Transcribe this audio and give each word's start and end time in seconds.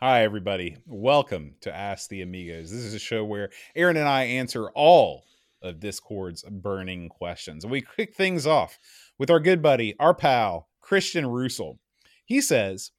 Hi, 0.00 0.22
everybody. 0.22 0.76
Welcome 0.86 1.56
to 1.62 1.74
Ask 1.74 2.08
the 2.08 2.22
Amigos. 2.22 2.70
This 2.70 2.84
is 2.84 2.94
a 2.94 3.00
show 3.00 3.24
where 3.24 3.50
Aaron 3.74 3.96
and 3.96 4.06
I 4.06 4.26
answer 4.26 4.70
all 4.70 5.24
of 5.60 5.80
Discord's 5.80 6.44
burning 6.44 7.08
questions. 7.08 7.64
And 7.64 7.72
we 7.72 7.82
kick 7.96 8.14
things 8.14 8.46
off 8.46 8.78
with 9.18 9.28
our 9.28 9.40
good 9.40 9.60
buddy, 9.60 9.96
our 9.98 10.14
pal, 10.14 10.68
Christian 10.80 11.26
Russell. 11.26 11.80
He 12.24 12.40
says, 12.40 12.92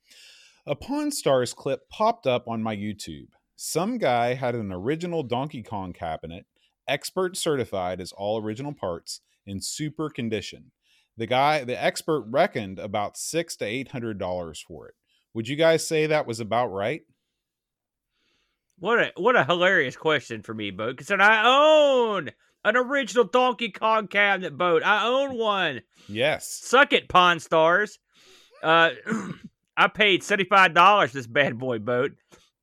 A 0.65 0.75
Pawn 0.75 1.11
Stars 1.11 1.53
clip 1.53 1.89
popped 1.89 2.27
up 2.27 2.49
on 2.49 2.61
my 2.61 2.75
YouTube. 2.75 3.29
Some 3.55 3.97
guy 3.97 4.33
had 4.33 4.53
an 4.53 4.73
original 4.73 5.23
Donkey 5.23 5.63
Kong 5.63 5.93
cabinet, 5.93 6.47
expert 6.85 7.37
certified 7.37 8.01
as 8.01 8.11
all 8.11 8.43
original 8.43 8.73
parts, 8.73 9.21
in 9.47 9.61
super 9.61 10.09
condition. 10.09 10.71
The 11.15 11.27
guy, 11.27 11.63
the 11.63 11.81
expert 11.81 12.25
reckoned 12.29 12.77
about 12.77 13.15
six 13.15 13.55
to 13.55 13.65
eight 13.65 13.91
hundred 13.91 14.19
dollars 14.19 14.59
for 14.59 14.89
it. 14.89 14.95
Would 15.33 15.47
you 15.47 15.55
guys 15.55 15.87
say 15.87 16.07
that 16.07 16.27
was 16.27 16.39
about 16.39 16.71
right? 16.71 17.01
What 18.79 18.99
a 18.99 19.11
what 19.17 19.35
a 19.35 19.43
hilarious 19.43 19.95
question 19.95 20.41
for 20.41 20.53
me, 20.53 20.71
Boat. 20.71 20.97
Because 20.97 21.11
I 21.11 21.43
own 21.45 22.29
an 22.63 22.77
original 22.77 23.25
Donkey 23.25 23.71
Kong 23.71 24.07
cabinet 24.07 24.57
boat. 24.57 24.83
I 24.83 25.07
own 25.07 25.37
one. 25.37 25.81
Yes. 26.07 26.59
Suck 26.63 26.93
it, 26.93 27.09
Pawn 27.09 27.39
Stars. 27.39 27.99
Uh, 28.63 28.91
I 29.77 29.87
paid 29.87 30.23
seventy 30.23 30.47
five 30.47 30.73
dollars 30.73 31.11
this 31.11 31.27
bad 31.27 31.57
boy 31.57 31.79
boat 31.79 32.11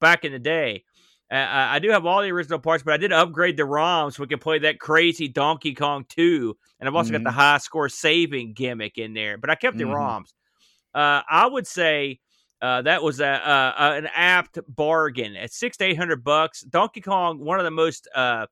back 0.01 0.25
in 0.25 0.33
the 0.33 0.39
day. 0.39 0.85
Uh, 1.31 1.45
I 1.49 1.81
do 1.81 1.91
have 1.91 2.07
all 2.07 2.23
the 2.23 2.31
original 2.31 2.61
parts, 2.61 2.85
but 2.85 2.95
I 2.95 2.99
did 2.99 3.13
upgrade 3.13 3.57
the 3.57 3.65
ROM 3.65 4.13
so 4.13 4.23
we 4.23 4.29
can 4.29 4.39
play 4.39 4.61
that 4.61 4.79
crazy 4.79 5.27
Donkey 5.27 5.75
Kong 5.75 6.05
2. 6.09 6.57
And 6.79 6.89
I've 6.89 6.95
also 6.95 7.09
mm-hmm. 7.09 7.25
got 7.25 7.25
the 7.25 7.31
mm-hmm. 7.31 7.41
high 7.41 7.59
score 7.59 7.89
saving 7.89 8.53
gimmick 8.53 8.97
in 8.97 9.13
there, 9.13 9.37
but 9.37 9.51
I 9.51 9.57
kept 9.57 9.77
the 9.77 9.85
mm-hmm. 9.85 9.95
ROMs. 9.95 10.33
Uh, 10.95 11.23
I 11.29 11.49
would 11.49 11.67
say 11.67 12.21
uh, 12.63 12.83
that 12.83 13.03
was 13.03 13.21
a, 13.21 13.25
a, 13.25 13.97
an 13.97 14.09
apt 14.15 14.59
bargain 14.69 15.37
at 15.37 15.53
six 15.53 15.77
to 15.77 15.85
eight 15.85 15.99
hundred 15.99 16.25
bucks. 16.25 16.63
Donkey 16.63 17.01
Kong, 17.01 17.39
one 17.39 17.59
of 17.59 17.65
the 17.65 17.71
most 17.71 18.09
uh, 18.15 18.47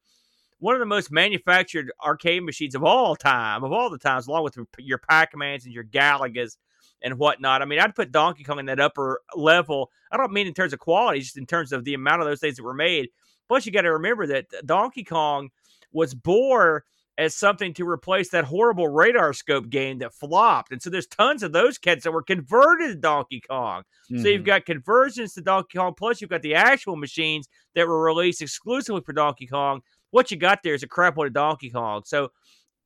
one 0.58 0.74
of 0.74 0.80
the 0.80 0.86
most 0.86 1.10
manufactured 1.10 1.90
arcade 2.02 2.42
machines 2.42 2.74
of 2.74 2.84
all 2.84 3.16
time, 3.16 3.64
of 3.64 3.72
all 3.72 3.90
the 3.90 3.98
times, 3.98 4.26
along 4.26 4.44
with 4.44 4.56
your 4.78 4.98
Pac-Mans 4.98 5.64
and 5.64 5.74
your 5.74 5.84
Galagas 5.84 6.56
and 7.02 7.18
whatnot. 7.18 7.60
I 7.60 7.66
mean, 7.66 7.80
I'd 7.80 7.94
put 7.94 8.12
Donkey 8.12 8.44
Kong 8.44 8.58
in 8.58 8.66
that 8.66 8.80
upper 8.80 9.20
level. 9.34 9.90
I 10.10 10.16
don't 10.16 10.32
mean 10.32 10.46
in 10.46 10.54
terms 10.54 10.72
of 10.72 10.78
quality, 10.78 11.20
just 11.20 11.36
in 11.36 11.44
terms 11.44 11.72
of 11.72 11.84
the 11.84 11.94
amount 11.94 12.22
of 12.22 12.26
those 12.26 12.40
things 12.40 12.56
that 12.56 12.62
were 12.62 12.72
made. 12.72 13.08
Plus, 13.46 13.66
you 13.66 13.72
got 13.72 13.82
to 13.82 13.92
remember 13.92 14.26
that 14.28 14.46
Donkey 14.64 15.04
Kong 15.04 15.50
was 15.92 16.14
born 16.14 16.80
as 17.16 17.34
something 17.34 17.72
to 17.74 17.88
replace 17.88 18.30
that 18.30 18.44
horrible 18.44 18.88
radar 18.88 19.32
scope 19.32 19.68
game 19.68 19.98
that 19.98 20.12
flopped. 20.12 20.72
And 20.72 20.82
so 20.82 20.90
there's 20.90 21.06
tons 21.06 21.42
of 21.42 21.52
those 21.52 21.78
kits 21.78 22.04
that 22.04 22.12
were 22.12 22.22
converted 22.22 22.88
to 22.90 22.96
Donkey 22.96 23.40
Kong. 23.48 23.82
Mm-hmm. 24.10 24.22
So 24.22 24.28
you've 24.28 24.40
mm-hmm. 24.40 24.46
got 24.46 24.66
conversions 24.66 25.34
to 25.34 25.40
Donkey 25.40 25.78
Kong, 25.78 25.94
plus 25.96 26.20
you've 26.20 26.30
got 26.30 26.42
the 26.42 26.56
actual 26.56 26.96
machines 26.96 27.48
that 27.74 27.86
were 27.86 28.02
released 28.02 28.42
exclusively 28.42 29.02
for 29.04 29.12
Donkey 29.12 29.46
Kong. 29.46 29.80
What 30.10 30.30
you 30.30 30.36
got 30.36 30.60
there 30.62 30.74
is 30.74 30.82
a 30.82 30.88
crap 30.88 31.16
load 31.16 31.28
of 31.28 31.32
Donkey 31.34 31.70
Kong. 31.70 32.02
So, 32.04 32.30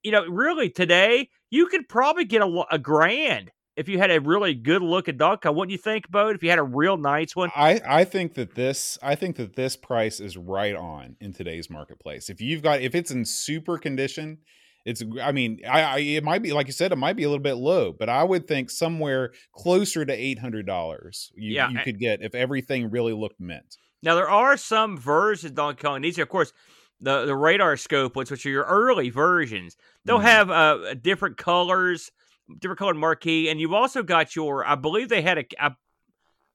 you 0.03 0.12
know, 0.12 0.27
really 0.27 0.70
today, 0.70 1.31
you 1.51 1.67
could 1.67 1.89
probably 1.89 2.25
get 2.25 2.42
a, 2.42 2.65
a 2.70 2.79
grand 2.79 3.51
if 3.79 3.89
you 3.89 3.97
had 3.98 4.11
a 4.11 4.21
really 4.21 4.55
good 4.55 4.83
look 4.83 5.09
at 5.09 5.17
Donkey 5.17 5.43
Kong. 5.45 5.57
Wouldn't 5.57 5.71
you 5.71 5.79
think, 5.79 6.11
Bo? 6.11 6.29
If 6.29 6.43
you 6.43 6.51
had 6.51 6.59
a 6.59 6.65
real 6.65 6.97
nice 6.97 7.37
one, 7.37 7.51
I 7.55 7.81
I 7.87 8.05
think 8.05 8.35
that 8.35 8.57
this 8.57 8.98
I 9.03 9.15
think 9.15 9.37
that 9.37 9.55
this 9.55 9.77
price 9.77 10.19
is 10.19 10.37
right 10.37 10.75
on 10.75 11.17
in 11.20 11.33
today's 11.33 11.70
marketplace. 11.70 12.29
If 12.29 12.41
you've 12.41 12.61
got 12.61 12.83
if 12.83 12.97
it's 12.97 13.12
in 13.12 13.25
super 13.25 13.79
condition, 13.79 14.39
it's 14.85 15.03
I 15.23 15.31
mean 15.31 15.61
I, 15.67 15.83
I 15.83 15.98
it 15.98 16.25
might 16.25 16.43
be 16.43 16.53
like 16.53 16.67
you 16.67 16.73
said 16.73 16.91
it 16.91 16.97
might 16.97 17.17
be 17.17 17.23
a 17.23 17.29
little 17.29 17.43
bit 17.43 17.55
low, 17.55 17.93
but 17.93 18.09
I 18.09 18.25
would 18.25 18.48
think 18.48 18.69
somewhere 18.69 19.33
closer 19.55 20.05
to 20.05 20.13
eight 20.13 20.41
hundred 20.41 20.67
dollars 20.67 21.31
you 21.37 21.55
yeah, 21.55 21.70
you 21.70 21.79
could 21.79 22.01
get 22.01 22.20
if 22.20 22.35
everything 22.35 22.91
really 22.91 23.13
looked 23.13 23.41
mint. 23.41 23.77
Now 24.03 24.17
there 24.17 24.29
are 24.29 24.57
some 24.57 24.98
versions 24.98 25.53
of 25.53 25.57
Donkey 25.57 25.83
Kong. 25.83 26.03
These 26.03 26.19
are 26.19 26.23
of 26.23 26.29
course 26.29 26.53
the 27.01 27.27
the 27.27 27.37
radar 27.37 27.77
scope 27.77 28.17
ones, 28.17 28.29
which 28.29 28.45
are 28.45 28.51
your 28.51 28.65
early 28.65 29.11
versions. 29.11 29.77
They'll 30.05 30.19
mm. 30.19 30.23
have 30.23 30.51
uh, 30.51 30.95
different 30.95 31.36
colors 31.36 32.11
different 32.59 32.79
colored 32.79 32.97
marquee, 32.97 33.48
and 33.48 33.61
you've 33.61 33.73
also 33.73 34.03
got 34.03 34.36
your. 34.36 34.67
I 34.67 34.75
believe 34.75 35.09
they 35.09 35.23
had 35.23 35.39
a. 35.39 35.77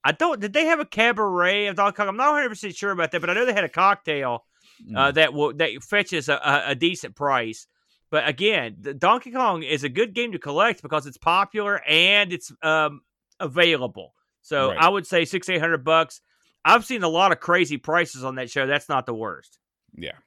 I 0.04 0.12
don't. 0.12 0.40
Did 0.40 0.54
they 0.54 0.66
have 0.66 0.80
a 0.80 0.86
cabaret 0.86 1.68
of 1.68 1.76
Donkey 1.76 1.98
Kong? 1.98 2.08
I'm 2.08 2.18
not 2.18 2.31
100 2.31 2.50
percent 2.50 2.76
sure 2.76 2.92
about 2.92 3.12
that, 3.12 3.22
but 3.22 3.30
I 3.30 3.34
know 3.34 3.46
they 3.46 3.54
had 3.54 3.64
a 3.64 3.70
cocktail 3.70 4.46
uh, 4.82 4.92
mm. 4.92 4.98
uh, 4.98 5.12
that 5.12 5.34
will 5.34 5.53
that 5.53 5.72
fetches 5.84 6.30
a, 6.30 6.36
a, 6.36 6.64
a, 6.72 6.76
decent 6.76 7.16
price. 7.16 7.68
But 8.09 8.28
again, 8.28 8.76
the 8.80 8.94
Donkey 8.94 9.32
Kong 9.32 9.64
is 9.64 9.84
a 9.84 9.90
good 9.90 10.14
game 10.14 10.34
to 10.34 10.40
collect 10.40 10.82
because 10.82 11.08
it's 11.08 11.18
popular 11.18 11.82
and 11.88 12.32
it's 12.32 12.52
um, 12.62 13.02
available. 13.40 14.14
So 14.42 14.70
right. 14.70 14.78
I 14.78 14.90
would 14.90 15.08
say 15.08 15.26
six 15.26 15.50
eight 15.50 15.59
hundred 15.59 15.84
bucks. 15.84 16.22
I've 16.66 16.86
seen 16.86 17.03
a 17.03 17.09
lot 17.09 17.32
of 17.32 17.40
crazy 17.40 17.78
prices 17.78 18.24
on 18.24 18.36
that 18.36 18.50
show. 18.50 18.68
That's 18.68 18.88
not 18.88 19.06
the 19.06 19.14
worst. 19.14 19.58
Yeah. 19.96 20.18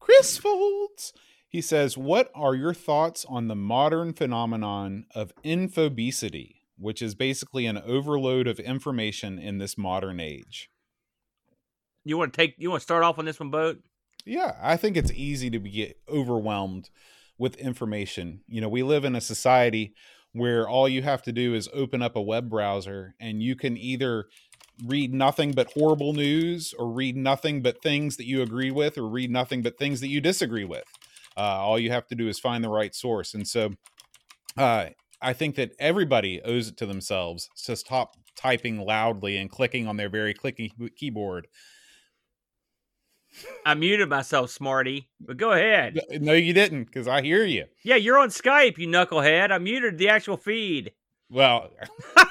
Chris 0.00 0.36
Folds 0.36 1.12
he 1.56 1.62
says, 1.62 1.96
What 1.96 2.30
are 2.34 2.54
your 2.54 2.74
thoughts 2.74 3.24
on 3.30 3.48
the 3.48 3.56
modern 3.56 4.12
phenomenon 4.12 5.06
of 5.14 5.32
infobesity, 5.42 6.56
which 6.76 7.00
is 7.00 7.14
basically 7.14 7.64
an 7.64 7.78
overload 7.78 8.46
of 8.46 8.60
information 8.60 9.38
in 9.38 9.56
this 9.56 9.78
modern 9.78 10.20
age? 10.20 10.68
You 12.04 12.18
want 12.18 12.34
to 12.34 12.36
take 12.36 12.56
you 12.58 12.68
want 12.68 12.82
to 12.82 12.84
start 12.84 13.02
off 13.02 13.18
on 13.18 13.24
this 13.24 13.40
one, 13.40 13.48
boat? 13.48 13.78
Yeah, 14.26 14.54
I 14.62 14.76
think 14.76 14.98
it's 14.98 15.10
easy 15.12 15.48
to 15.48 15.58
get 15.58 15.98
overwhelmed 16.06 16.90
with 17.38 17.56
information. 17.56 18.42
You 18.46 18.60
know, 18.60 18.68
we 18.68 18.82
live 18.82 19.06
in 19.06 19.16
a 19.16 19.20
society 19.22 19.94
where 20.34 20.68
all 20.68 20.86
you 20.86 21.00
have 21.00 21.22
to 21.22 21.32
do 21.32 21.54
is 21.54 21.70
open 21.72 22.02
up 22.02 22.16
a 22.16 22.20
web 22.20 22.50
browser 22.50 23.14
and 23.18 23.42
you 23.42 23.56
can 23.56 23.78
either 23.78 24.26
read 24.84 25.14
nothing 25.14 25.52
but 25.52 25.72
horrible 25.72 26.12
news 26.12 26.74
or 26.78 26.92
read 26.92 27.16
nothing 27.16 27.62
but 27.62 27.80
things 27.80 28.18
that 28.18 28.26
you 28.26 28.42
agree 28.42 28.70
with 28.70 28.98
or 28.98 29.08
read 29.08 29.30
nothing 29.30 29.62
but 29.62 29.78
things 29.78 30.02
that 30.02 30.08
you 30.08 30.20
disagree 30.20 30.66
with. 30.66 30.84
Uh, 31.36 31.40
all 31.40 31.78
you 31.78 31.90
have 31.90 32.06
to 32.08 32.14
do 32.14 32.28
is 32.28 32.38
find 32.38 32.64
the 32.64 32.68
right 32.68 32.94
source. 32.94 33.34
And 33.34 33.46
so 33.46 33.70
uh, 34.56 34.86
I 35.20 35.32
think 35.32 35.56
that 35.56 35.72
everybody 35.78 36.40
owes 36.42 36.68
it 36.68 36.76
to 36.78 36.86
themselves 36.86 37.48
to 37.64 37.76
stop 37.76 38.16
typing 38.36 38.80
loudly 38.80 39.36
and 39.36 39.50
clicking 39.50 39.86
on 39.86 39.96
their 39.96 40.08
very 40.08 40.34
clicky 40.34 40.70
keyboard. 40.96 41.48
I 43.66 43.74
muted 43.74 44.08
myself, 44.08 44.50
Smarty, 44.50 45.10
but 45.20 45.36
go 45.36 45.52
ahead. 45.52 46.00
No, 46.20 46.32
you 46.32 46.54
didn't, 46.54 46.84
because 46.84 47.06
I 47.06 47.20
hear 47.20 47.44
you. 47.44 47.66
Yeah, 47.84 47.96
you're 47.96 48.18
on 48.18 48.30
Skype, 48.30 48.78
you 48.78 48.88
knucklehead. 48.88 49.50
I 49.50 49.58
muted 49.58 49.98
the 49.98 50.08
actual 50.08 50.38
feed. 50.38 50.92
Well, 51.28 51.70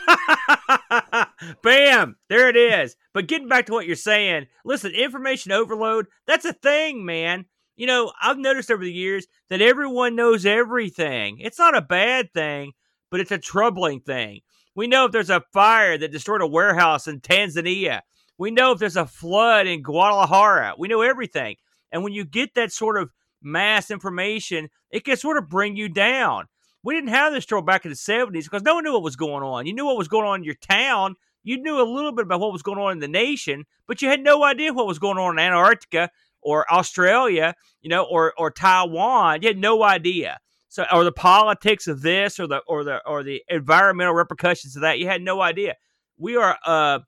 bam, 1.64 2.16
there 2.30 2.50
it 2.50 2.56
is. 2.56 2.96
But 3.14 3.28
getting 3.28 3.48
back 3.48 3.66
to 3.68 3.74
what 3.74 3.86
you're 3.86 3.96
saying, 3.96 4.48
listen, 4.64 4.92
information 4.92 5.52
overload, 5.52 6.08
that's 6.26 6.46
a 6.46 6.54
thing, 6.54 7.06
man. 7.06 7.46
You 7.76 7.88
know, 7.88 8.12
I've 8.22 8.38
noticed 8.38 8.72
over 8.72 8.84
the 8.84 8.92
years 8.92 9.28
that 9.50 9.62
everyone 9.62 10.16
knows 10.16 10.46
everything. 10.46 11.40
It's 11.40 11.60
not 11.60 11.76
a 11.76 11.82
bad 11.82 12.34
thing, 12.34 12.72
but 13.12 13.20
it's 13.20 13.32
a 13.32 13.38
troubling 13.38 14.00
thing. 14.00 14.42
We 14.76 14.88
know 14.88 15.06
if 15.06 15.12
there's 15.12 15.30
a 15.30 15.44
fire 15.54 15.98
that 15.98 16.12
destroyed 16.12 16.42
a 16.42 16.48
warehouse 16.48 17.08
in 17.08 17.20
Tanzania. 17.20 18.02
We 18.38 18.52
know 18.52 18.72
if 18.72 18.80
there's 18.80 18.98
a 18.98 19.06
flood 19.06 19.68
in 19.68 19.82
Guadalajara. 19.82 20.76
We 20.78 20.88
know 20.88 21.02
everything. 21.02 21.56
And 21.92 22.04
when 22.04 22.14
you 22.14 22.26
get 22.26 22.56
that 22.56 22.72
sort 22.72 22.98
of 22.98 23.12
mass 23.42 23.92
information, 23.92 24.70
it 24.92 25.06
can 25.06 25.18
sort 25.18 25.38
of 25.38 25.50
bring 25.50 25.76
you 25.76 25.90
down. 25.90 26.46
We 26.84 26.94
didn't 26.94 27.10
have 27.10 27.34
this 27.34 27.46
trouble 27.46 27.66
back 27.66 27.86
in 27.86 27.92
the 27.92 27.96
70s 27.96 28.44
because 28.44 28.64
no 28.64 28.76
one 28.76 28.84
knew 28.84 28.94
what 28.94 29.04
was 29.04 29.16
going 29.16 29.44
on. 29.44 29.66
You 29.66 29.74
knew 29.74 29.86
what 29.86 29.98
was 29.98 30.08
going 30.08 30.26
on 30.26 30.42
in 30.42 30.44
your 30.44 30.56
town. 30.56 31.16
You 31.44 31.62
knew 31.62 31.82
a 31.82 31.84
little 31.84 32.12
bit 32.12 32.26
about 32.26 32.40
what 32.40 32.52
was 32.52 32.64
going 32.64 32.80
on 32.80 32.92
in 32.92 33.00
the 33.00 33.08
nation, 33.08 33.66
but 33.88 34.02
you 34.02 34.10
had 34.10 34.22
no 34.22 34.44
idea 34.44 34.74
what 34.74 34.88
was 34.88 35.00
going 35.00 35.18
on 35.18 35.38
in 35.38 35.46
Antarctica 35.46 36.10
or 36.46 36.72
Australia, 36.72 37.56
you 37.82 37.90
know, 37.90 38.04
or 38.04 38.34
or 38.38 38.52
Taiwan. 38.52 39.42
You 39.42 39.50
had 39.50 39.58
no 39.58 39.84
idea. 39.84 40.38
So, 40.70 40.86
or 40.94 41.04
the 41.04 41.12
politics 41.12 41.88
of 41.88 42.02
this, 42.02 42.40
or 42.40 42.48
the 42.48 42.62
or 42.68 42.84
the 42.84 43.02
or 43.06 43.24
the 43.24 43.42
environmental 43.50 44.14
repercussions 44.14 44.76
of 44.76 44.84
that, 44.84 45.00
you 45.00 45.08
had 45.08 45.22
no 45.22 45.42
idea. 45.42 45.76
We 46.18 46.38
are 46.38 46.58
uh, 46.66 47.00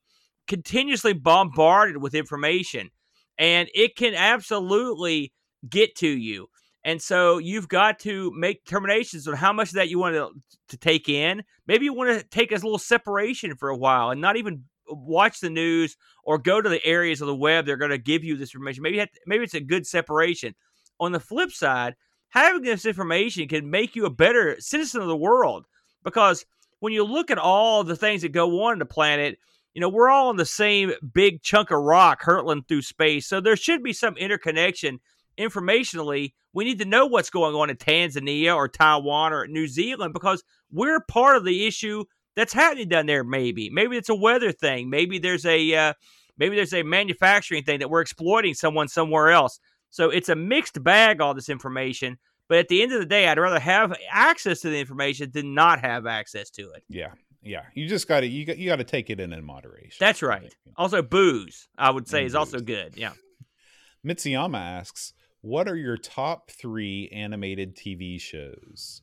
continuously 0.47 1.13
bombarded 1.13 1.97
with 1.97 2.15
information, 2.15 2.89
and 3.37 3.69
it 3.73 3.95
can 3.95 4.15
absolutely 4.15 5.33
get 5.69 5.95
to 5.97 6.07
you. 6.07 6.47
And 6.83 7.01
so 7.01 7.37
you've 7.37 7.67
got 7.67 7.99
to 7.99 8.31
make 8.33 8.63
determinations 8.63 9.27
on 9.27 9.35
how 9.35 9.51
much 9.51 9.69
of 9.69 9.73
that 9.75 9.89
you 9.89 9.99
want 9.99 10.15
to, 10.15 10.29
to 10.69 10.77
take 10.77 11.09
in. 11.09 11.43
Maybe 11.65 11.83
you 11.83 11.93
want 11.93 12.17
to 12.17 12.25
take 12.25 12.51
a 12.53 12.55
little 12.55 12.77
separation 12.77 13.55
for 13.57 13.67
a 13.67 13.75
while 13.75 14.09
and 14.09 14.21
not 14.21 14.37
even 14.37 14.63
watch 14.89 15.39
the 15.39 15.49
news 15.49 15.97
or 16.23 16.37
go 16.37 16.61
to 16.61 16.69
the 16.69 16.85
areas 16.85 17.21
of 17.21 17.27
the 17.27 17.35
web 17.35 17.65
they're 17.65 17.77
going 17.77 17.91
to 17.91 17.97
give 17.97 18.23
you 18.23 18.35
this 18.37 18.53
information. 18.53 18.83
Maybe 18.83 18.97
to, 18.97 19.07
maybe 19.25 19.43
it's 19.43 19.53
a 19.53 19.59
good 19.59 19.85
separation. 19.87 20.55
On 20.99 21.11
the 21.11 21.19
flip 21.19 21.51
side, 21.51 21.95
having 22.29 22.61
this 22.61 22.85
information 22.85 23.47
can 23.47 23.69
make 23.69 23.95
you 23.95 24.05
a 24.05 24.09
better 24.09 24.55
citizen 24.59 25.01
of 25.01 25.07
the 25.07 25.15
world 25.15 25.65
because 26.03 26.45
when 26.79 26.93
you 26.93 27.03
look 27.03 27.31
at 27.31 27.37
all 27.37 27.83
the 27.83 27.95
things 27.95 28.21
that 28.21 28.31
go 28.31 28.63
on 28.63 28.73
in 28.73 28.79
the 28.79 28.85
planet, 28.85 29.37
you 29.73 29.81
know, 29.81 29.89
we're 29.89 30.09
all 30.09 30.29
on 30.29 30.37
the 30.37 30.45
same 30.45 30.91
big 31.13 31.41
chunk 31.41 31.71
of 31.71 31.79
rock 31.79 32.21
hurtling 32.21 32.63
through 32.63 32.81
space. 32.81 33.27
So 33.27 33.39
there 33.39 33.55
should 33.55 33.83
be 33.83 33.93
some 33.93 34.17
interconnection 34.17 34.99
informationally. 35.37 36.33
We 36.53 36.65
need 36.65 36.79
to 36.79 36.85
know 36.85 37.05
what's 37.05 37.29
going 37.29 37.55
on 37.55 37.69
in 37.69 37.77
Tanzania 37.77 38.55
or 38.55 38.67
Taiwan 38.67 39.33
or 39.33 39.47
New 39.47 39.67
Zealand 39.67 40.13
because 40.13 40.43
we're 40.71 41.01
part 41.01 41.37
of 41.37 41.45
the 41.45 41.67
issue 41.67 42.05
that's 42.37 42.53
happening 42.53 42.87
down 42.87 43.07
there. 43.07 43.23
Maybe, 43.23 43.69
maybe 43.71 43.97
it's 43.97 44.09
a 44.09 44.15
weather 44.15 44.51
thing. 44.51 44.89
Maybe 44.91 45.17
there's 45.17 45.45
a 45.45 45.73
uh, 45.73 45.93
maybe 46.37 46.55
there's 46.55 46.73
a 46.73 46.83
manufacturing 46.83 47.63
thing 47.63 47.79
that 47.79 47.89
we're 47.89 48.01
exploiting 48.01 48.53
someone 48.53 48.87
somewhere 48.87 49.31
else. 49.31 49.59
So 49.89 50.11
it's 50.11 50.29
a 50.29 50.35
mixed 50.35 50.81
bag. 50.81 51.19
All 51.19 51.33
this 51.33 51.49
information, 51.49 52.19
but 52.47 52.59
at 52.59 52.67
the 52.67 52.83
end 52.83 52.93
of 52.93 52.99
the 52.99 53.07
day, 53.07 53.27
I'd 53.27 53.39
rather 53.39 53.59
have 53.59 53.97
access 54.11 54.61
to 54.61 54.69
the 54.69 54.79
information 54.79 55.31
than 55.33 55.55
not 55.55 55.81
have 55.81 56.05
access 56.05 56.51
to 56.51 56.69
it. 56.75 56.83
Yeah, 56.87 57.13
yeah. 57.41 57.63
You 57.73 57.87
just 57.89 58.07
got 58.07 58.19
to 58.19 58.27
you 58.27 58.45
got 58.45 58.59
you 58.59 58.69
got 58.69 58.77
to 58.77 58.83
take 58.83 59.09
it 59.09 59.19
in 59.19 59.33
in 59.33 59.43
moderation. 59.43 59.97
That's 59.99 60.21
right. 60.21 60.53
Also, 60.77 61.01
booze 61.01 61.67
I 61.75 61.89
would 61.89 62.07
say 62.07 62.19
And 62.19 62.27
is 62.27 62.35
also 62.35 62.59
good. 62.59 62.95
Yeah. 62.95 63.13
Mitsuyama 64.05 64.59
asks, 64.59 65.13
"What 65.41 65.67
are 65.67 65.75
your 65.75 65.97
top 65.97 66.51
three 66.51 67.09
animated 67.11 67.75
TV 67.75 68.21
shows?" 68.21 69.01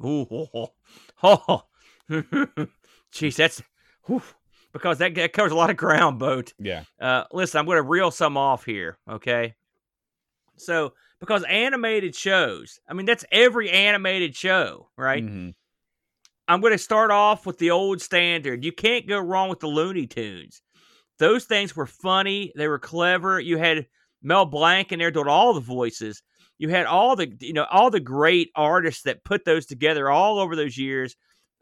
Ooh, 0.00 0.28
oh, 0.30 0.74
oh, 1.24 1.42
oh. 1.48 1.62
jeez, 2.10 3.36
that's 3.36 3.62
whew, 4.04 4.22
because 4.72 4.98
that, 4.98 5.14
that 5.14 5.32
covers 5.32 5.52
a 5.52 5.56
lot 5.56 5.70
of 5.70 5.76
ground, 5.76 6.18
boat. 6.18 6.52
Yeah, 6.58 6.84
Uh, 7.00 7.24
listen, 7.32 7.58
I'm 7.58 7.66
going 7.66 7.76
to 7.76 7.82
reel 7.82 8.10
some 8.10 8.36
off 8.36 8.64
here, 8.64 8.98
okay? 9.08 9.54
So, 10.56 10.94
because 11.20 11.44
animated 11.44 12.14
shows, 12.14 12.78
I 12.88 12.94
mean, 12.94 13.06
that's 13.06 13.24
every 13.30 13.70
animated 13.70 14.34
show, 14.34 14.88
right? 14.96 15.24
Mhm. 15.24 15.54
I'm 16.48 16.60
going 16.60 16.72
to 16.72 16.78
start 16.78 17.10
off 17.10 17.44
with 17.44 17.58
the 17.58 17.70
old 17.72 18.00
standard. 18.00 18.64
You 18.64 18.72
can't 18.72 19.06
go 19.06 19.18
wrong 19.18 19.50
with 19.50 19.60
the 19.60 19.66
Looney 19.66 20.06
Tunes. 20.06 20.62
Those 21.18 21.44
things 21.44 21.76
were 21.76 21.86
funny. 21.86 22.52
They 22.56 22.68
were 22.68 22.78
clever. 22.78 23.38
You 23.38 23.58
had 23.58 23.86
Mel 24.22 24.46
Blanc 24.46 24.90
in 24.90 24.98
there 24.98 25.10
doing 25.10 25.28
all 25.28 25.52
the 25.52 25.60
voices. 25.60 26.22
You 26.56 26.70
had 26.70 26.86
all 26.86 27.16
the 27.16 27.30
you 27.40 27.52
know 27.52 27.66
all 27.70 27.90
the 27.90 28.00
great 28.00 28.50
artists 28.56 29.02
that 29.02 29.24
put 29.24 29.44
those 29.44 29.66
together 29.66 30.08
all 30.10 30.38
over 30.38 30.56
those 30.56 30.78
years. 30.78 31.14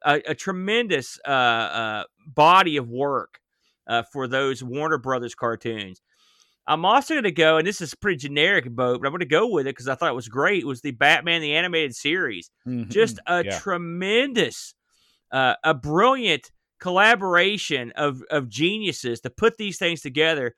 A, 0.06 0.22
a 0.30 0.34
tremendous 0.34 1.18
uh, 1.26 1.30
uh, 1.30 2.04
body 2.26 2.76
of 2.76 2.88
work 2.88 3.40
uh, 3.86 4.02
for 4.04 4.28
those 4.28 4.62
Warner 4.62 4.98
Brothers 4.98 5.34
cartoons. 5.34 6.00
I'm 6.66 6.84
also 6.84 7.14
going 7.14 7.24
to 7.24 7.32
go, 7.32 7.58
and 7.58 7.66
this 7.66 7.80
is 7.80 7.94
pretty 7.94 8.16
generic, 8.18 8.68
boat, 8.70 9.00
but 9.00 9.06
I'm 9.06 9.12
going 9.12 9.20
to 9.20 9.26
go 9.26 9.48
with 9.48 9.66
it 9.66 9.70
because 9.70 9.88
I 9.88 9.94
thought 9.94 10.10
it 10.10 10.16
was 10.16 10.28
great. 10.28 10.62
It 10.62 10.66
was 10.66 10.80
the 10.80 10.90
Batman 10.92 11.40
the 11.40 11.54
Animated 11.54 11.94
Series 11.94 12.50
Mhm. 12.66 12.90
just 12.90 13.20
a 13.26 13.44
Yeah. 13.44 13.58
tremendous 13.58 14.74
uh, 15.32 15.54
a 15.64 15.74
brilliant 15.74 16.50
collaboration 16.78 17.92
of 17.96 18.22
of 18.30 18.48
geniuses 18.48 19.20
to 19.20 19.30
put 19.30 19.56
these 19.56 19.78
things 19.78 20.00
together 20.02 20.54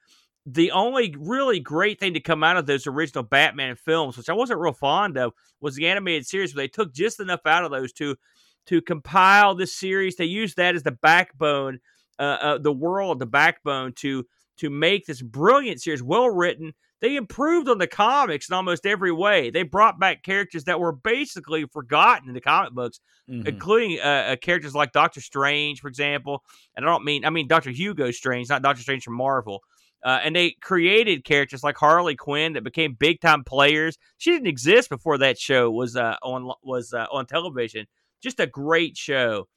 the 0.46 0.70
only 0.72 1.14
really 1.18 1.60
great 1.60 2.00
thing 2.00 2.14
to 2.14 2.20
come 2.20 2.42
out 2.42 2.56
of 2.56 2.66
those 2.66 2.86
original 2.86 3.22
batman 3.22 3.76
films 3.76 4.16
which 4.16 4.28
i 4.28 4.32
wasn't 4.32 4.58
real 4.58 4.72
fond 4.72 5.16
of 5.16 5.32
was 5.60 5.76
the 5.76 5.86
animated 5.86 6.26
series 6.26 6.54
where 6.54 6.64
they 6.64 6.68
took 6.68 6.92
just 6.92 7.20
enough 7.20 7.40
out 7.46 7.64
of 7.64 7.70
those 7.70 7.92
to 7.92 8.16
to 8.68 8.80
compile 8.82 9.54
this 9.54 9.74
series 9.74 10.16
they 10.16 10.24
used 10.24 10.56
that 10.56 10.74
as 10.74 10.82
the 10.82 10.92
backbone 10.92 11.78
uh, 12.18 12.38
uh, 12.40 12.58
the 12.58 12.72
world 12.72 13.18
the 13.18 13.26
backbone 13.26 13.92
to 13.94 14.24
to 14.56 14.70
make 14.70 15.06
this 15.06 15.22
brilliant 15.22 15.80
series 15.80 16.02
well 16.02 16.28
written 16.30 16.72
they 17.00 17.14
improved 17.14 17.68
on 17.68 17.78
the 17.78 17.86
comics 17.86 18.48
in 18.48 18.56
almost 18.56 18.84
every 18.84 19.12
way. 19.12 19.50
They 19.50 19.62
brought 19.62 20.00
back 20.00 20.24
characters 20.24 20.64
that 20.64 20.80
were 20.80 20.90
basically 20.90 21.64
forgotten 21.66 22.26
in 22.26 22.34
the 22.34 22.40
comic 22.40 22.72
books, 22.72 22.98
Mhm. 23.30 23.46
including 23.46 24.00
uh, 24.00 24.30
uh, 24.32 24.36
characters 24.36 24.74
like 24.74 24.90
Doctor 24.90 25.20
Strange, 25.20 25.78
for 25.80 25.86
example. 25.86 26.42
And 26.74 26.84
I 26.84 26.88
don't 26.88 27.04
mean 27.04 27.24
I 27.24 27.30
mean 27.30 27.46
Doctor 27.46 27.70
Hugo 27.70 28.10
Strange, 28.10 28.48
not 28.48 28.62
Doctor 28.62 28.82
Strange 28.82 29.04
from 29.04 29.14
Marvel. 29.14 29.60
Uh, 30.04 30.18
and 30.24 30.34
they 30.34 30.56
created 30.60 31.24
characters 31.24 31.62
like 31.62 31.76
Harley 31.76 32.16
Quinn 32.16 32.54
that 32.54 32.64
became 32.64 32.94
big 32.94 33.20
time 33.20 33.44
players. 33.44 33.96
She 34.16 34.32
didn't 34.32 34.46
exist 34.48 34.88
before 34.88 35.18
that 35.18 35.38
show 35.38 35.70
was 35.70 35.94
uh, 35.94 36.16
on 36.22 36.50
was 36.64 36.92
uh, 36.92 37.06
on 37.12 37.26
television. 37.26 37.86
Just 38.22 38.40
a 38.40 38.46
great 38.46 38.96
show. 38.96 39.48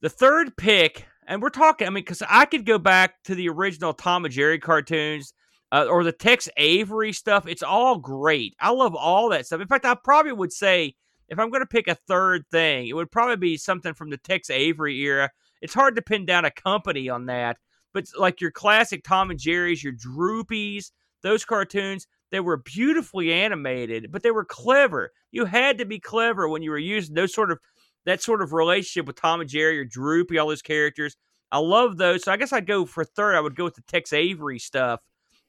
The 0.00 0.08
third 0.08 0.56
pick, 0.56 1.06
and 1.26 1.42
we're 1.42 1.50
talking. 1.50 1.86
I 1.86 1.90
mean, 1.90 2.04
because 2.04 2.22
I 2.28 2.44
could 2.44 2.64
go 2.64 2.78
back 2.78 3.22
to 3.24 3.34
the 3.34 3.48
original 3.48 3.92
Tom 3.92 4.24
and 4.24 4.32
Jerry 4.32 4.58
cartoons 4.58 5.32
uh, 5.72 5.86
or 5.88 6.04
the 6.04 6.12
Tex 6.12 6.48
Avery 6.56 7.12
stuff. 7.12 7.46
It's 7.46 7.62
all 7.62 7.98
great. 7.98 8.54
I 8.60 8.70
love 8.70 8.94
all 8.94 9.30
that 9.30 9.46
stuff. 9.46 9.60
In 9.60 9.68
fact, 9.68 9.84
I 9.84 9.94
probably 9.94 10.32
would 10.32 10.52
say 10.52 10.94
if 11.28 11.38
I'm 11.38 11.50
going 11.50 11.62
to 11.62 11.66
pick 11.66 11.88
a 11.88 11.94
third 11.94 12.44
thing, 12.50 12.88
it 12.88 12.94
would 12.94 13.10
probably 13.10 13.36
be 13.36 13.56
something 13.56 13.94
from 13.94 14.10
the 14.10 14.16
Tex 14.16 14.50
Avery 14.50 14.98
era. 15.00 15.30
It's 15.60 15.74
hard 15.74 15.96
to 15.96 16.02
pin 16.02 16.24
down 16.24 16.44
a 16.44 16.50
company 16.50 17.08
on 17.08 17.26
that, 17.26 17.58
but 17.92 18.06
like 18.18 18.40
your 18.40 18.50
classic 18.50 19.02
Tom 19.04 19.30
and 19.30 19.38
Jerry's, 19.38 19.82
your 19.82 19.92
Droopies, 19.92 20.92
those 21.22 21.44
cartoons, 21.44 22.06
they 22.30 22.40
were 22.40 22.58
beautifully 22.58 23.32
animated, 23.32 24.12
but 24.12 24.22
they 24.22 24.30
were 24.30 24.44
clever. 24.44 25.12
You 25.30 25.44
had 25.44 25.78
to 25.78 25.84
be 25.84 25.98
clever 25.98 26.48
when 26.48 26.62
you 26.62 26.70
were 26.70 26.78
using 26.78 27.14
those 27.14 27.34
sort 27.34 27.50
of 27.50 27.58
that 28.06 28.22
sort 28.22 28.42
of 28.42 28.52
relationship 28.52 29.06
with 29.06 29.20
Tom 29.20 29.40
and 29.40 29.50
Jerry 29.50 29.78
or 29.78 29.84
Droopy, 29.84 30.38
all 30.38 30.48
those 30.48 30.62
characters. 30.62 31.16
I 31.50 31.58
love 31.58 31.96
those. 31.96 32.24
So 32.24 32.32
I 32.32 32.36
guess 32.36 32.52
I'd 32.52 32.66
go 32.66 32.86
for 32.86 33.04
third. 33.04 33.34
I 33.34 33.40
would 33.40 33.56
go 33.56 33.64
with 33.64 33.74
the 33.74 33.82
Tex 33.82 34.12
Avery 34.12 34.58
stuff 34.58 35.00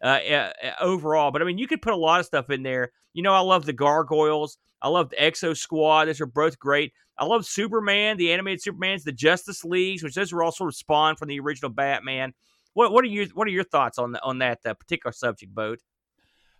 uh, 0.04 0.08
uh, 0.08 0.52
overall. 0.80 1.32
But 1.32 1.42
I 1.42 1.46
mean, 1.46 1.58
you 1.58 1.68
could 1.68 1.82
put 1.82 1.94
a 1.94 1.98
lot 1.98 2.20
of 2.20 2.26
stuff 2.26 2.50
in 2.50 2.64
there. 2.64 2.92
You 3.14 3.24
know, 3.24 3.34
I 3.34 3.40
love 3.40 3.66
the 3.66 3.74
Gargoyles. 3.74 4.58
I 4.82 4.88
love 4.90 5.10
the 5.10 5.18
Exo 5.18 5.56
Squad. 5.56 6.06
Those 6.06 6.22
are 6.22 6.26
both 6.26 6.58
great. 6.60 6.94
I 7.18 7.26
love 7.26 7.46
Superman, 7.46 8.16
the 8.16 8.32
animated 8.32 8.64
Supermans, 8.64 9.04
the 9.04 9.12
Justice 9.12 9.66
Leagues, 9.66 10.04
which 10.04 10.16
those 10.16 10.32
were 10.32 10.42
all 10.42 10.54
sort 10.54 10.70
of 10.70 10.76
spawned 10.76 11.18
from 11.18 11.28
the 11.28 11.40
original 11.40 11.70
Batman. 11.70 12.34
What 12.74 12.94
what 12.94 13.04
are 13.04 13.08
your 13.08 13.26
what 13.34 13.48
are 13.48 13.52
your 13.52 13.66
thoughts 13.66 13.98
on 13.98 14.14
the, 14.14 14.24
on 14.24 14.40
that 14.40 14.60
uh, 14.66 14.74
particular 14.74 15.12
subject, 15.12 15.54
Boat? 15.54 15.80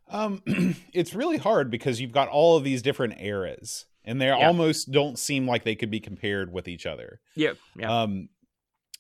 Um, 0.10 0.42
it's 0.94 1.14
really 1.14 1.38
hard 1.38 1.70
because 1.70 2.02
you've 2.02 2.12
got 2.12 2.28
all 2.28 2.58
of 2.58 2.64
these 2.64 2.82
different 2.82 3.16
eras, 3.22 3.86
and 4.04 4.20
they 4.22 4.28
Yeah. 4.28 4.48
almost 4.48 4.92
don't 4.92 5.18
seem 5.20 5.48
like 5.48 5.64
they 5.64 5.76
could 5.76 5.92
be 5.92 6.00
compared 6.00 6.52
with 6.52 6.68
each 6.68 6.86
other. 6.86 7.22
Yeah, 7.36 7.54
yeah. 7.76 8.02
Um, 8.04 8.30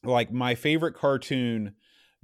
like 0.03 0.31
my 0.31 0.55
favorite 0.55 0.93
cartoon 0.95 1.75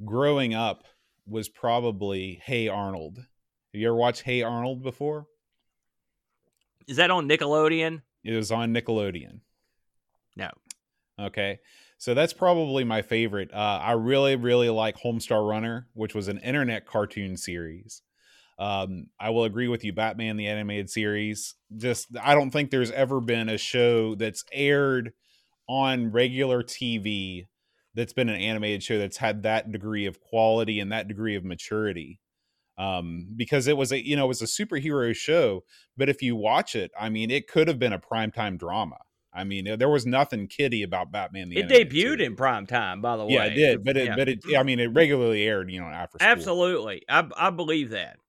growing 0.04 0.54
up 0.54 0.84
was 1.28 1.50
probably 1.50 2.40
Hey 2.44 2.68
Arnold. 2.68 3.18
Have 3.18 3.82
you 3.82 3.88
ever 3.88 3.96
watched 3.96 4.22
Hey 4.22 4.42
Arnold 4.44 4.84
before? 4.84 5.28
Is 6.88 6.98
that 6.98 7.10
on 7.12 7.28
Nickelodeon? 7.28 8.04
It 8.24 8.36
was 8.36 8.52
on 8.52 8.74
Nickelodeon. 8.74 9.40
No. 10.36 10.50
Okay. 11.20 11.60
So 11.98 12.14
that's 12.14 12.34
probably 12.34 12.84
my 12.84 13.02
favorite. 13.02 13.52
Uh, 13.54 13.80
I 13.82 13.94
really, 13.94 14.36
really 14.36 14.70
like 14.70 14.98
Homestar 14.98 15.48
Runner, 15.48 15.88
which 15.94 16.14
was 16.14 16.28
an 16.28 16.38
internet 16.40 16.86
cartoon 16.86 17.38
series. 17.38 18.02
Um, 18.58 19.08
I 19.20 19.32
will 19.32 19.44
agree 19.44 19.68
with 19.68 19.84
you, 19.84 19.92
Batman 19.94 20.38
the 20.38 20.48
animated 20.48 20.90
series. 20.90 21.56
Just 21.76 22.08
I 22.22 22.36
don't 22.36 22.52
think 22.52 22.72
there's 22.72 22.92
ever 22.92 23.20
been 23.22 23.50
a 23.50 23.58
show 23.58 24.16
that's 24.16 24.46
aired 24.54 25.14
on 25.68 26.12
regular 26.12 26.64
TV 26.64 27.48
that's 27.96 28.14
been 28.14 28.30
an 28.30 28.40
animated 28.40 28.84
show 28.84 28.98
that's 28.98 29.18
had 29.18 29.44
that 29.44 29.72
degree 29.72 30.06
of 30.06 30.22
quality 30.22 30.80
and 30.80 30.92
that 30.92 31.08
degree 31.08 31.36
of 31.36 31.44
maturity. 31.46 32.20
Um, 32.78 33.30
because 33.38 33.68
it 33.68 33.78
was 33.78 33.92
a 33.94 34.06
you 34.06 34.16
know 34.18 34.26
it 34.26 34.30
was 34.30 34.42
a 34.42 34.46
superhero 34.46 35.16
show, 35.16 35.64
but 35.98 36.10
if 36.10 36.22
you 36.22 36.36
watch 36.36 36.76
it, 36.76 36.92
I 37.00 37.10
mean, 37.10 37.32
it 37.32 37.48
could 37.48 37.68
have 37.70 37.80
been 37.80 37.94
a 37.94 38.00
primetime 38.00 38.58
drama. 38.60 38.98
I 39.34 39.44
mean, 39.46 39.78
there 39.78 39.90
was 39.90 40.06
nothing 40.06 40.48
kiddie 40.48 40.84
about 40.84 41.12
Batman. 41.12 41.50
The 41.50 41.60
It 41.60 41.62
animated 41.62 41.90
debuted 41.90 41.98
series. 42.00 42.28
in 42.28 42.36
prime 42.36 42.68
time, 42.68 43.02
by 43.02 43.18
the 43.18 43.26
way. 43.26 43.34
Yeah, 43.34 43.46
it 43.46 43.54
did, 43.56 43.84
but 43.84 43.98
it, 43.98 44.06
Yeah. 44.08 44.16
but 44.16 44.30
it, 44.30 44.40
I 44.58 44.64
mean, 44.64 44.80
it 44.80 44.88
regularly 44.88 45.44
aired, 45.44 45.72
you 45.72 45.80
know, 45.80 45.88
after 45.88 46.20
school. 46.20 46.28
absolutely, 46.30 47.04
I 47.10 47.30
I 47.38 47.50
believe 47.50 47.90
that. 47.92 48.20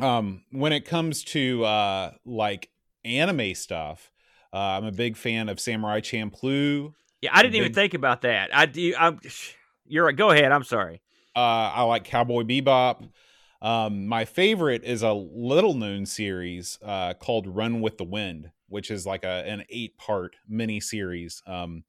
Um, 0.00 0.42
when 0.50 0.72
it 0.72 0.84
comes 0.84 1.22
to 1.24 1.64
uh, 1.64 2.12
like 2.24 2.70
anime 3.04 3.54
stuff, 3.54 4.10
uh, 4.52 4.56
I'm 4.56 4.84
a 4.84 4.92
big 4.92 5.16
fan 5.16 5.48
of 5.48 5.60
Samurai 5.60 6.00
Champloo. 6.00 6.92
Yeah, 7.20 7.30
I 7.32 7.42
didn't 7.42 7.54
even 7.56 7.72
think 7.72 7.94
about 7.94 8.22
that. 8.22 8.54
I 8.54 8.66
do. 8.66 8.94
I'm. 8.98 9.20
You're 9.86 10.06
right. 10.06 10.16
Go 10.16 10.30
ahead. 10.30 10.52
I'm 10.52 10.64
sorry. 10.64 11.00
Uh, 11.36 11.72
I 11.74 11.82
like 11.82 12.04
Cowboy 12.04 12.42
Bebop. 12.42 13.08
Um, 13.60 14.06
my 14.06 14.24
favorite 14.24 14.84
is 14.84 15.02
a 15.02 15.12
little 15.12 15.74
known 15.74 16.06
series 16.06 16.78
uh, 16.84 17.14
called 17.14 17.46
Run 17.46 17.80
with 17.80 17.96
the 17.96 18.04
Wind, 18.04 18.50
which 18.68 18.90
is 18.90 19.06
like 19.06 19.24
a 19.24 19.44
an 19.46 19.64
eight 19.70 19.96
part 19.96 20.36
mini 20.48 20.80
series. 20.80 21.42
Um, 21.46 21.84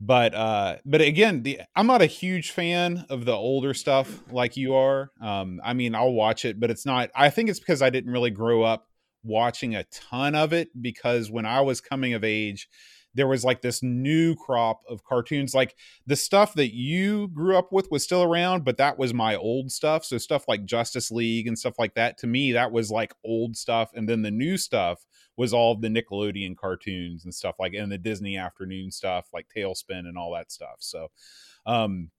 but 0.00 0.34
uh, 0.34 0.76
but 0.84 1.00
again, 1.00 1.42
the, 1.42 1.60
I'm 1.74 1.86
not 1.86 2.02
a 2.02 2.06
huge 2.06 2.52
fan 2.52 3.04
of 3.10 3.24
the 3.24 3.32
older 3.32 3.74
stuff 3.74 4.22
like 4.32 4.56
you 4.56 4.74
are. 4.74 5.10
Um, 5.20 5.60
I 5.64 5.72
mean, 5.72 5.94
I'll 5.94 6.12
watch 6.12 6.44
it, 6.44 6.60
but 6.60 6.70
it's 6.70 6.86
not. 6.86 7.10
I 7.14 7.30
think 7.30 7.50
it's 7.50 7.58
because 7.58 7.82
I 7.82 7.90
didn't 7.90 8.12
really 8.12 8.30
grow 8.30 8.62
up 8.62 8.86
watching 9.24 9.74
a 9.74 9.84
ton 9.84 10.34
of 10.34 10.52
it 10.52 10.68
because 10.80 11.30
when 11.30 11.46
I 11.46 11.60
was 11.60 11.80
coming 11.80 12.14
of 12.14 12.22
age, 12.22 12.68
there 13.14 13.26
was 13.26 13.44
like 13.44 13.62
this 13.62 13.82
new 13.82 14.36
crop 14.36 14.82
of 14.88 15.02
cartoons 15.02 15.54
like 15.54 15.74
the 16.06 16.14
stuff 16.14 16.54
that 16.54 16.74
you 16.74 17.28
grew 17.28 17.56
up 17.56 17.72
with 17.72 17.90
was 17.90 18.04
still 18.04 18.22
around 18.22 18.64
but 18.64 18.76
that 18.76 18.98
was 18.98 19.12
my 19.12 19.34
old 19.34 19.72
stuff 19.72 20.04
so 20.04 20.18
stuff 20.18 20.44
like 20.46 20.64
justice 20.64 21.10
league 21.10 21.46
and 21.46 21.58
stuff 21.58 21.74
like 21.78 21.94
that 21.94 22.18
to 22.18 22.26
me 22.26 22.52
that 22.52 22.70
was 22.70 22.90
like 22.90 23.12
old 23.24 23.56
stuff 23.56 23.90
and 23.94 24.08
then 24.08 24.22
the 24.22 24.30
new 24.30 24.56
stuff 24.56 25.04
was 25.38 25.54
all 25.54 25.74
the 25.74 25.88
nickelodeon 25.88 26.56
cartoons 26.56 27.24
and 27.24 27.34
stuff 27.34 27.54
like 27.58 27.72
and 27.72 27.90
the 27.90 27.96
disney 27.96 28.36
afternoon 28.36 28.90
stuff 28.90 29.28
like 29.32 29.46
tailspin 29.56 30.00
and 30.00 30.18
all 30.18 30.34
that 30.34 30.52
stuff 30.52 30.76
so 30.80 31.08
um 31.64 32.10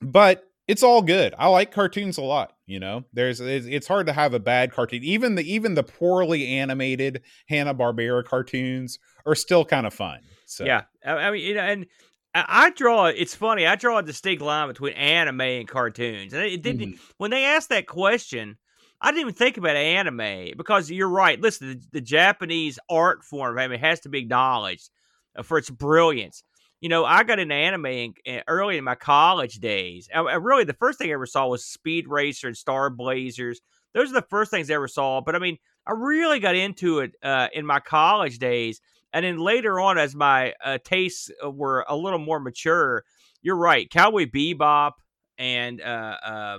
but 0.00 0.44
it's 0.68 0.84
all 0.84 1.02
good 1.02 1.34
i 1.38 1.48
like 1.48 1.72
cartoons 1.72 2.18
a 2.18 2.22
lot 2.22 2.52
you 2.66 2.78
know 2.78 3.02
there's 3.12 3.40
it's, 3.40 3.88
hard 3.88 4.06
to 4.06 4.12
have 4.12 4.34
a 4.34 4.38
bad 4.38 4.70
cartoon 4.70 5.02
even 5.02 5.34
the 5.34 5.52
even 5.52 5.74
the 5.74 5.82
poorly 5.82 6.46
animated 6.46 7.22
hanna-barbera 7.48 8.24
cartoons 8.24 9.00
are 9.26 9.34
still 9.34 9.64
kind 9.64 9.86
of 9.86 9.92
fun 9.92 10.20
So 10.48 10.64
Yeah, 10.64 10.84
I, 11.04 11.30
mean, 11.30 11.42
you 11.42 11.54
know, 11.54 11.60
and 11.60 11.86
I, 12.34 12.70
draw. 12.70 13.06
It's 13.06 13.34
funny. 13.34 13.66
I 13.66 13.76
draw 13.76 13.98
a 13.98 14.02
distinct 14.02 14.42
line 14.42 14.68
between 14.68 14.94
anime 14.94 15.40
and 15.40 15.68
cartoons, 15.68 16.32
and 16.32 16.42
it 16.42 16.62
didn't. 16.62 16.94
Mhm. 16.94 16.98
When 17.18 17.30
they 17.30 17.44
asked 17.44 17.68
that 17.68 17.86
question, 17.86 18.56
I 19.00 19.10
didn't 19.10 19.20
even 19.20 19.34
think 19.34 19.56
about 19.56 19.76
anime 19.76 20.56
because 20.56 20.90
you're 20.90 21.08
right. 21.08 21.40
Listen, 21.40 21.68
the, 21.68 21.86
the 21.92 22.00
Japanese 22.00 22.78
art 22.90 23.24
form, 23.24 23.58
I 23.58 23.68
mean, 23.68 23.78
has 23.78 24.00
to 24.00 24.08
be 24.08 24.20
acknowledged 24.20 24.90
uh, 25.36 25.42
for 25.42 25.58
its 25.58 25.70
brilliance. 25.70 26.42
You 26.80 26.88
know, 26.88 27.04
I 27.04 27.22
got 27.24 27.38
into 27.38 27.54
anime 27.54 27.86
in, 27.86 28.14
in- 28.24 28.42
early 28.48 28.76
in 28.76 28.84
my 28.84 28.94
college 28.94 29.56
days. 29.56 30.08
I, 30.14 30.20
I 30.20 30.34
really, 30.34 30.64
the 30.64 30.72
first 30.74 30.98
thing 30.98 31.10
I 31.10 31.14
ever 31.14 31.26
saw 31.26 31.46
was 31.46 31.64
Speed 31.64 32.08
Racer 32.08 32.48
and 32.48 32.56
Star 32.56 32.90
Blazers. 32.90 33.60
Those 33.94 34.10
are 34.10 34.14
the 34.20 34.26
first 34.28 34.50
things 34.50 34.70
I 34.70 34.74
ever 34.74 34.88
saw. 34.88 35.20
But 35.20 35.34
I 35.34 35.38
mean, 35.38 35.58
I 35.86 35.92
really 35.92 36.40
got 36.40 36.54
into 36.54 37.00
it 37.00 37.12
uh, 37.22 37.48
in 37.52 37.66
my 37.66 37.80
college 37.80 38.38
days. 38.38 38.80
And 39.12 39.24
then 39.24 39.38
later 39.38 39.80
on, 39.80 39.96
as 39.96 40.14
my 40.14 40.54
uh, 40.62 40.78
tastes 40.84 41.30
uh, 41.42 41.50
were 41.50 41.84
a 41.88 41.96
little 41.96 42.18
more 42.18 42.40
mature, 42.40 43.04
you're 43.42 43.56
right. 43.56 43.88
Cowboy 43.88 44.26
Bebop 44.26 44.92
and 45.38 45.80
uh, 45.80 46.16
uh, 46.24 46.58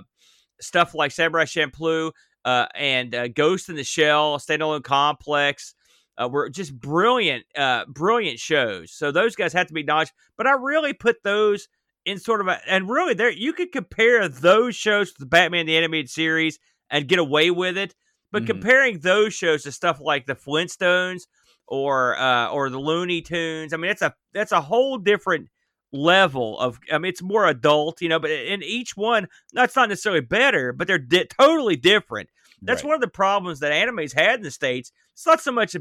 stuff 0.60 0.94
like 0.94 1.12
Samurai 1.12 1.44
Champloo 1.44 2.12
uh, 2.44 2.66
and 2.74 3.14
uh, 3.14 3.28
Ghost 3.28 3.68
in 3.68 3.76
the 3.76 3.84
Shell, 3.84 4.38
Standalone 4.38 4.82
Complex 4.82 5.74
uh, 6.20 6.28
were 6.28 6.48
just 6.48 6.78
brilliant, 6.78 7.44
uh, 7.56 7.84
brilliant 7.86 8.38
shows. 8.38 8.92
So 8.92 9.10
those 9.12 9.36
guys 9.36 9.52
have 9.52 9.66
to 9.68 9.74
be 9.74 9.80
acknowledged. 9.80 10.12
But 10.36 10.46
I 10.46 10.52
really 10.52 10.92
put 10.92 11.22
those 11.22 11.68
in 12.04 12.18
sort 12.18 12.40
of 12.40 12.48
a, 12.48 12.58
and 12.68 12.88
really 12.88 13.14
there 13.14 13.30
you 13.30 13.52
could 13.52 13.72
compare 13.72 14.26
those 14.28 14.74
shows 14.74 15.12
to 15.12 15.20
the 15.20 15.26
Batman 15.26 15.66
the 15.66 15.76
Animated 15.76 16.10
Series 16.10 16.58
and 16.90 17.08
get 17.08 17.18
away 17.18 17.50
with 17.50 17.76
it. 17.76 17.94
But 18.32 18.42
Mhm. 18.44 18.46
comparing 18.46 18.98
those 19.00 19.34
shows 19.34 19.64
to 19.64 19.72
stuff 19.72 20.00
like 20.00 20.26
the 20.26 20.34
Flintstones 20.34 21.22
or 21.66 22.18
uh, 22.18 22.48
or 22.50 22.70
the 22.70 22.78
Looney 22.78 23.22
Tunes, 23.22 23.72
I 23.72 23.76
mean 23.76 23.88
that's 23.88 24.02
a 24.02 24.14
that's 24.32 24.52
a 24.52 24.60
whole 24.60 24.98
different 24.98 25.48
level 25.92 26.58
of. 26.60 26.78
I 26.92 26.98
mean 26.98 27.10
it's 27.10 27.22
more 27.22 27.46
adult, 27.46 28.00
you 28.00 28.08
know. 28.08 28.18
But 28.18 28.30
in 28.30 28.62
each 28.62 28.96
one, 28.96 29.28
that's 29.52 29.76
not 29.76 29.88
necessarily 29.88 30.20
better, 30.20 30.72
but 30.72 30.86
they're 30.86 30.98
di- 30.98 31.24
totally 31.26 31.76
different. 31.76 32.28
That's 32.62 32.82
Right. 32.84 32.88
one 32.88 32.94
of 32.96 33.00
the 33.00 33.08
problems 33.08 33.60
that 33.60 33.72
animes 33.72 34.12
had 34.14 34.36
in 34.40 34.42
the 34.42 34.50
states. 34.50 34.92
It's 35.14 35.26
not 35.26 35.40
so 35.40 35.50
much 35.52 35.74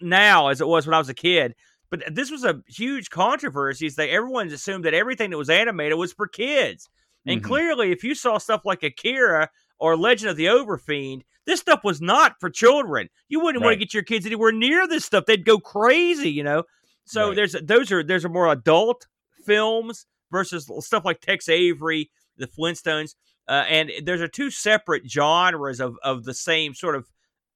now 0.00 0.48
as 0.48 0.60
it 0.60 0.66
was 0.68 0.86
when 0.86 0.94
I 0.94 0.98
was 0.98 1.08
a 1.08 1.14
kid, 1.14 1.54
but 1.90 2.02
this 2.14 2.30
was 2.30 2.44
a 2.44 2.62
huge 2.66 3.10
controversy. 3.10 3.86
Is 3.86 3.96
that 3.96 4.08
everyone's 4.08 4.52
assumed 4.52 4.84
that 4.84 4.94
everything 4.94 5.30
that 5.30 5.38
was 5.38 5.50
animated 5.50 5.98
was 5.98 6.12
for 6.12 6.26
kids, 6.26 6.88
and 7.26 7.40
Mhm. 7.40 7.44
clearly, 7.44 7.90
if 7.92 8.04
you 8.04 8.14
saw 8.14 8.38
stuff 8.38 8.62
like 8.64 8.82
Akira 8.82 9.50
or 9.78 9.96
Legend 9.96 10.30
of 10.30 10.36
the 10.36 10.46
Overfiend, 10.46 11.22
this 11.46 11.60
stuff 11.60 11.84
was 11.84 12.00
not 12.00 12.36
for 12.40 12.48
children. 12.50 13.08
You 13.28 13.40
wouldn't 13.40 13.62
want 13.64 13.74
to 13.74 13.78
get 13.78 13.92
your 13.94 14.02
kids 14.02 14.24
anywhere 14.26 14.52
near 14.52 14.86
this 14.86 15.04
stuff; 15.04 15.26
they'd 15.26 15.44
go 15.44 15.58
crazy, 15.58 16.30
you 16.30 16.42
know. 16.42 16.64
So 17.04 17.28
Right. 17.28 17.36
there's 17.36 17.52
those 17.62 17.92
are 17.92 18.02
there's 18.02 18.24
a 18.24 18.28
more 18.30 18.50
adult 18.50 19.06
films 19.44 20.06
versus 20.30 20.70
stuff 20.80 21.04
like 21.04 21.20
Tex 21.20 21.48
Avery, 21.48 22.10
the 22.36 22.46
Flintstones, 22.46 23.14
uh, 23.48 23.64
and 23.68 23.90
there's 24.04 24.22
are 24.22 24.28
two 24.28 24.50
separate 24.50 25.08
genres 25.08 25.80
of 25.80 25.96
of 26.02 26.24
the 26.24 26.34
same 26.34 26.74
sort 26.74 26.96
of 26.96 27.06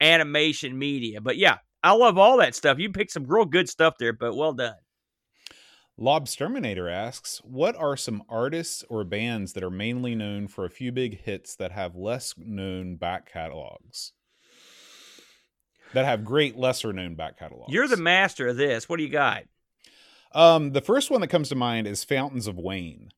animation 0.01 0.79
media. 0.79 1.21
But 1.21 1.37
yeah, 1.37 1.59
I 1.83 1.93
love 1.93 2.19
all 2.19 2.39
that 2.39 2.55
stuff. 2.55 2.79
You 2.79 2.91
picked 2.91 3.13
some 3.13 3.27
real 3.27 3.45
good 3.45 3.69
stuff 3.69 3.95
there, 3.99 4.13
but 4.13 4.37
well 4.37 4.53
done. 4.53 4.77
Lobsterminator 5.99 6.93
asks, 6.93 7.39
"What 7.43 7.75
are 7.75 7.97
some 7.97 8.23
artists 8.29 8.85
or 8.89 9.03
bands 9.03 9.55
that 9.55 9.65
are 9.65 9.71
mainly 9.71 10.15
known 10.15 10.47
for 10.47 10.65
a 10.65 10.71
few 10.71 10.93
big 10.93 11.23
hits 11.23 11.57
that 11.57 11.73
have 11.73 11.97
less 11.97 12.35
known 12.37 12.97
back 12.97 13.31
catalogs? 13.33 14.13
That 15.95 16.05
have 16.05 16.25
great 16.25 16.57
lesser 16.57 16.93
known 16.93 17.17
back 17.17 17.39
catalogs." 17.39 17.73
You're 17.73 17.89
the 17.89 17.97
master 17.97 18.47
of 18.49 18.57
this. 18.57 18.89
What 18.89 18.99
do 18.99 19.03
you 19.03 19.09
got? 19.09 19.43
Um, 20.39 20.71
the 20.71 20.81
first 20.81 21.11
one 21.11 21.21
that 21.21 21.29
comes 21.29 21.49
to 21.49 21.57
mind 21.57 21.89
is 21.89 22.05
Fountains 22.05 22.47
of 22.47 22.57
Wayne. 22.57 23.11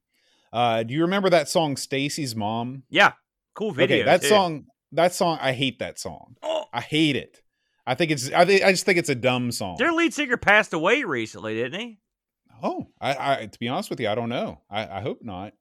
Uh, 0.52 0.82
do 0.82 0.94
you 0.94 1.02
remember 1.02 1.28
that 1.28 1.48
song 1.50 1.76
"Stacy's 1.76 2.34
Mom"? 2.34 2.84
Yeah, 2.88 3.12
cool 3.54 3.72
video. 3.72 3.98
okay, 3.98 4.04
that 4.04 4.22
too. 4.22 4.28
song. 4.28 4.64
That 4.92 5.12
song, 5.12 5.38
I 5.40 5.52
hate 5.52 5.78
that 5.80 5.98
song. 5.98 6.36
Oh, 6.42 6.64
I 6.72 6.80
hate 6.80 7.16
it. 7.16 7.42
I 7.86 7.94
think 7.94 8.10
it's. 8.10 8.32
I 8.32 8.46
think. 8.46 8.64
I 8.64 8.70
just 8.70 8.86
think 8.86 8.98
it's 8.98 9.10
a 9.10 9.14
dumb 9.14 9.52
song. 9.52 9.76
their 9.78 9.92
lead 9.92 10.14
singer 10.14 10.38
passed 10.38 10.72
away 10.72 11.04
recently, 11.04 11.54
didn't 11.56 11.78
he? 11.78 11.98
Oh, 12.62 12.88
I, 13.00 13.42
I 13.42 13.46
to 13.46 13.58
be 13.58 13.68
honest 13.68 13.90
with 13.90 14.00
you, 14.00 14.08
I 14.08 14.14
don't 14.14 14.30
know. 14.30 14.60
I, 14.70 14.86
I 14.98 15.00
hope 15.02 15.22
not. 15.22 15.52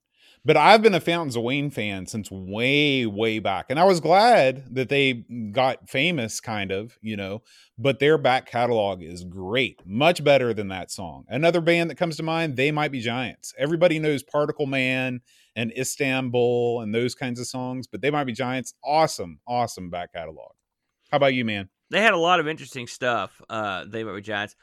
But 0.46 0.56
I've 0.58 0.82
been 0.82 0.96
a 0.96 1.02
Fountains 1.02 1.36
of 1.36 1.44
Wayne 1.44 1.70
fan 1.70 2.06
since 2.06 2.32
way, 2.32 3.06
way 3.06 3.40
back, 3.40 3.66
and 3.70 3.80
I 3.80 3.84
was 3.84 4.00
glad 4.00 4.74
that 4.74 4.90
they 4.90 5.26
got 5.52 5.90
famous, 5.90 6.40
kind 6.40 6.72
of, 6.72 6.98
you 7.02 7.18
know. 7.18 7.42
But 7.78 8.00
their 8.00 8.18
back 8.18 8.46
catalog 8.46 9.04
is 9.04 9.24
great, 9.24 9.82
much 9.86 10.24
better 10.24 10.54
than 10.54 10.70
that 10.70 10.92
song. 10.92 11.26
Another 11.28 11.62
band 11.62 11.90
that 11.90 11.98
comes 11.98 12.16
to 12.18 12.24
mind, 12.24 12.56
They 12.56 12.72
Might 12.72 12.92
Be 12.92 13.02
Giants. 13.02 13.54
Everybody 13.58 14.00
knows 14.00 14.24
Particle 14.24 14.66
Man 14.66 15.22
and 15.56 15.74
Istanbul 15.78 16.82
and 16.82 16.96
those 16.96 17.16
kinds 17.16 17.40
of 17.40 17.48
songs, 17.48 17.88
but 17.88 18.02
They 18.02 18.10
Might 18.10 18.24
Be 18.24 18.34
Giants, 18.34 18.74
awesome, 18.84 19.40
awesome 19.46 19.90
back 19.90 20.14
catalog. 20.14 20.52
How 21.12 21.18
about 21.18 21.34
you, 21.34 21.44
man? 21.44 21.70
They 21.92 22.02
had 22.02 22.14
a 22.14 22.18
lot 22.18 22.40
of 22.40 22.48
interesting 22.48 22.88
stuff. 22.88 23.42
Uh, 23.50 23.86
they 23.88 24.04
were 24.04 24.22
Giants. 24.22 24.56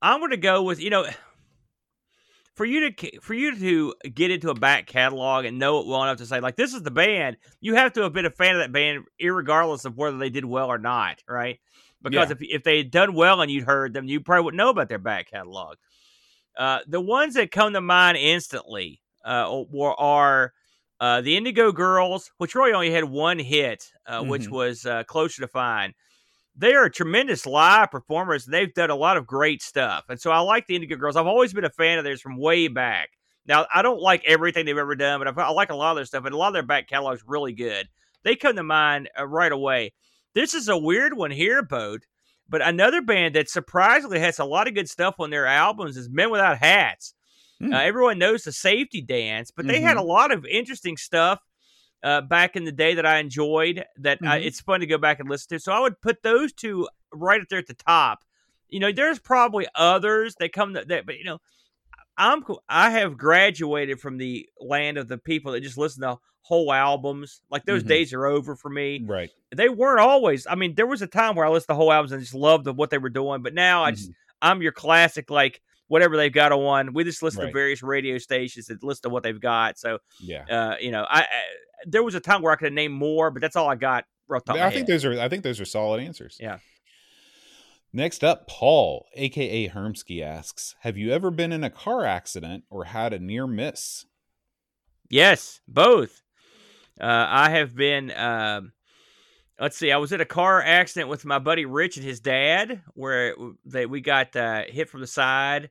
I'm 0.00 0.20
going 0.20 0.30
to 0.30 0.36
go 0.36 0.62
with 0.62 0.80
you 0.80 0.90
know, 0.90 1.06
for 2.62 2.66
you 2.66 2.90
to 2.92 3.20
for 3.20 3.34
you 3.34 3.56
to 3.58 3.94
get 4.14 4.30
into 4.30 4.48
a 4.50 4.54
back 4.54 4.86
catalog 4.86 5.44
and 5.44 5.58
know 5.58 5.80
it 5.80 5.86
well 5.88 6.04
enough 6.04 6.18
to 6.18 6.26
say 6.26 6.38
like 6.38 6.54
this 6.54 6.72
is 6.74 6.82
the 6.84 6.92
band. 6.92 7.36
You 7.60 7.74
have 7.74 7.92
to 7.94 8.02
have 8.02 8.12
been 8.12 8.24
a 8.24 8.30
fan 8.30 8.54
of 8.54 8.60
that 8.60 8.70
band, 8.70 9.04
regardless 9.20 9.84
of 9.84 9.96
whether 9.96 10.16
they 10.16 10.30
did 10.30 10.44
well 10.44 10.68
or 10.68 10.78
not, 10.78 11.24
right? 11.28 11.58
Because 12.02 12.28
Yeah. 12.28 12.36
if 12.38 12.42
if 12.42 12.62
they 12.62 12.76
had 12.78 12.92
done 12.92 13.14
well 13.14 13.40
and 13.40 13.50
you'd 13.50 13.64
heard 13.64 13.94
them, 13.94 14.06
you 14.06 14.20
probably 14.20 14.44
wouldn't 14.44 14.58
know 14.58 14.68
about 14.70 14.88
their 14.88 15.00
back 15.00 15.28
catalog. 15.28 15.76
Uh, 16.56 16.78
the 16.86 17.00
ones 17.00 17.34
that 17.34 17.50
come 17.50 17.72
to 17.72 17.80
mind 17.80 18.16
instantly 18.16 19.02
uh, 19.24 19.64
were 19.70 19.98
are 20.00 20.52
uh, 21.00 21.20
the 21.20 21.36
Indigo 21.36 21.72
Girls, 21.72 22.30
which 22.38 22.54
really 22.54 22.72
only 22.72 22.92
had 22.92 23.02
one 23.02 23.40
hit, 23.40 23.90
uh, 24.06 24.22
which 24.22 24.46
Mhm. 24.46 24.50
was 24.50 24.86
uh, 24.86 25.02
"Closer 25.02 25.42
to 25.42 25.48
Fine." 25.48 25.94
They 26.54 26.74
are 26.74 26.88
tremendous 26.88 27.46
live 27.46 27.90
performers, 27.90 28.44
they've 28.44 28.72
done 28.72 28.90
a 28.90 28.96
lot 28.96 29.16
of 29.16 29.26
great 29.26 29.62
stuff. 29.62 30.04
And 30.08 30.20
so 30.20 30.30
I 30.30 30.40
like 30.40 30.66
the 30.66 30.74
Indigo 30.74 30.96
Girls. 30.96 31.16
I've 31.16 31.26
always 31.26 31.52
been 31.52 31.64
a 31.64 31.70
fan 31.70 31.98
of 31.98 32.04
theirs 32.04 32.20
from 32.20 32.36
way 32.36 32.68
back. 32.68 33.10
Now 33.46 33.66
I 33.74 33.82
don't 33.82 34.00
like 34.00 34.24
everything 34.24 34.66
they've 34.66 34.76
ever 34.76 34.94
done, 34.94 35.20
but 35.20 35.28
I've, 35.28 35.38
I 35.38 35.50
like 35.50 35.70
a 35.70 35.76
lot 35.76 35.92
of 35.92 35.96
their 35.96 36.04
stuff, 36.04 36.24
and 36.24 36.34
a 36.34 36.38
lot 36.38 36.48
of 36.48 36.54
their 36.54 36.62
back 36.62 36.88
catalog's 36.88 37.24
really 37.26 37.52
good. 37.52 37.88
They 38.22 38.36
come 38.36 38.56
to 38.56 38.62
mind 38.62 39.08
uh, 39.18 39.26
right 39.26 39.50
away. 39.50 39.92
This 40.34 40.54
is 40.54 40.68
a 40.68 40.78
weird 40.78 41.16
one 41.16 41.30
here, 41.30 41.62
Bode. 41.62 42.04
But 42.48 42.62
another 42.62 43.00
band 43.00 43.34
that 43.34 43.48
surprisingly 43.48 44.20
has 44.20 44.38
a 44.38 44.44
lot 44.44 44.68
of 44.68 44.74
good 44.74 44.88
stuff 44.88 45.14
on 45.18 45.30
their 45.30 45.46
albums 45.46 45.96
is 45.96 46.10
Men 46.10 46.30
Without 46.30 46.58
Hats. 46.58 47.14
Hmm. 47.60 47.72
Uh, 47.72 47.78
everyone 47.78 48.18
knows 48.18 48.42
the 48.42 48.52
Safety 48.52 49.00
Dance, 49.00 49.50
but 49.50 49.66
they 49.66 49.80
had 49.80 49.96
a 49.96 50.02
lot 50.02 50.32
of 50.32 50.44
interesting 50.44 50.96
stuff 50.96 51.38
uh, 52.02 52.20
back 52.22 52.56
in 52.56 52.64
the 52.64 52.72
day 52.72 52.94
that 52.94 53.06
I 53.06 53.18
enjoyed. 53.18 53.84
That 53.98 54.20
Mhm. 54.20 54.44
it's 54.44 54.60
fun 54.60 54.80
to 54.80 54.86
go 54.86 54.98
back 54.98 55.20
and 55.20 55.28
listen 55.28 55.48
to. 55.56 55.60
So 55.60 55.72
I 55.72 55.80
would 55.80 56.00
put 56.00 56.22
those 56.22 56.52
two 56.52 56.88
right 57.12 57.40
up 57.40 57.48
there 57.48 57.58
at 57.58 57.66
the 57.66 57.74
top. 57.74 58.24
You 58.68 58.80
know, 58.80 58.90
there's 58.92 59.18
probably 59.18 59.66
others 59.74 60.34
that 60.36 60.52
come 60.52 60.72
that, 60.74 60.88
that 60.88 61.06
but 61.06 61.18
you 61.18 61.24
know, 61.24 61.38
I'm 62.16 62.44
I 62.68 62.90
have 62.90 63.16
graduated 63.16 64.00
from 64.00 64.18
the 64.18 64.48
land 64.60 64.98
of 64.98 65.08
the 65.08 65.18
people 65.18 65.52
that 65.52 65.60
just 65.62 65.78
listen 65.78 66.02
to 66.02 66.18
whole 66.42 66.72
albums. 66.72 67.40
Like 67.50 67.64
those 67.64 67.84
Mhm. 67.84 67.88
days 67.88 68.12
are 68.12 68.26
over 68.26 68.56
for 68.56 68.68
me 68.68 69.02
Right. 69.04 69.30
they 69.54 69.68
weren't 69.68 70.00
always. 70.00 70.46
I 70.46 70.54
mean, 70.54 70.74
there 70.74 70.86
was 70.86 71.02
a 71.02 71.06
time 71.06 71.36
where 71.36 71.46
I 71.46 71.50
listened 71.50 71.68
to 71.68 71.74
whole 71.74 71.92
albums 71.92 72.12
and 72.12 72.20
just 72.22 72.34
loved 72.34 72.66
what 72.66 72.90
they 72.90 72.98
were 72.98 73.10
doing, 73.10 73.42
but 73.42 73.54
now 73.54 73.84
I 73.84 73.92
just 73.92 74.10
I'm 74.40 74.60
your 74.62 74.72
classic 74.72 75.30
like 75.30 75.60
whatever 75.92 76.16
they've 76.16 76.32
got 76.32 76.52
on. 76.52 76.94
We 76.94 77.04
just 77.04 77.22
listen 77.22 77.40
Right. 77.42 77.48
to 77.48 77.52
various 77.52 77.82
radio 77.82 78.16
stations 78.16 78.64
that 78.68 78.82
listen 78.82 79.02
to 79.02 79.08
what 79.10 79.22
they've 79.22 79.38
got. 79.38 79.78
So 79.78 79.98
Yeah. 80.20 80.44
uh, 80.50 80.76
you 80.80 80.90
know, 80.90 81.04
I, 81.08 81.20
I 81.20 81.26
there 81.84 82.02
was 82.02 82.14
a 82.14 82.20
time 82.20 82.40
where 82.40 82.50
I 82.50 82.56
could 82.56 82.66
have 82.66 82.72
named 82.72 82.94
more, 82.94 83.30
but 83.30 83.42
that's 83.42 83.56
all 83.56 83.68
I 83.68 83.74
got. 83.74 84.04
Off 84.30 84.42
the 84.46 84.52
top 84.52 84.56
of 84.56 84.62
I 84.62 84.70
think 84.70 84.86
those 84.88 85.04
are 85.04 85.20
I 85.20 85.28
think 85.28 85.42
those 85.42 85.60
are 85.60 85.66
solid 85.66 86.00
answers. 86.02 86.38
Yeah. 86.40 86.58
Next 87.92 88.24
up, 88.24 88.48
Paul, 88.48 89.04
aka 89.14 89.68
Hermsky, 89.68 90.22
asks, 90.22 90.74
"Have 90.80 90.96
you 90.96 91.12
ever 91.12 91.30
been 91.30 91.52
in 91.52 91.62
a 91.62 91.68
car 91.68 92.06
accident 92.06 92.64
or 92.70 92.84
had 92.84 93.12
a 93.12 93.18
near 93.18 93.46
miss?" 93.46 94.06
Yes, 95.10 95.60
both. 95.68 96.22
Uh, 96.98 97.26
I 97.28 97.50
have 97.50 97.74
been. 97.76 98.10
Um, 98.12 98.72
let's 99.60 99.76
see. 99.76 99.92
I 99.92 99.98
was 99.98 100.12
in 100.12 100.22
a 100.22 100.24
car 100.24 100.62
accident 100.62 101.10
with 101.10 101.26
my 101.26 101.38
buddy 101.38 101.66
Rich 101.66 101.98
and 101.98 102.06
his 102.06 102.20
dad, 102.20 102.80
where 102.94 103.34
they 103.66 103.84
we 103.84 104.00
got 104.00 104.34
uh, 104.34 104.62
hit 104.66 104.88
from 104.88 105.02
the 105.02 105.06
side, 105.06 105.68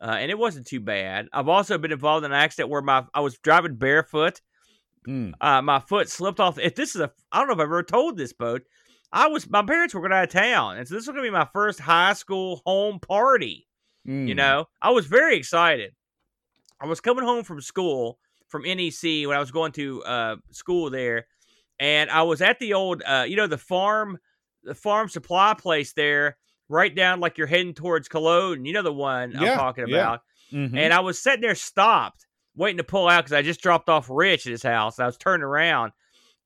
uh, 0.00 0.16
and 0.18 0.30
it 0.30 0.38
wasn't 0.38 0.66
too 0.66 0.80
bad. 0.80 1.28
I've 1.32 1.48
also 1.48 1.78
been 1.78 1.92
involved 1.92 2.24
in 2.24 2.32
an 2.32 2.38
accident 2.38 2.70
where 2.70 2.82
my 2.82 3.04
I 3.14 3.20
was 3.20 3.38
driving 3.38 3.76
barefoot. 3.76 4.40
Mm, 5.08 5.36
Uh, 5.40 5.62
my 5.62 5.80
foot 5.80 6.08
slipped 6.08 6.40
off. 6.40 6.58
If 6.58 6.74
this 6.74 6.94
is 6.94 7.00
a, 7.00 7.12
I 7.32 7.38
don't 7.38 7.48
know 7.48 7.54
if 7.54 7.60
I've 7.60 7.64
ever 7.64 7.82
told 7.82 8.16
this, 8.16 8.32
boat. 8.32 8.62
I 9.12 9.28
was 9.28 9.48
my 9.48 9.62
parents 9.62 9.94
were 9.94 10.00
going 10.00 10.12
out 10.12 10.24
of 10.24 10.30
town, 10.30 10.78
and 10.78 10.86
so 10.88 10.94
this 10.94 11.06
was 11.06 11.14
going 11.14 11.24
to 11.24 11.30
be 11.30 11.30
my 11.30 11.48
first 11.52 11.80
high 11.80 12.14
school 12.14 12.62
home 12.66 12.98
party. 13.00 13.68
You 14.24 14.34
mm, 14.34 14.36
know, 14.36 14.66
I 14.82 14.90
was 14.90 15.06
very 15.06 15.36
excited. 15.36 15.94
I 16.80 16.86
was 16.86 17.00
coming 17.00 17.24
home 17.24 17.44
from 17.44 17.60
school 17.60 18.18
from 18.48 18.64
NEC 18.66 19.26
when 19.26 19.36
I 19.36 19.40
was 19.40 19.50
going 19.50 19.72
to 19.72 20.02
uh, 20.04 20.36
school 20.50 20.90
there, 20.90 21.26
and 21.78 22.10
I 22.10 22.22
was 22.22 22.42
at 22.42 22.58
the 22.58 22.74
old, 22.74 23.02
uh, 23.06 23.24
you 23.28 23.36
know, 23.36 23.46
the 23.46 23.58
farm, 23.58 24.18
the 24.62 24.74
farm 24.74 25.08
supply 25.08 25.54
place 25.54 25.92
there 25.92 26.36
right 26.68 26.94
down 26.94 27.20
like 27.20 27.38
you're 27.38 27.46
heading 27.46 27.74
towards 27.74 28.08
Cologne. 28.08 28.64
You 28.64 28.72
know 28.72 28.82
the 28.82 28.92
one 28.92 29.32
Yeah, 29.32 29.52
I'm 29.52 29.58
talking 29.58 29.88
yeah. 29.88 29.96
about. 29.96 30.20
Mhm. 30.52 30.76
And 30.76 30.92
I 30.92 31.00
was 31.00 31.18
sitting 31.18 31.40
there 31.40 31.54
stopped, 31.54 32.26
waiting 32.54 32.78
to 32.78 32.84
pull 32.84 33.08
out 33.08 33.24
because 33.24 33.32
I 33.32 33.42
just 33.42 33.60
dropped 33.60 33.88
off 33.88 34.08
Rich 34.10 34.46
at 34.46 34.50
his 34.52 34.62
house. 34.62 34.98
I 34.98 35.06
was 35.06 35.16
turning 35.16 35.44
around 35.44 35.92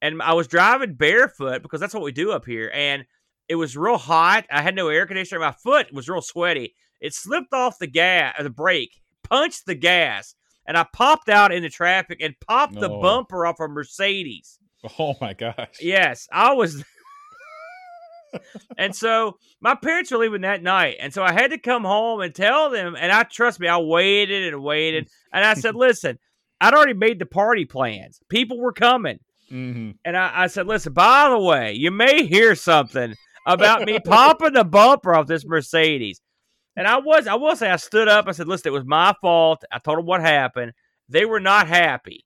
and 0.02 0.20
I 0.22 0.32
was 0.34 0.46
driving 0.48 0.94
barefoot 0.94 1.62
because 1.62 1.80
that's 1.80 1.94
what 1.94 2.02
we 2.02 2.12
do 2.12 2.32
up 2.32 2.44
here. 2.46 2.70
And 2.74 3.04
it 3.48 3.56
was 3.56 3.76
real 3.76 3.98
hot. 3.98 4.46
I 4.50 4.62
had 4.62 4.74
no 4.74 4.88
air 4.88 5.06
conditioner. 5.06 5.40
My 5.40 5.52
foot 5.52 5.92
was 5.92 6.08
real 6.08 6.22
sweaty. 6.22 6.74
It 7.00 7.14
slipped 7.14 7.52
off 7.52 7.78
the 7.78 7.86
gas, 7.86 8.34
the 8.40 8.50
brake, 8.50 9.00
punched 9.24 9.66
the 9.66 9.74
gas, 9.74 10.34
and 10.66 10.76
I 10.76 10.86
popped 10.92 11.28
out 11.28 11.52
into 11.52 11.68
traffic 11.70 12.18
and 12.22 12.34
popped 12.46 12.74
the 12.78 12.88
bumper 12.88 13.46
off 13.46 13.58
a 13.60 13.68
Mercedes. 13.68 14.58
oh 14.98 15.14
my 15.20 15.32
gosh. 15.34 15.78
Yes, 15.80 16.28
I 16.32 16.52
was. 16.52 16.84
And 18.78 18.94
so 18.94 19.38
my 19.60 19.74
parents 19.74 20.10
were 20.10 20.18
leaving 20.18 20.42
that 20.42 20.62
night. 20.62 20.96
And 21.00 21.12
so 21.12 21.22
I 21.22 21.32
had 21.32 21.50
to 21.50 21.58
come 21.58 21.84
home 21.84 22.20
and 22.20 22.34
tell 22.34 22.70
them. 22.70 22.96
And 22.98 23.10
I 23.12 23.24
trust 23.24 23.60
me, 23.60 23.68
I 23.68 23.78
waited 23.78 24.52
and 24.52 24.62
waited. 24.62 25.08
And 25.32 25.44
I 25.44 25.54
said, 25.54 25.74
listen, 25.76 26.18
I'd 26.60 26.74
already 26.74 26.94
made 26.94 27.18
the 27.18 27.26
party 27.26 27.64
plans. 27.64 28.20
People 28.28 28.58
were 28.58 28.72
coming. 28.72 29.18
hmm 29.48 29.92
And 30.04 30.16
I, 30.16 30.44
I 30.44 30.46
said, 30.46 30.66
listen, 30.66 30.92
by 30.92 31.28
the 31.30 31.38
way, 31.38 31.72
you 31.74 31.90
may 31.90 32.24
hear 32.26 32.54
something 32.54 33.14
about 33.46 33.84
me 33.86 33.98
popping 33.98 34.52
the 34.52 34.64
bumper 34.64 35.14
off 35.14 35.26
this 35.26 35.46
Mercedes. 35.46 36.20
And 36.76 36.86
I 36.86 36.98
was, 36.98 37.26
I 37.26 37.34
will 37.34 37.56
say, 37.56 37.68
I 37.68 37.76
stood 37.76 38.08
up. 38.08 38.28
I 38.28 38.32
said, 38.32 38.48
listen, 38.48 38.68
it 38.70 38.76
was 38.76 38.84
my 38.86 39.14
fault. 39.20 39.64
I 39.72 39.78
told 39.78 39.98
them 39.98 40.06
what 40.06 40.20
happened. 40.20 40.72
They 41.08 41.24
were 41.24 41.40
not 41.40 41.66
happy. 41.66 42.24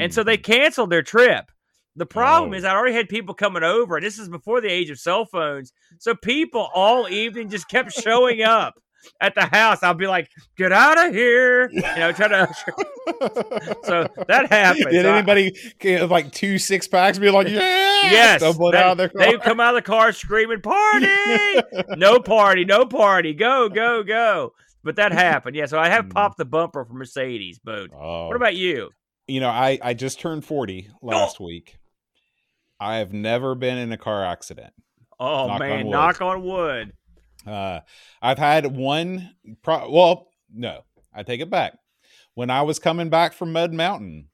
And 0.00 0.12
so 0.12 0.24
they 0.24 0.36
canceled 0.36 0.90
their 0.90 1.02
trip. 1.02 1.50
The 1.96 2.06
problem 2.06 2.52
Oh. 2.52 2.54
is, 2.56 2.64
I 2.64 2.74
already 2.74 2.94
had 2.94 3.08
people 3.08 3.34
coming 3.34 3.62
over. 3.62 3.96
and 3.96 4.04
This 4.04 4.18
is 4.18 4.28
before 4.28 4.60
the 4.60 4.68
age 4.68 4.90
of 4.90 4.98
cell 4.98 5.24
phones. 5.24 5.72
So 5.98 6.14
people 6.14 6.68
all 6.74 7.08
evening 7.08 7.48
just 7.48 7.68
kept 7.68 7.92
showing 7.92 8.42
up 8.42 8.74
at 9.20 9.34
the 9.34 9.46
house. 9.46 9.82
I'll 9.82 9.94
be 9.94 10.06
like, 10.06 10.28
get 10.58 10.72
out 10.72 10.98
of 11.06 11.14
here. 11.14 11.70
You 11.72 11.80
know, 11.80 12.12
try 12.12 12.28
to. 12.28 12.48
So 13.84 14.08
that 14.28 14.50
happened. 14.50 14.88
Did 14.90 15.04
So 15.04 15.12
anybody 15.14 15.52
get 15.78 16.10
like 16.10 16.32
two 16.32 16.58
six 16.58 16.88
packs 16.88 17.18
be 17.18 17.30
like, 17.30 17.46
yeah, 17.48 17.60
Yes. 17.60 18.40
that- 18.40 18.58
out 18.74 18.74
of 18.92 18.98
their 18.98 19.08
car? 19.08 19.20
They 19.26 19.38
come 19.38 19.60
out 19.60 19.76
of 19.76 19.84
the 19.84 19.86
car 19.88 20.12
screaming, 20.12 20.60
party! 20.60 21.06
no 21.96 22.18
party, 22.18 22.64
no 22.64 22.84
party. 22.84 23.32
Go, 23.32 23.68
go, 23.68 24.02
go. 24.02 24.52
But 24.82 24.96
that 24.96 25.12
happened. 25.24 25.56
Yeah. 25.56 25.66
So 25.66 25.78
I 25.78 25.88
have 25.88 26.06
Mm. 26.06 26.14
popped 26.14 26.38
the 26.38 26.44
bumper 26.44 26.84
for 26.84 26.92
Mercedes, 26.94 27.58
Boat. 27.60 27.90
Oh. 27.94 28.26
What 28.26 28.36
about 28.36 28.56
you? 28.56 28.90
you 29.28 29.40
know, 29.40 29.48
I 29.48 29.78
I 29.82 29.94
just 29.94 30.20
turned 30.20 30.44
forty 30.44 30.88
last 31.02 31.40
week. 31.40 31.76
I 32.78 32.96
have 32.96 33.12
never 33.12 33.54
been 33.54 33.78
in 33.78 33.92
a 33.92 33.96
car 33.96 34.24
accident. 34.24 34.72
Oh, 35.18 35.46
Knock 35.46 35.60
man. 35.60 35.86
wood. 35.86 35.90
Knock 35.92 36.20
on 36.20 36.42
wood. 36.42 36.92
Uh, 37.46 37.80
I've 38.20 38.38
had 38.38 38.76
one. 38.76 39.30
Pro- 39.62 39.90
well, 39.90 40.28
no, 40.52 40.82
I 41.14 41.22
take 41.22 41.40
it 41.40 41.50
back. 41.50 41.78
When 42.34 42.50
I 42.50 42.62
was 42.62 42.78
coming 42.78 43.08
back 43.08 43.32
from 43.32 43.52
Mud 43.52 43.72
Mountain, 43.72 44.28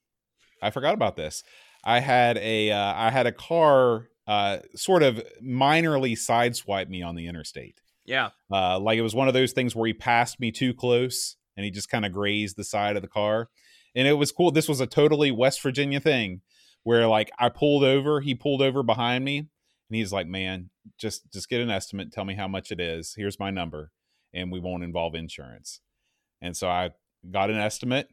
I 0.61 0.71
forgot 0.71 0.95
about 0.95 1.17
this. 1.17 1.45
I 1.85 2.01
had 2.01 2.39
a 2.39 2.71
uh, 2.71 2.95
I 2.95 3.11
had 3.11 3.27
a 3.27 3.33
car 3.33 4.09
uh, 4.27 4.59
sort 4.75 5.03
of 5.03 5.23
minorly 5.43 6.13
sideswipe 6.13 6.89
me 6.89 7.03
on 7.03 7.15
the 7.15 7.27
interstate. 7.27 7.81
Yeah. 8.05 8.31
Uh, 8.51 8.79
like 8.79 8.99
it 8.99 9.03
was 9.03 9.15
one 9.15 9.29
of 9.29 9.35
those 9.35 9.53
things 9.53 9.77
where 9.77 9.87
he 9.87 9.93
passed 9.93 10.41
me 10.41 10.51
too 10.51 10.75
close 10.75 11.37
and 11.57 11.65
he 11.65 11.71
just 11.71 11.89
kind 11.91 12.05
of 12.05 12.13
grazed 12.13 12.57
the 12.57 12.65
side 12.65 12.97
of 12.97 13.03
the 13.03 13.09
car. 13.09 13.49
And 13.95 14.09
it 14.09 14.15
was 14.15 14.33
cool. 14.33 14.51
This 14.51 14.69
was 14.69 14.81
a 14.81 14.87
totally 14.87 15.31
West 15.31 15.63
Virginia 15.63 16.01
thing 16.01 16.41
where 16.85 17.07
like 17.07 17.31
I 17.39 17.49
pulled 17.49 17.85
over, 17.85 18.21
he 18.21 18.35
pulled 18.35 18.63
over 18.63 18.83
behind 18.83 19.25
me, 19.25 19.39
and 19.39 19.49
he's 19.91 20.13
like, 20.13 20.27
"Man, 20.27 20.71
just 20.99 21.31
just 21.33 21.49
get 21.49 21.61
an 21.61 21.71
estimate, 21.71 22.13
tell 22.13 22.25
me 22.25 22.35
how 22.35 22.49
much 22.49 22.71
it 22.73 22.81
is. 22.81 23.15
Here's 23.17 23.39
my 23.39 23.51
number, 23.51 23.91
and 24.35 24.51
we 24.53 24.61
won't 24.61 24.85
involve 24.85 25.15
insurance." 25.15 25.81
And 26.41 26.57
so 26.57 26.69
I 26.69 26.91
got 27.31 27.51
an 27.51 27.57
estimate, 27.57 28.09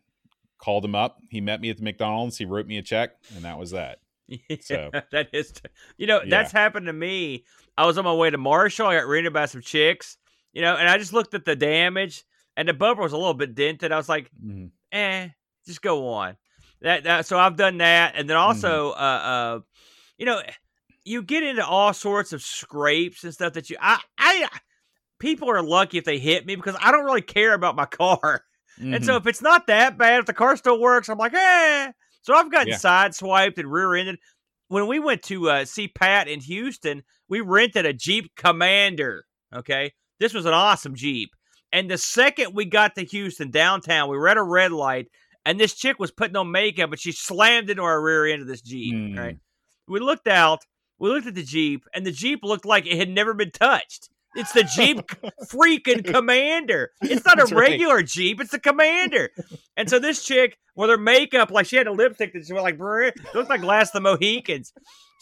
called 0.60 0.86
him 0.86 0.94
up. 0.96 1.18
He 1.30 1.42
met 1.42 1.62
me 1.62 1.70
at 1.72 1.78
the 1.78 1.84
McDonald's. 1.84 2.38
He 2.38 2.46
wrote 2.46 2.68
me 2.68 2.78
a 2.78 2.82
check, 2.84 3.12
and 3.36 3.44
that 3.46 3.58
was 3.58 3.72
that. 3.72 4.00
Yeah, 4.28 4.58
So- 4.62 4.92
that 5.12 5.30
is, 5.34 5.52
t- 5.54 5.62
you 5.98 6.06
know, 6.06 6.22
Yeah. 6.22 6.30
that's 6.30 6.52
happened 6.52 6.86
to 6.86 6.94
me. 6.94 7.46
I 7.76 7.88
was 7.88 7.98
on 7.98 8.04
my 8.06 8.14
way 8.14 8.30
to 8.30 8.38
Marshall. 8.38 8.86
I 8.86 8.98
got 9.00 9.08
rented 9.08 9.34
by 9.34 9.48
some 9.48 9.62
chicks, 9.62 10.18
you 10.54 10.62
know, 10.62 10.76
and 10.76 10.88
I 10.88 11.00
just 11.00 11.14
looked 11.14 11.34
at 11.34 11.46
the 11.46 11.56
damage, 11.56 12.24
and 12.56 12.68
the 12.70 12.74
bumper 12.74 13.02
was 13.02 13.14
a 13.14 13.18
little 13.18 13.34
bit 13.34 13.56
dented. 13.56 13.92
I 13.92 13.98
was 13.98 14.08
like, 14.10 14.30
Mhm. 14.46 14.70
eh, 14.92 15.30
just 15.66 15.82
go 15.82 16.10
on. 16.10 16.38
That, 16.82 17.04
that 17.04 17.26
so 17.26 17.38
I've 17.38 17.58
done 17.58 17.78
that, 17.80 18.14
and 18.16 18.30
then 18.30 18.38
also, 18.38 18.92
uh, 18.92 18.94
uh, 18.94 19.60
you 20.18 20.26
know, 20.26 20.42
you 21.04 21.22
get 21.22 21.44
into 21.44 21.66
all 21.66 21.94
sorts 21.94 22.32
of 22.34 22.42
scrapes 22.42 23.24
and 23.24 23.34
stuff 23.34 23.54
that 23.54 23.70
you, 23.70 23.78
I, 23.82 24.00
I, 24.18 24.48
people 25.20 25.50
are 25.50 25.62
lucky 25.62 25.98
if 25.98 26.06
they 26.06 26.20
hit 26.20 26.46
me 26.46 26.56
because 26.56 26.76
I 26.80 26.92
don't 26.92 27.06
really 27.06 27.22
care 27.22 27.54
about 27.54 27.76
my 27.76 27.86
car. 27.86 28.44
And 28.80 29.04
so 29.04 29.14
Mhm. 29.14 29.22
if 29.22 29.28
it's 29.28 29.42
not 29.42 29.68
that 29.68 29.98
bad, 29.98 30.20
if 30.22 30.26
the 30.26 30.34
car 30.34 30.56
still 30.56 30.80
works, 30.80 31.10
I'm 31.10 31.18
like, 31.18 31.34
eh. 31.34 31.92
So 32.22 32.34
I've 32.34 32.52
gotten 32.52 32.70
Yeah. 32.70 32.78
sideswiped 32.78 33.58
and 33.58 33.72
rear-ended. 33.72 34.20
When 34.70 34.88
we 34.88 35.00
went 35.00 35.24
to 35.24 35.50
uh, 35.50 35.66
see 35.66 35.88
Pat 35.88 36.28
in 36.28 36.40
Houston, 36.42 37.04
we 37.28 37.42
rented 37.42 37.86
a 37.86 37.94
Jeep 37.94 38.32
Commander. 38.36 39.26
Okay, 39.54 39.92
this 40.20 40.34
was 40.34 40.46
an 40.46 40.54
awesome 40.54 40.96
Jeep. 40.96 41.32
And 41.72 41.90
the 41.90 41.98
second 41.98 42.54
we 42.54 42.66
got 42.66 42.96
to 42.96 43.04
Houston 43.04 43.52
downtown, 43.52 44.10
we 44.10 44.18
were 44.18 44.28
at 44.28 44.38
a 44.38 44.44
red 44.44 44.72
light, 44.72 45.08
and 45.50 45.60
this 45.60 45.74
chick 45.74 45.98
was 45.98 46.12
putting 46.12 46.36
on 46.36 46.52
makeup, 46.52 46.92
but 46.92 47.00
she 47.00 47.12
slammed 47.12 47.72
into 47.72 47.82
our 47.82 48.00
rear 48.00 48.28
end 48.28 48.44
of 48.44 48.48
this 48.48 48.62
Jeep. 48.62 48.94
Mm. 48.94 49.18
Right. 49.18 49.38
We 49.88 50.00
looked 50.00 50.28
out. 50.28 50.60
We 51.00 51.10
looked 51.10 51.26
at 51.26 51.34
the 51.34 51.44
Jeep, 51.44 51.86
and 51.92 52.06
the 52.06 52.12
Jeep 52.12 52.42
looked 52.44 52.68
like 52.68 52.86
it 52.86 53.00
had 53.00 53.10
never 53.10 53.34
been 53.34 53.50
touched. 53.50 54.10
It's 54.36 54.52
the 54.52 54.64
Jeep 54.64 54.98
freaking 55.52 56.06
Commander. 56.06 56.92
It's 57.02 57.26
not 57.26 57.38
That's 57.38 57.52
a 57.52 57.56
right. 57.56 57.72
regular 57.72 58.04
Jeep. 58.04 58.40
It's 58.40 58.52
the 58.52 58.60
Commander. 58.60 59.32
And 59.76 59.90
so 59.90 59.98
this 59.98 60.24
chick, 60.24 60.56
with 60.76 60.92
her 60.92 61.00
makeup, 61.00 61.50
like 61.50 61.66
she 61.66 61.78
had 61.78 61.88
a 61.88 61.92
lipstick 61.92 62.34
that 62.34 62.46
she 62.46 62.54
was 62.54 62.62
like, 62.62 62.78
looked 62.80 63.50
like 63.50 63.64
Last 63.64 63.96
of 63.96 64.04
the 64.04 64.10
Mohicans. 64.12 64.72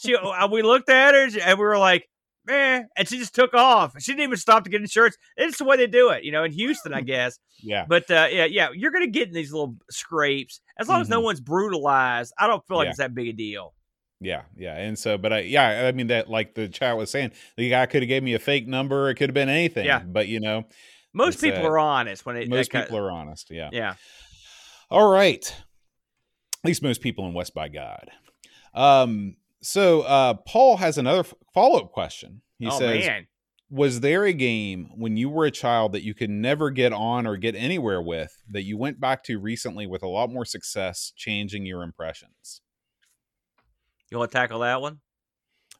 She, 0.04 0.14
uh, 0.14 0.46
we 0.48 0.60
looked 0.60 0.90
at 0.90 1.14
her 1.14 1.26
and 1.42 1.58
we 1.58 1.64
were 1.64 1.78
like, 1.78 2.06
eh, 2.48 2.82
and 2.96 3.08
she 3.08 3.18
just 3.18 3.34
took 3.34 3.54
off. 3.54 3.94
She 4.00 4.12
didn't 4.12 4.24
even 4.24 4.36
stop 4.36 4.64
to 4.64 4.70
get 4.70 4.80
insurance. 4.80 5.16
It's 5.36 5.58
the 5.58 5.64
way 5.64 5.76
they 5.76 5.86
do 5.86 6.10
it, 6.10 6.24
you 6.24 6.32
know, 6.32 6.44
in 6.44 6.52
Houston, 6.52 6.92
I 6.94 7.00
guess. 7.02 7.38
yeah, 7.62 7.84
But 7.88 8.10
uh, 8.10 8.28
yeah, 8.30 8.44
yeah, 8.46 8.68
you're 8.74 8.90
gonna 8.90 9.06
get 9.06 9.28
in 9.28 9.34
these 9.34 9.52
little 9.52 9.76
scrapes 9.90 10.60
as 10.78 10.88
long 10.88 11.00
as 11.00 11.08
no 11.08 11.20
Mhm. 11.20 11.24
one's 11.24 11.40
brutalized. 11.40 12.32
I 12.38 12.46
don't 12.46 12.66
feel 12.66 12.76
like 12.78 12.86
Yeah. 12.86 12.90
it's 12.90 12.98
that 12.98 13.14
big 13.14 13.28
a 13.28 13.32
deal. 13.32 13.74
Yeah, 14.20 14.42
yeah, 14.56 14.76
and 14.76 14.98
so, 14.98 15.16
but 15.16 15.32
I, 15.32 15.38
yeah, 15.40 15.86
I 15.86 15.92
mean 15.92 16.08
that, 16.08 16.28
like 16.28 16.54
the 16.54 16.68
chat 16.68 16.96
was 16.96 17.10
saying, 17.10 17.30
the 17.56 17.70
guy 17.70 17.86
could 17.86 18.02
have 18.02 18.08
gave 18.08 18.22
me 18.24 18.34
a 18.34 18.38
fake 18.40 18.66
number. 18.66 19.08
It 19.10 19.14
could 19.14 19.28
have 19.30 19.34
been 19.34 19.48
anything. 19.48 19.84
Yeah. 19.86 20.00
but 20.00 20.26
you 20.28 20.40
know, 20.40 20.64
Most 21.14 21.40
people 21.40 21.64
uh, 21.64 21.68
are 21.70 21.78
honest 21.78 22.26
when 22.26 22.36
it. 22.36 22.48
most 22.48 22.70
people 22.72 22.96
are 22.98 23.10
honest. 23.12 23.50
Yeah. 23.50 23.70
Yeah. 23.72 23.94
All 24.90 25.08
right. 25.10 25.44
At 26.64 26.64
least 26.68 26.82
most 26.82 27.00
people 27.00 27.26
in 27.28 27.32
West 27.34 27.54
by 27.54 27.68
God. 27.68 28.10
Um. 28.74 29.36
So, 29.60 30.02
uh, 30.02 30.34
Paul 30.46 30.76
has 30.76 30.98
another 30.98 31.24
follow 31.52 31.80
up 31.80 31.92
question. 31.92 32.42
He 32.58 32.68
oh 32.68 32.78
says, 32.78 33.06
man. 33.06 33.26
"Was 33.70 34.00
there 34.00 34.24
a 34.24 34.32
game 34.32 34.90
when 34.94 35.16
you 35.16 35.28
were 35.28 35.46
a 35.46 35.50
child 35.50 35.92
that 35.92 36.04
you 36.04 36.14
could 36.14 36.30
never 36.30 36.70
get 36.70 36.92
on 36.92 37.26
or 37.26 37.36
get 37.36 37.54
anywhere 37.54 38.00
with 38.00 38.42
that 38.50 38.62
you 38.62 38.76
went 38.76 39.00
back 39.00 39.24
to 39.24 39.38
recently 39.38 39.86
with 39.86 40.02
a 40.02 40.08
lot 40.08 40.30
more 40.30 40.44
success, 40.44 41.12
changing 41.16 41.66
your 41.66 41.82
impressions?" 41.82 42.62
You 44.10 44.18
want 44.18 44.30
to 44.30 44.38
tackle 44.38 44.60
that 44.60 44.80
one? 44.80 45.00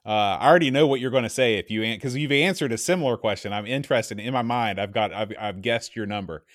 Uh, 0.05 0.37
I 0.39 0.47
already 0.47 0.71
know 0.71 0.87
what 0.87 0.99
you're 0.99 1.11
going 1.11 1.23
to 1.23 1.29
say 1.29 1.55
if 1.55 1.69
you 1.69 1.81
because 1.81 2.15
you've 2.15 2.31
answered 2.31 2.71
a 2.71 2.77
similar 2.77 3.17
question. 3.17 3.51
I'm 3.51 3.65
interested 3.65 4.19
in 4.19 4.33
my 4.33 4.41
mind. 4.41 4.79
I've 4.79 4.93
got 4.93 5.13
I've, 5.13 5.33
I've 5.39 5.61
guessed 5.61 5.95
your 5.95 6.05
number, 6.05 6.45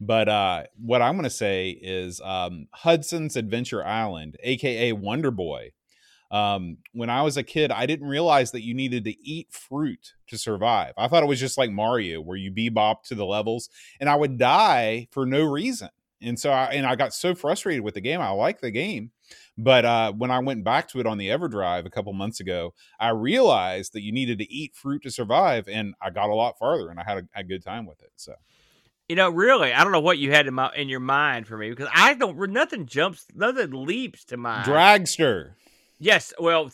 but 0.00 0.28
uh, 0.28 0.64
what 0.78 1.02
I'm 1.02 1.14
going 1.14 1.24
to 1.24 1.30
say 1.30 1.70
is 1.70 2.20
um, 2.22 2.68
Hudson's 2.72 3.36
Adventure 3.36 3.84
Island, 3.84 4.36
aka 4.42 4.92
Wonder 4.92 5.30
Boy. 5.30 5.72
Um, 6.30 6.78
when 6.92 7.10
I 7.10 7.22
was 7.22 7.36
a 7.36 7.42
kid, 7.42 7.72
I 7.72 7.86
didn't 7.86 8.06
realize 8.06 8.52
that 8.52 8.62
you 8.62 8.72
needed 8.72 9.04
to 9.04 9.20
eat 9.28 9.52
fruit 9.52 10.14
to 10.28 10.38
survive. 10.38 10.92
I 10.96 11.08
thought 11.08 11.24
it 11.24 11.28
was 11.28 11.40
just 11.40 11.58
like 11.58 11.70
Mario, 11.70 12.20
where 12.20 12.36
you 12.36 12.52
bebop 12.52 13.02
to 13.04 13.14
the 13.16 13.26
levels, 13.26 13.68
and 13.98 14.08
I 14.08 14.14
would 14.14 14.38
die 14.38 15.08
for 15.10 15.26
no 15.26 15.42
reason. 15.42 15.88
And 16.22 16.38
so, 16.38 16.50
I, 16.50 16.66
and 16.66 16.86
I 16.86 16.96
got 16.96 17.14
so 17.14 17.34
frustrated 17.34 17.82
with 17.82 17.94
the 17.94 18.00
game. 18.00 18.20
I 18.20 18.28
like 18.30 18.60
the 18.60 18.70
game, 18.70 19.10
but 19.56 19.84
uh, 19.84 20.12
when 20.12 20.30
I 20.30 20.38
went 20.38 20.64
back 20.64 20.86
to 20.88 21.00
it 21.00 21.06
on 21.06 21.18
the 21.18 21.28
EverDrive 21.28 21.86
a 21.86 21.90
couple 21.90 22.12
months 22.12 22.40
ago, 22.40 22.74
I 23.00 23.08
realized 23.08 23.94
that 23.94 24.02
you 24.02 24.12
needed 24.12 24.38
to 24.38 24.52
eat 24.52 24.76
fruit 24.76 25.02
to 25.04 25.10
survive, 25.10 25.66
and 25.66 25.94
I 26.00 26.10
got 26.10 26.28
a 26.28 26.34
lot 26.34 26.58
farther, 26.58 26.90
and 26.90 27.00
I 27.00 27.04
had 27.04 27.18
a, 27.18 27.40
a 27.40 27.42
good 27.42 27.64
time 27.64 27.86
with 27.86 28.02
it. 28.02 28.12
So, 28.16 28.34
You 29.08 29.16
know, 29.16 29.30
really, 29.30 29.72
I 29.72 29.82
don't 29.82 29.92
know 29.92 30.00
what 30.00 30.18
you 30.18 30.30
had 30.30 30.46
in 30.46 30.54
my 30.54 30.70
in 30.76 30.88
your 30.88 31.00
mind 31.00 31.46
for 31.46 31.56
me 31.56 31.70
because 31.70 31.88
I 31.92 32.14
don't. 32.14 32.38
Nothing 32.52 32.86
jumps, 32.86 33.26
nothing 33.34 33.72
leaps 33.72 34.24
to 34.26 34.36
mind. 34.36 34.66
Dragster. 34.68 35.54
Yes, 36.00 36.32
well, 36.40 36.70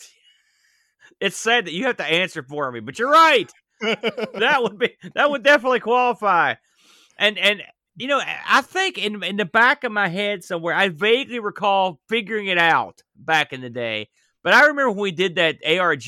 it's 1.19 1.37
sad 1.37 1.65
that 1.65 1.73
you 1.73 1.85
have 1.85 1.97
to 1.97 2.05
answer 2.05 2.41
for 2.43 2.71
me, 2.71 2.79
but 2.79 2.97
you're 2.97 3.11
right. 3.11 3.51
that 3.81 4.59
would 4.61 4.79
be 4.79 4.95
that 5.13 5.29
would 5.29 5.43
definitely 5.43 5.79
qualify. 5.81 6.55
And 7.19 7.37
and 7.37 7.61
you 7.95 8.07
know, 8.07 8.21
I 8.47 8.61
think 8.61 8.97
in 8.97 9.21
in 9.23 9.35
the 9.37 9.45
back 9.45 9.83
of 9.83 9.91
my 9.91 10.07
head 10.07 10.43
somewhere, 10.43 10.73
I 10.73 10.89
vaguely 10.89 11.39
recall 11.39 11.99
figuring 12.09 12.47
it 12.47 12.57
out 12.57 13.01
back 13.15 13.53
in 13.53 13.61
the 13.61 13.69
day. 13.69 14.09
But 14.43 14.53
I 14.53 14.61
remember 14.61 14.91
when 14.91 14.99
we 14.99 15.11
did 15.11 15.35
that 15.35 15.57
ARG, 15.67 16.05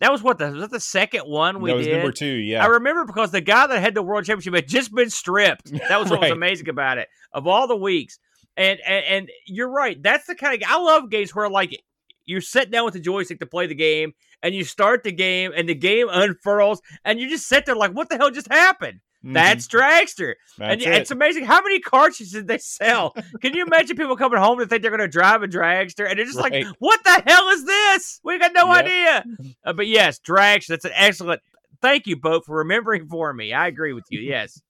That 0.00 0.10
was 0.10 0.22
what 0.22 0.38
the 0.38 0.50
was 0.50 0.60
that 0.62 0.70
the 0.70 0.80
second 0.80 1.22
one 1.24 1.60
we 1.60 1.70
that 1.70 1.76
was 1.76 1.86
did. 1.86 1.96
number 1.98 2.12
two. 2.12 2.26
Yeah. 2.26 2.64
I 2.64 2.66
remember 2.68 3.04
because 3.04 3.30
the 3.30 3.40
guy 3.40 3.66
that 3.66 3.80
had 3.80 3.94
the 3.94 4.02
world 4.02 4.24
championship 4.24 4.54
had 4.54 4.68
just 4.68 4.92
been 4.94 5.10
stripped. 5.10 5.70
That 5.88 6.00
was 6.00 6.10
what 6.10 6.20
was 6.20 6.30
amazing 6.30 6.68
about 6.68 6.98
it. 6.98 7.08
Of 7.32 7.46
all 7.46 7.66
the 7.68 7.76
weeks, 7.76 8.18
and, 8.56 8.78
and 8.86 9.04
and 9.04 9.30
you're 9.46 9.70
right. 9.70 10.02
That's 10.02 10.26
the 10.26 10.34
kind 10.34 10.60
of 10.62 10.68
I 10.68 10.78
love 10.80 11.10
games 11.10 11.34
where 11.34 11.48
like 11.50 11.78
you're 12.26 12.40
sitting 12.40 12.70
down 12.70 12.84
with 12.84 12.94
the 12.94 13.00
joystick 13.00 13.40
to 13.40 13.46
play 13.46 13.66
the 13.66 13.74
game, 13.74 14.12
and 14.42 14.54
you 14.54 14.64
start 14.64 15.02
the 15.02 15.12
game, 15.12 15.52
and 15.56 15.68
the 15.68 15.74
game 15.74 16.08
unfurls, 16.10 16.80
and 17.04 17.18
you 17.20 17.28
just 17.28 17.46
sit 17.46 17.66
there 17.66 17.76
like, 17.76 17.92
what 17.92 18.08
the 18.08 18.16
hell 18.16 18.30
just 18.30 18.50
happened? 18.52 19.00
Mhm. 19.24 19.34
That's 19.34 19.68
Dragster, 19.68 20.34
That's 20.58 20.72
and 20.72 20.82
it. 20.82 20.88
it's 21.02 21.12
amazing 21.12 21.44
how 21.44 21.62
many 21.62 21.78
cartridges 21.78 22.32
did 22.32 22.48
they 22.48 22.58
sell. 22.58 23.14
Can 23.40 23.54
you 23.54 23.64
imagine 23.64 23.96
people 23.96 24.16
coming 24.16 24.40
home 24.40 24.58
to 24.58 24.66
think 24.66 24.82
they're 24.82 24.90
going 24.90 25.00
to 25.00 25.06
drive 25.06 25.44
a 25.44 25.46
Dragster, 25.48 26.08
and 26.10 26.18
they're 26.18 26.26
just 26.26 26.38
Right. 26.40 26.64
like, 26.64 26.74
what 26.80 27.04
the 27.04 27.22
hell 27.24 27.48
is 27.50 27.64
this? 27.64 28.20
We 28.24 28.36
got 28.40 28.52
no 28.52 28.66
Yep. 28.74 28.84
idea. 28.84 29.24
Uh, 29.64 29.72
but 29.74 29.86
yes, 29.86 30.18
Dragster. 30.18 30.66
That's 30.68 30.84
an 30.86 30.90
excellent. 30.94 31.40
Thank 31.80 32.08
you, 32.08 32.16
Boat, 32.16 32.44
for 32.46 32.56
remembering 32.58 33.06
for 33.06 33.32
me. 33.32 33.52
I 33.52 33.68
agree 33.68 33.92
with 33.92 34.04
you. 34.10 34.20
Yes. 34.20 34.60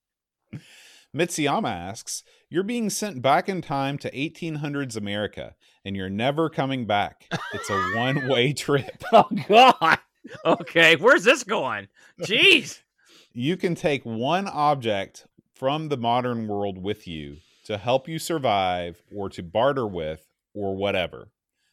Mitsuyama 1.15 1.69
asks, 1.69 2.23
You're 2.53 2.61
being 2.61 2.91
sent 2.91 3.19
back 3.23 3.49
in 3.49 3.63
time 3.63 3.97
to 3.97 4.11
1800s 4.11 4.95
America, 4.95 5.55
and 5.83 5.95
you're 5.95 6.07
never 6.07 6.51
coming 6.51 6.85
back. 6.85 7.27
It's 7.51 7.67
a 7.67 7.79
one 7.95 8.27
way 8.27 8.53
trip. 8.53 9.03
oh 9.11 9.27
God. 9.49 9.97
Okay, 10.45 10.95
where's 10.97 11.23
this 11.23 11.43
going? 11.43 11.87
Jeez. 12.21 12.79
You 13.35 13.57
can 13.57 13.73
take 13.73 14.05
one 14.05 14.47
object 14.47 15.25
from 15.55 15.89
the 15.89 15.97
modern 15.97 16.47
world 16.47 16.77
with 16.77 17.07
you 17.07 17.37
to 17.63 17.79
help 17.79 18.07
you 18.07 18.19
survive, 18.19 19.01
or 19.11 19.27
to 19.29 19.41
barter 19.41 19.87
with, 19.87 20.23
or 20.53 20.75
whatever. 20.75 21.29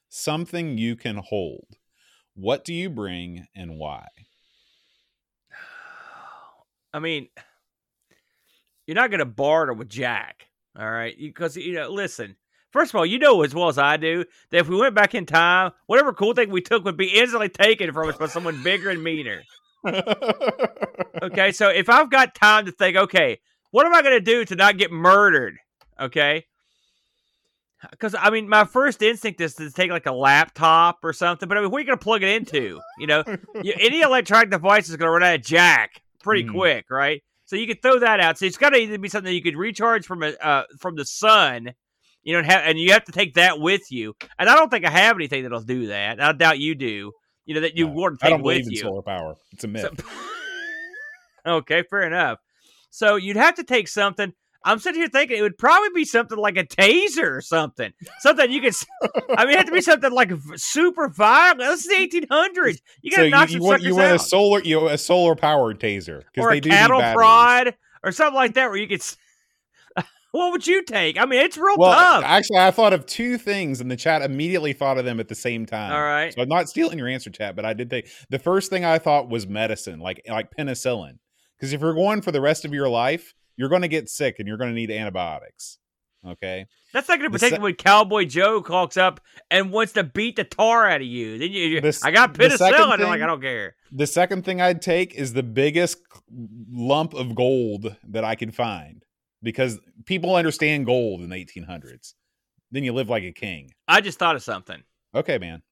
Something 0.09 0.79
you 0.79 0.97
can 0.97 1.19
hold. 1.19 1.67
What 2.35 2.65
do 2.65 2.73
you 2.73 2.89
bring 2.89 3.47
and 3.55 3.77
why? 3.77 4.07
I 6.95 6.99
mean, 6.99 7.29
you're 8.87 8.95
not 8.95 9.11
going 9.11 9.19
to 9.19 9.27
barter 9.27 9.75
with 9.75 9.91
Jack, 9.91 10.47
all 10.79 10.91
right? 10.91 11.15
Because 11.19 11.57
you 11.57 11.75
know, 11.75 11.89
listen. 11.91 12.37
First 12.73 12.93
of 12.93 12.99
all, 12.99 13.05
you 13.07 13.19
know 13.19 13.43
as 13.43 13.53
well 13.53 13.67
as 13.69 13.79
I 13.79 13.97
do 13.97 14.25
that 14.51 14.59
if 14.59 14.69
we 14.69 14.77
went 14.77 14.95
back 14.95 15.15
in 15.17 15.27
time, 15.27 15.73
whatever 15.87 16.13
cool 16.13 16.35
thing 16.35 16.51
we 16.51 16.61
took 16.61 16.85
would 16.85 16.97
be 16.97 17.19
instantly 17.19 17.49
taken 17.49 17.93
from 17.93 18.09
us 18.09 18.17
by 18.17 18.27
someone 18.29 18.63
bigger 18.63 18.91
and 18.91 19.03
meaner. 19.03 19.43
Okay, 21.23 21.51
so 21.53 21.69
if 21.69 21.89
I've 21.89 22.11
got 22.11 22.35
time 22.35 22.67
to 22.67 22.73
think, 22.73 22.97
okay, 22.97 23.41
what 23.73 23.87
am 23.87 23.95
I 23.95 24.03
going 24.03 24.15
to 24.15 24.21
do 24.21 24.45
to 24.45 24.55
not 24.57 24.79
get 24.79 24.91
murdered? 24.93 25.57
Okay, 26.01 26.45
because 27.91 28.15
I 28.19 28.31
mean, 28.31 28.49
my 28.49 28.65
first 28.65 29.03
instinct 29.03 29.41
is 29.41 29.55
to 29.55 29.71
take 29.71 29.91
like 29.91 30.07
a 30.07 30.13
laptop 30.13 30.99
or 31.03 31.13
something. 31.13 31.49
But 31.49 31.59
I 31.59 31.63
mean, 31.63 31.71
what 31.71 31.79
are 31.79 31.81
you 31.81 31.87
going 31.87 31.99
to 31.99 32.03
plug 32.05 32.23
it 32.23 32.29
into? 32.29 32.81
You 32.99 33.07
know, 33.07 33.25
any 33.55 34.01
electronic 34.03 34.51
device 34.51 34.89
is 34.89 34.97
going 34.97 35.09
to 35.09 35.13
run 35.13 35.23
out 35.23 35.35
of 35.35 35.43
jack 35.43 36.03
pretty 36.23 36.45
Mhm. 36.45 36.53
quick, 36.53 36.85
right? 36.91 37.23
So 37.51 37.57
you 37.57 37.67
could 37.67 37.83
throw 37.83 37.99
that 37.99 38.21
out. 38.21 38.39
So 38.39 38.47
it's 38.47 38.57
got 38.57 38.71
to 38.71 38.77
either 38.79 38.97
be 38.97 39.09
something 39.09 39.35
you 39.35 39.43
could 39.43 39.57
recharge 39.57 40.07
from 40.07 40.23
a 40.23 40.35
uh, 40.41 40.63
from 40.79 40.95
the 40.95 41.05
sun, 41.05 41.75
you 42.23 42.33
know, 42.33 42.39
and, 42.39 42.47
have, 42.49 42.63
and 42.65 42.79
you 42.79 42.93
have 42.93 43.03
to 43.07 43.13
take 43.13 43.35
that 43.35 43.59
with 43.59 43.91
you. 43.91 44.15
And 44.39 44.49
I 44.49 44.55
don't 44.55 44.71
think 44.71 44.85
I 44.85 44.91
have 44.91 45.17
anything 45.17 45.43
that'll 45.43 45.61
do 45.63 45.89
that. 45.89 46.23
I 46.23 46.31
doubt 46.31 46.61
you 46.61 46.77
do. 46.77 47.11
You 47.47 47.55
know 47.57 47.63
that 47.63 47.77
you 47.77 47.89
No, 47.89 47.93
want 47.95 48.21
to 48.21 48.25
I 48.25 48.29
take 48.29 48.35
don't 48.39 48.45
with 48.45 48.55
believe 48.55 48.67
in 48.69 48.73
you. 48.75 48.83
solar 48.83 49.03
power. 49.03 49.35
It's 49.51 49.65
a 49.65 49.67
myth. 49.67 49.83
So- 49.83 50.07
okay, 51.59 51.83
fair 51.91 52.03
enough. 52.03 52.39
So 52.91 53.17
you'd 53.17 53.35
have 53.37 53.57
to 53.57 53.65
take 53.65 53.89
something. 53.89 54.33
I'm 54.65 54.79
sitting 54.79 55.01
here 55.01 55.09
thinking 55.09 55.39
it 55.39 55.43
would 55.43 55.57
probably 55.59 55.89
be 55.95 56.05
something 56.05 56.37
like 56.37 56.57
a 56.57 56.65
taser 56.65 57.31
or 57.31 57.41
something. 57.41 57.93
Something 58.21 58.51
you 58.51 58.61
could. 58.61 58.75
I 59.37 59.45
mean, 59.45 59.55
it 59.55 59.59
had 59.59 59.67
to 59.67 59.73
be 59.73 59.81
something 59.81 60.13
like 60.13 60.33
super 60.57 61.09
violent. 61.09 61.61
This 61.61 61.87
is 61.87 61.87
the 61.87 62.27
1800s. 62.27 62.79
You 63.03 63.11
got 63.11 63.17
to 63.19 63.25
you, 63.25 63.31
knock 63.31 63.51
you 63.51 63.59
some 63.59 63.67
want 63.67 63.83
you 63.83 63.95
want 63.97 64.11
a 64.11 64.15
out. 64.15 64.21
solar 64.21 64.61
you 64.63 64.89
a 64.89 64.99
solar 64.99 65.35
powered 65.35 65.81
taser 65.81 66.23
because 66.33 66.45
or 66.45 66.51
they 66.51 66.59
a 66.59 66.61
cattle 66.61 67.01
prod 67.15 67.75
or 68.05 68.13
something 68.13 68.35
like 68.35 68.55
that, 68.55 68.69
where 68.69 68.79
you 68.79 68.87
could. 68.89 69.03
what 70.33 70.53
would 70.53 70.67
you 70.67 70.83
take? 70.85 71.19
I 71.19 71.25
mean, 71.25 71.41
it's 71.41 71.57
real 71.57 71.77
Well, 71.79 71.93
tough. 71.93 72.25
actually, 72.25 72.59
I 72.59 72.71
thought 72.71 72.93
of 72.93 73.07
two 73.07 73.39
things, 73.39 73.81
and 73.81 73.91
the 73.91 73.97
chat 73.97 74.23
immediately 74.23 74.73
thought 74.75 74.99
of 74.99 75.05
them 75.05 75.21
at 75.21 75.29
the 75.29 75.35
same 75.35 75.65
time. 75.67 75.93
All 75.93 76.03
right. 76.03 76.33
So 76.35 76.43
I'm 76.43 76.49
not 76.49 76.69
stealing 76.69 76.99
your 76.99 77.09
answer, 77.09 77.31
chat, 77.31 77.57
but 77.57 77.65
I 77.65 77.73
did 77.73 77.89
think 77.91 78.09
the 78.29 78.39
first 78.39 78.71
thing 78.71 78.85
I 78.85 78.99
thought 78.99 79.29
was 79.29 79.47
medicine, 79.47 80.01
like 80.01 80.21
like 80.29 80.49
penicillin, 80.57 81.19
because 81.59 81.73
if 81.73 81.81
you're 81.81 81.95
going 81.95 82.21
for 82.21 82.31
the 82.31 82.41
rest 82.41 82.65
of 82.65 82.75
your 82.75 82.89
life, 82.89 83.35
you're 83.61 83.69
going 83.69 83.83
to 83.83 83.89
get 83.89 84.09
sick 84.09 84.39
and 84.39 84.49
you're 84.49 84.57
going 84.57 84.71
to 84.71 84.75
need 84.75 84.91
antibiotics. 84.91 85.77
Okay. 86.27 86.65
That's 86.95 87.09
not 87.09 87.19
going 87.19 87.31
to 87.31 87.35
protect 87.35 87.51
se- 87.51 87.57
you 87.59 87.63
when 87.63 87.75
Cowboy 87.75 88.25
Joe 88.25 88.63
calks 88.63 88.97
up 88.97 89.21
and 89.51 89.71
wants 89.71 89.93
to 89.93 90.03
beat 90.03 90.37
the 90.37 90.45
tar 90.45 90.89
out 90.89 91.03
of 91.03 91.07
you. 91.07 91.37
Then 91.39 91.51
you, 91.53 91.65
you 91.67 91.81
The 91.83 92.01
I 92.03 92.11
got 92.11 92.33
penicillin. 92.33 92.73
and 92.95 93.03
I'm 93.03 93.09
like, 93.09 93.21
I 93.21 93.27
don't 93.27 93.43
care. 93.43 93.77
The 93.93 94.07
second 94.07 94.47
thing 94.47 94.63
I'd 94.63 94.81
take 94.81 95.15
is 95.15 95.35
the 95.35 95.43
biggest 95.43 95.99
lump 96.73 97.13
of 97.13 97.35
gold 97.35 97.95
that 98.09 98.25
I 98.25 98.35
could 98.35 98.55
find, 98.55 99.05
because 99.43 99.79
people 100.07 100.35
understand 100.35 100.87
gold 100.87 101.21
in 101.21 101.29
the 101.29 101.37
1800s. 101.37 102.15
Then 102.71 102.83
you 102.85 102.93
live 102.95 103.11
like 103.11 103.25
a 103.25 103.33
king. 103.33 103.73
I 103.87 104.01
just 104.01 104.19
thought 104.19 104.37
of 104.37 104.43
something. 104.43 104.83
Okay, 105.15 105.37
man. 105.39 105.63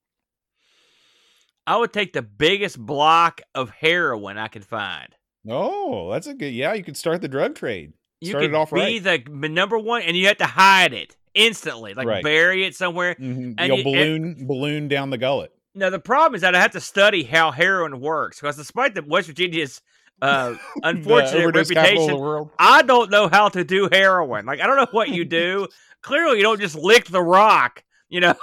I 1.66 1.76
would 1.76 1.92
take 1.92 2.12
the 2.12 2.22
biggest 2.22 2.78
block 2.78 3.40
of 3.54 3.70
heroin 3.70 4.38
I 4.38 4.48
could 4.48 4.64
find. 4.64 5.14
Oh, 5.48 6.10
that's 6.10 6.26
a 6.26 6.34
good. 6.34 6.52
Yeah, 6.52 6.72
you 6.74 6.82
could 6.84 6.96
start 6.96 7.20
the 7.20 7.28
drug 7.28 7.54
trade. 7.54 7.92
You 8.20 8.30
Start 8.30 8.42
could 8.44 8.50
it 8.50 8.54
off 8.56 8.72
be 8.72 9.00
right. 9.00 9.24
the 9.24 9.48
number 9.48 9.78
one, 9.78 10.02
and 10.02 10.16
you 10.16 10.26
have 10.26 10.38
to 10.38 10.46
hide 10.46 10.92
it 10.92 11.14
instantly, 11.34 11.94
like 11.94 12.06
Right. 12.08 12.24
bury 12.24 12.64
it 12.64 12.74
somewhere. 12.74 13.14
Mhm. 13.14 13.54
And 13.58 13.68
You'll 13.68 13.78
you- 13.78 13.84
balloon 13.84 14.46
balloon 14.46 14.88
down 14.88 15.10
the 15.10 15.18
gullet. 15.18 15.52
Now 15.74 15.90
the 15.90 16.00
problem 16.00 16.34
is 16.34 16.40
that 16.40 16.54
I 16.56 16.60
have 16.60 16.72
to 16.72 16.80
study 16.80 17.22
how 17.22 17.52
heroin 17.52 18.00
works 18.00 18.40
because, 18.40 18.56
despite 18.56 18.94
the 18.94 19.02
West 19.02 19.28
Virginia's 19.28 19.80
uh, 20.20 20.50
The 20.76 20.88
unfortunate 20.88 21.42
overdose 21.42 21.70
capital 21.70 21.78
of 21.78 21.84
reputation, 21.84 22.08
the 22.16 22.20
world. 22.20 22.50
I 22.58 22.82
don't 22.82 23.08
know 23.10 23.28
how 23.28 23.48
to 23.50 23.62
do 23.62 23.88
heroin. 23.92 24.46
Like 24.46 24.60
I 24.60 24.66
don't 24.66 24.76
know 24.76 24.88
what 24.90 25.10
you 25.10 25.24
do. 25.24 25.68
Clearly, 26.02 26.38
you 26.38 26.42
don't 26.42 26.60
just 26.60 26.74
lick 26.74 27.04
the 27.04 27.22
rock. 27.22 27.84
You 28.08 28.20
know, 28.22 28.34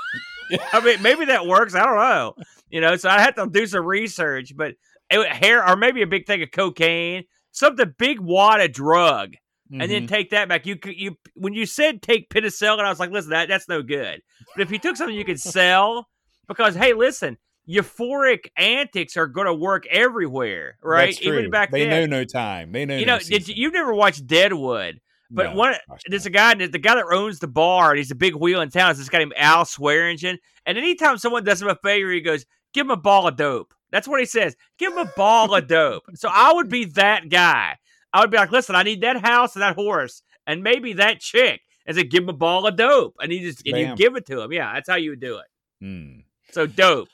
I 0.71 0.79
mean, 0.79 1.01
maybe 1.01 1.25
that 1.25 1.45
works. 1.45 1.75
I 1.75 1.83
don't 1.83 1.97
know. 1.97 2.35
You 2.69 2.79
know, 2.79 2.95
so 2.95 3.09
I 3.09 3.19
had 3.19 3.35
to 3.35 3.47
do 3.47 3.65
some 3.67 3.85
research. 3.85 4.55
But 4.55 4.75
hair, 5.11 5.67
or 5.67 5.75
maybe 5.75 6.01
a 6.01 6.07
big 6.07 6.25
thing 6.25 6.41
of 6.41 6.51
cocaine, 6.51 7.23
something 7.51 7.93
big 7.97 8.19
wad 8.19 8.61
of 8.61 8.71
drug, 8.71 9.35
and 9.71 9.89
then 9.89 10.03
Mhm. 10.03 10.07
take 10.07 10.29
that 10.31 10.47
back. 10.47 10.65
You 10.65 10.75
could 10.75 10.95
you 10.95 11.17
when 11.33 11.53
you 11.53 11.65
said 11.65 12.01
take 12.01 12.29
penicillin, 12.29 12.79
I 12.83 12.89
was 12.89 12.99
like, 12.99 13.11
listen, 13.11 13.31
that 13.31 13.47
that's 13.47 13.67
no 13.67 13.81
good. 13.81 14.21
But 14.55 14.63
if 14.63 14.71
you 14.71 14.79
took 14.79 14.95
something 14.95 15.15
you 15.15 15.25
could 15.25 15.39
sell, 15.41 16.07
because 16.47 16.75
hey, 16.75 16.93
listen. 16.93 17.37
Euphoric 17.67 18.45
antics 18.57 19.17
are 19.17 19.25
going 19.25 19.47
to 19.47 19.53
work 19.53 19.87
everywhere, 19.87 20.77
right? 20.83 21.19
Even 21.21 21.49
back 21.49 21.71
then. 21.71 21.79
they 21.79 21.85
then, 21.89 22.09
know 22.11 22.17
no 22.17 22.23
time. 22.23 22.71
They 22.71 22.85
know. 22.85 22.95
you 22.95 23.07
no 23.07 23.15
know, 23.15 23.19
did 23.19 23.47
you, 23.47 23.55
you've 23.57 23.73
never 23.73 23.91
watched 23.91 24.27
Deadwood, 24.27 24.99
but 25.31 25.47
No, 25.47 25.55
one 25.55 25.73
gosh, 25.89 26.01
there's 26.07 26.27
a 26.27 26.29
guy 26.29 26.53
the 26.53 26.77
guy 26.77 26.93
that 26.93 27.05
owns 27.11 27.39
the 27.39 27.47
bar 27.47 27.89
and 27.89 27.97
he's 27.97 28.11
a 28.11 28.15
big 28.15 28.35
wheel 28.35 28.61
in 28.61 28.69
town. 28.69 28.91
Is 28.91 28.99
this 28.99 29.09
guy 29.09 29.17
named 29.17 29.33
Al 29.35 29.65
Swearingen? 29.65 30.37
And 30.67 30.77
anytime 30.77 31.17
someone 31.17 31.43
does 31.43 31.59
him 31.59 31.67
a 31.67 31.75
favor, 31.83 32.11
he 32.11 32.21
goes, 32.21 32.45
"Give 32.75 32.85
him 32.85 32.91
a 32.91 32.97
ball 32.97 33.27
of 33.27 33.37
dope." 33.37 33.73
That's 33.91 34.07
what 34.07 34.19
he 34.19 34.25
says. 34.25 34.55
Give 34.77 34.91
him 34.91 34.99
a 34.99 35.11
ball 35.15 35.55
of 35.55 35.67
dope. 35.67 36.03
So 36.15 36.29
I 36.31 36.53
would 36.53 36.69
be 36.69 36.85
that 36.85 37.29
guy. 37.29 37.77
I 38.13 38.19
would 38.19 38.29
be 38.31 38.37
like, 38.37 38.51
"Listen, 38.51 38.75
I 38.75 38.83
need 38.83 39.01
that 39.01 39.21
house 39.25 39.55
and 39.55 39.63
that 39.63 39.75
horse, 39.75 40.21
and 40.45 40.61
maybe 40.63 40.93
that 40.93 41.19
chick." 41.21 41.61
And 41.85 41.95
say, 41.95 42.03
"Give 42.03 42.23
him 42.23 42.29
a 42.29 42.33
ball 42.33 42.67
of 42.67 42.75
dope," 42.75 43.15
and 43.21 43.31
he 43.31 43.39
just 43.39 43.65
and 43.65 43.77
you 43.77 43.95
give 43.95 44.15
it 44.15 44.25
to 44.27 44.41
him. 44.41 44.51
Yeah, 44.51 44.73
that's 44.73 44.89
how 44.89 44.95
you 44.97 45.11
would 45.11 45.19
do 45.21 45.37
it. 45.37 45.45
Hmm. 45.79 46.19
So 46.51 46.67
dope. 46.67 47.09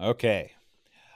Okay. 0.00 0.52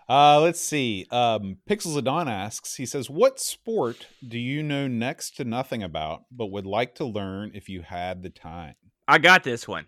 Uh, 0.09 0.41
let's 0.41 0.61
see. 0.61 1.07
Um, 1.11 1.57
Pixels 1.69 1.97
of 1.97 2.05
Dawn 2.05 2.29
asks. 2.29 2.77
He 2.77 2.85
says, 2.87 3.09
"What 3.09 3.41
sport 3.41 4.07
do 4.27 4.39
you 4.39 4.63
know 4.63 4.87
next 4.87 5.37
to 5.37 5.45
nothing 5.45 5.83
about, 5.83 6.25
but 6.31 6.47
would 6.47 6.67
like 6.67 6.95
to 6.97 7.05
learn 7.05 7.53
if 7.55 7.69
you 7.69 7.83
had 7.83 8.23
the 8.23 8.31
time?" 8.31 8.75
I 9.09 9.19
got 9.19 9.45
this 9.45 9.67
one. 9.69 9.87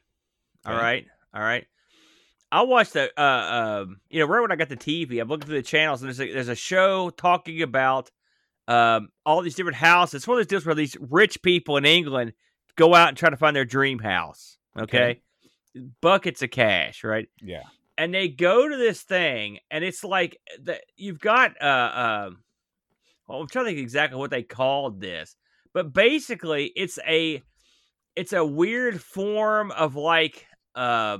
All 0.64 0.72
Okay. 0.74 0.82
right. 0.82 1.06
All 1.34 1.42
right. 1.42 1.66
I 2.52 2.62
watched 2.62 2.92
the 2.92 3.10
uh 3.20 3.82
um 3.82 4.00
you 4.08 4.20
know 4.20 4.26
right 4.26 4.40
when 4.40 4.52
I 4.52 4.56
got 4.56 4.68
the 4.68 4.76
TV, 4.76 5.20
I'm 5.20 5.28
looking 5.28 5.46
through 5.46 5.56
the 5.56 5.62
channels 5.62 6.02
and 6.02 6.08
there's 6.08 6.20
a 6.20 6.32
there's 6.32 6.48
a 6.48 6.54
show 6.54 7.10
talking 7.10 7.62
about 7.62 8.10
um 8.68 9.08
all 9.24 9.42
these 9.42 9.54
different 9.54 9.76
houses. 9.76 10.14
It's 10.14 10.28
one 10.28 10.38
of 10.38 10.44
those 10.44 10.50
deals 10.50 10.66
where 10.66 10.74
these 10.74 10.96
rich 11.00 11.42
people 11.42 11.76
in 11.76 11.84
England 11.84 12.32
go 12.76 12.94
out 12.94 13.08
and 13.08 13.16
try 13.16 13.30
to 13.30 13.36
find 13.36 13.56
their 13.56 13.64
dream 13.64 13.98
house. 13.98 14.58
Okay. 14.78 15.20
Buckets 16.00 16.42
of 16.42 16.50
cash, 16.50 17.04
right? 17.04 17.28
Yeah. 17.42 17.62
And 17.98 18.12
they 18.12 18.28
go 18.28 18.68
to 18.68 18.76
this 18.76 19.02
thing 19.02 19.58
and 19.70 19.82
it's 19.82 20.04
like 20.04 20.38
the, 20.62 20.80
you've 20.96 21.20
got 21.20 21.60
uh 21.60 22.26
um 22.26 22.38
well, 23.26 23.40
I'm 23.40 23.48
trying 23.48 23.64
to 23.64 23.70
think 23.70 23.80
exactly 23.80 24.18
what 24.18 24.30
they 24.30 24.44
called 24.44 25.00
this. 25.00 25.34
But 25.74 25.92
basically 25.92 26.72
it's 26.76 26.98
a 27.06 27.42
it's 28.14 28.32
a 28.32 28.44
weird 28.44 29.02
form 29.02 29.72
of 29.72 29.96
like 29.96 30.46
uh 30.74 31.18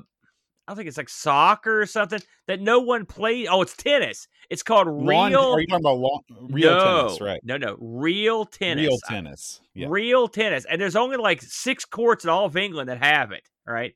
I 0.66 0.72
don't 0.72 0.76
think 0.76 0.88
it's 0.88 0.96
like 0.96 1.08
soccer 1.08 1.80
or 1.80 1.86
something 1.86 2.20
that 2.48 2.60
no 2.60 2.80
one 2.80 3.06
plays. 3.06 3.46
Oh, 3.48 3.62
it's 3.62 3.76
tennis. 3.76 4.26
It's 4.50 4.64
called 4.64 4.88
Lawn- 4.88 5.30
real. 5.30 5.52
are 5.52 5.60
you 5.60 5.66
talking 5.66 5.84
about 5.84 5.98
lawn, 5.98 6.20
real 6.50 6.70
no, 6.72 7.02
tennis? 7.02 7.20
Right. 7.20 7.40
No, 7.44 7.56
no, 7.56 7.76
real 7.78 8.44
tennis. 8.44 8.86
Real 8.86 8.98
tennis. 9.08 9.60
Yeah. 9.74 9.86
Real 9.88 10.26
tennis. 10.26 10.64
And 10.64 10.80
there's 10.80 10.96
only 10.96 11.16
like 11.18 11.40
six 11.42 11.84
courts 11.84 12.24
in 12.24 12.30
all 12.30 12.46
of 12.46 12.56
England 12.56 12.88
that 12.88 13.02
have 13.02 13.30
it. 13.30 13.48
Right. 13.66 13.94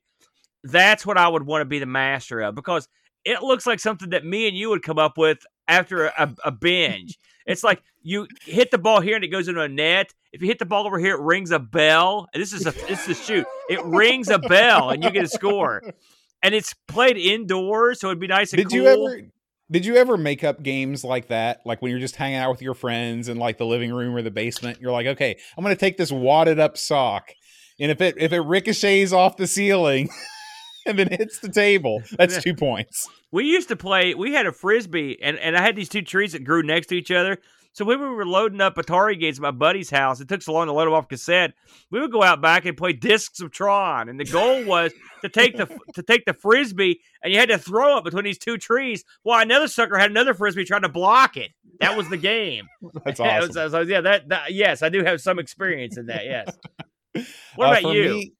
That's 0.63 1.05
what 1.05 1.17
I 1.17 1.27
would 1.27 1.45
want 1.45 1.61
to 1.61 1.65
be 1.65 1.79
the 1.79 1.85
master 1.85 2.39
of 2.39 2.55
because 2.55 2.87
it 3.25 3.41
looks 3.41 3.65
like 3.65 3.79
something 3.79 4.11
that 4.11 4.25
me 4.25 4.47
and 4.47 4.55
you 4.55 4.69
would 4.69 4.83
come 4.83 4.97
up 4.97 5.17
with 5.17 5.39
after 5.67 6.05
a, 6.05 6.33
a 6.45 6.51
binge. 6.51 7.19
It's 7.45 7.63
like 7.63 7.81
you 8.01 8.27
hit 8.43 8.71
the 8.71 8.77
ball 8.77 9.01
here 9.01 9.15
and 9.15 9.23
it 9.23 9.29
goes 9.29 9.47
into 9.47 9.61
a 9.61 9.69
net. 9.69 10.13
If 10.31 10.41
you 10.41 10.47
hit 10.47 10.59
the 10.59 10.65
ball 10.65 10.85
over 10.85 10.99
here, 10.99 11.15
it 11.15 11.21
rings 11.21 11.51
a 11.51 11.59
bell. 11.59 12.27
And 12.33 12.41
this 12.41 12.53
is 12.53 12.65
a 12.65 12.71
this 12.71 13.07
is 13.07 13.19
a 13.19 13.23
shoot. 13.23 13.45
It 13.69 13.83
rings 13.83 14.29
a 14.29 14.39
bell 14.39 14.91
and 14.91 15.03
you 15.03 15.09
get 15.09 15.23
a 15.23 15.27
score. 15.27 15.81
And 16.43 16.55
it's 16.55 16.73
played 16.87 17.17
indoors, 17.17 17.99
so 17.99 18.07
it'd 18.07 18.19
be 18.19 18.27
nice 18.27 18.51
and 18.53 18.57
Did 18.57 18.69
cool. 18.69 18.77
you 18.77 18.87
ever 18.87 19.21
did 19.69 19.85
you 19.85 19.95
ever 19.95 20.17
make 20.17 20.43
up 20.43 20.61
games 20.61 21.03
like 21.03 21.29
that? 21.29 21.61
Like 21.65 21.81
when 21.81 21.91
you're 21.91 21.99
just 21.99 22.17
hanging 22.17 22.37
out 22.37 22.51
with 22.51 22.61
your 22.61 22.73
friends 22.73 23.29
in 23.29 23.37
like 23.37 23.57
the 23.57 23.65
living 23.65 23.93
room 23.93 24.13
or 24.13 24.21
the 24.21 24.31
basement, 24.31 24.79
you're 24.81 24.91
like, 24.91 25.07
okay, 25.07 25.37
I'm 25.57 25.63
gonna 25.63 25.75
take 25.75 25.97
this 25.97 26.11
wadded 26.11 26.59
up 26.59 26.77
sock, 26.77 27.31
and 27.79 27.89
if 27.89 28.01
it 28.01 28.15
if 28.17 28.33
it 28.33 28.41
ricochets 28.41 29.13
off 29.13 29.37
the 29.37 29.47
ceiling 29.47 30.09
and 30.85 30.99
then 30.99 31.07
hits 31.09 31.39
the 31.39 31.49
table, 31.49 32.01
that's 32.17 32.43
two 32.43 32.53
points. 32.53 33.07
We 33.31 33.45
used 33.45 33.69
to 33.69 33.77
play. 33.77 34.13
We 34.13 34.33
had 34.33 34.45
a 34.45 34.51
frisbee, 34.51 35.17
and, 35.21 35.39
and 35.39 35.55
I 35.55 35.61
had 35.61 35.77
these 35.77 35.87
two 35.87 36.01
trees 36.01 36.33
that 36.33 36.43
grew 36.43 36.63
next 36.63 36.87
to 36.87 36.95
each 36.95 37.11
other. 37.11 37.37
So 37.73 37.85
when 37.85 38.01
we 38.01 38.07
were 38.09 38.25
loading 38.25 38.59
up 38.59 38.75
Atari 38.75 39.17
games 39.19 39.39
at 39.39 39.41
my 39.43 39.51
buddy's 39.51 39.89
house, 39.89 40.19
it 40.19 40.27
took 40.27 40.41
so 40.41 40.51
long 40.51 40.67
to 40.67 40.73
load 40.73 40.85
them 40.87 40.93
off 40.93 41.07
cassette. 41.07 41.53
We 41.89 42.01
would 42.01 42.11
go 42.11 42.21
out 42.21 42.41
back 42.41 42.65
and 42.65 42.75
play 42.75 42.91
discs 42.91 43.39
of 43.39 43.51
Tron, 43.51 44.09
and 44.09 44.19
the 44.19 44.25
goal 44.25 44.63
was 44.65 44.91
to 45.21 45.29
take 45.29 45.55
the 45.55 45.67
to 45.93 46.03
take 46.03 46.25
the 46.25 46.33
frisbee, 46.33 46.99
and 47.23 47.31
you 47.31 47.39
had 47.39 47.47
to 47.49 47.57
throw 47.57 47.97
it 47.97 48.03
between 48.03 48.25
these 48.25 48.37
two 48.37 48.57
trees. 48.57 49.03
While 49.23 49.41
another 49.41 49.69
sucker 49.69 49.97
had 49.97 50.11
another 50.11 50.33
frisbee 50.33 50.65
trying 50.65 50.81
to 50.81 50.89
block 50.89 51.37
it. 51.37 51.51
That 51.79 51.95
was 51.95 52.09
the 52.09 52.17
game. 52.17 52.67
That's 53.05 53.19
awesome. 53.19 53.47
was- 53.55 53.71
so, 53.71 53.81
yeah, 53.81 54.01
that, 54.01 54.27
that 54.29 54.53
yes, 54.53 54.81
I 54.83 54.89
do 54.89 55.03
have 55.03 55.21
some 55.21 55.39
experience 55.39 55.97
in 55.97 56.07
that. 56.07 56.25
Yes. 56.25 56.57
What 57.55 57.67
Uh, 57.67 57.71
about 57.71 57.81
for 57.83 57.93
you? 57.93 58.09
me, 58.15 58.33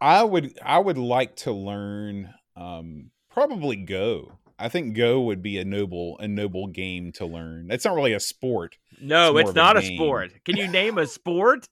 I 0.00 0.22
would 0.24 0.58
I 0.64 0.78
would 0.78 0.98
like 0.98 1.36
to 1.36 1.52
learn 1.52 2.32
um, 2.56 3.10
probably 3.30 3.76
Go. 3.76 4.38
I 4.62 4.68
think 4.68 4.96
Go 4.96 5.20
would 5.22 5.42
be 5.42 5.58
a 5.58 5.64
noble 5.64 6.16
a 6.20 6.28
noble 6.28 6.66
game 6.68 7.12
to 7.12 7.26
learn. 7.26 7.68
It's 7.70 7.84
not 7.84 7.94
really 7.94 8.12
a 8.12 8.20
sport. 8.20 8.78
no, 9.00 9.32
more 9.32 9.40
it's 9.40 9.50
of 9.50 9.56
a 9.56 9.58
not 9.58 9.76
a 9.76 9.82
sport. 9.82 10.32
Can 10.44 10.56
you 10.56 10.68
name 10.68 10.98
a 10.98 11.06
sport? 11.06 11.68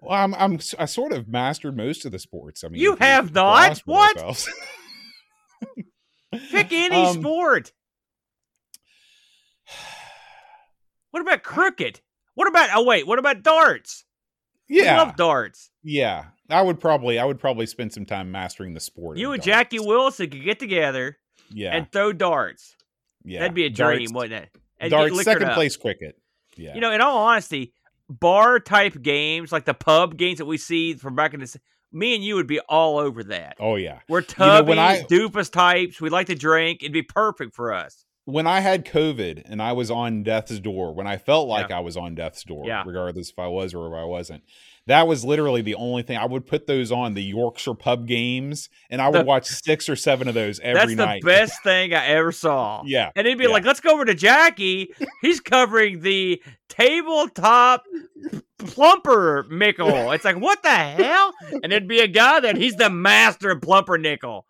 Well, 0.00 0.12
I'm 0.12 0.34
I'm 0.34 0.58
I 0.78 0.84
sort 0.86 1.12
of 1.12 1.28
mastered 1.28 1.76
most 1.76 2.04
of 2.04 2.12
the 2.12 2.18
sports. 2.18 2.64
I 2.64 2.68
mean, 2.68 2.80
You 2.80 2.96
have 2.96 3.32
not? 3.34 3.78
What? 3.86 4.16
Pick 6.50 6.72
any 6.72 6.94
Um, 6.96 7.20
sport. 7.20 7.72
What 11.10 11.20
about 11.22 11.42
cricket? 11.42 12.00
What 12.34 12.48
about 12.48 12.70
oh 12.74 12.84
wait, 12.84 13.06
what 13.06 13.18
about 13.18 13.42
darts? 13.42 14.04
Yeah, 14.68 14.98
love 14.98 15.16
darts. 15.16 15.70
yeah. 15.82 16.26
I 16.48 16.62
would 16.62 16.78
probably 16.78 17.18
I 17.18 17.24
would 17.24 17.40
probably 17.40 17.66
spend 17.66 17.92
some 17.92 18.04
time 18.06 18.30
mastering 18.30 18.74
the 18.74 18.80
sport. 18.80 19.18
You 19.18 19.32
and 19.32 19.42
Jackie. 19.42 19.80
Wilson 19.80 20.30
could 20.30 20.44
get 20.44 20.58
together 20.60 21.16
Yeah, 21.50 21.76
and 21.76 21.90
throw 21.90 22.12
darts. 22.12 22.76
yeah. 23.24 23.40
That'd 23.40 23.54
be 23.54 23.64
a 23.66 23.70
Darts- 23.70 23.98
dream, 23.98 24.12
wouldn't 24.12 24.44
it? 24.44 24.50
And 24.78 24.90
darts, 24.90 25.22
second 25.24 25.50
place 25.52 25.76
cricket. 25.76 26.18
Yeah, 26.56 26.74
You 26.74 26.80
know, 26.80 26.92
in 26.92 27.00
all 27.00 27.18
honesty, 27.18 27.72
bar 28.08 28.60
type 28.60 29.00
games 29.02 29.52
like 29.52 29.64
the 29.64 29.74
pub 29.74 30.16
games 30.16 30.38
that 30.38 30.46
we 30.46 30.58
see 30.58 30.94
from 30.94 31.14
back 31.14 31.34
in 31.34 31.40
the 31.40 31.56
me 31.92 32.14
and 32.14 32.22
you 32.24 32.34
would 32.34 32.46
be 32.46 32.60
all 32.60 32.98
over 32.98 33.22
that. 33.24 33.56
oh 33.60 33.76
yeah. 33.76 34.00
We're 34.08 34.20
know, 34.20 34.26
tubby, 34.26 34.68
when 34.70 34.78
I- 34.78 35.02
doofus 35.02 35.50
types. 35.50 36.00
We 36.00 36.10
like 36.10 36.26
to 36.26 36.34
drink. 36.34 36.82
It'd 36.82 36.92
be 36.92 37.02
perfect 37.02 37.54
for 37.54 37.72
us. 37.72 38.04
when 38.24 38.46
I 38.46 38.58
had 38.60 38.84
COVID 38.84 39.42
and 39.46 39.62
I 39.62 39.72
was 39.72 39.88
on 39.90 40.24
death's 40.24 40.58
door, 40.58 40.92
when 40.94 41.06
I 41.06 41.16
felt 41.16 41.46
like 41.48 41.70
I 41.70 41.78
was 41.80 41.96
on 41.96 42.16
death's 42.16 42.42
door, 42.42 42.64
Yeah. 42.66 42.82
regardless 42.84 43.30
if 43.30 43.38
I 43.38 43.46
was 43.46 43.72
or 43.72 43.86
if 43.86 43.94
I 43.98 44.04
wasn't, 44.04 44.42
that 44.86 45.06
was 45.06 45.24
literally 45.24 45.62
the 45.62 45.74
only 45.74 46.02
thing 46.02 46.16
I 46.16 46.24
would 46.26 46.46
put 46.46 46.66
those 46.66 46.92
on 46.92 47.14
the 47.14 47.22
Yorkshire 47.22 47.74
pub 47.74 48.06
games, 48.06 48.68
and 48.90 49.00
I 49.02 49.08
would 49.08 49.22
The- 49.22 49.24
watch 49.24 49.46
six 49.46 49.88
or 49.88 49.96
seven 49.96 50.28
of 50.28 50.34
those 50.34 50.60
every 50.60 50.94
That's 50.94 50.96
night. 50.96 51.22
That's 51.24 51.50
the 51.50 51.52
best 51.52 51.62
thing 51.62 51.94
I 51.94 52.06
ever 52.06 52.32
saw. 52.32 52.82
Yeah, 52.86 53.10
And 53.16 53.26
he'd 53.26 53.38
be 53.38 53.44
Yeah. 53.44 53.50
like, 53.50 53.64
let's 53.64 53.80
go 53.80 53.92
over 53.92 54.04
to 54.04 54.14
Jackie. 54.14 54.94
He's 55.22 55.40
covering 55.40 56.00
the 56.00 56.42
tabletop 56.68 57.84
plumper 58.58 59.46
nickel. 59.50 60.12
It's 60.12 60.24
like, 60.24 60.36
what 60.36 60.62
the 60.62 60.70
hell? 60.70 61.32
And 61.62 61.72
it'd 61.72 61.88
be 61.88 62.00
a 62.00 62.08
guy 62.08 62.40
that 62.40 62.56
he's 62.56 62.76
the 62.76 62.90
master 62.90 63.50
of 63.50 63.60
plumper 63.60 63.98
nickel. 63.98 64.46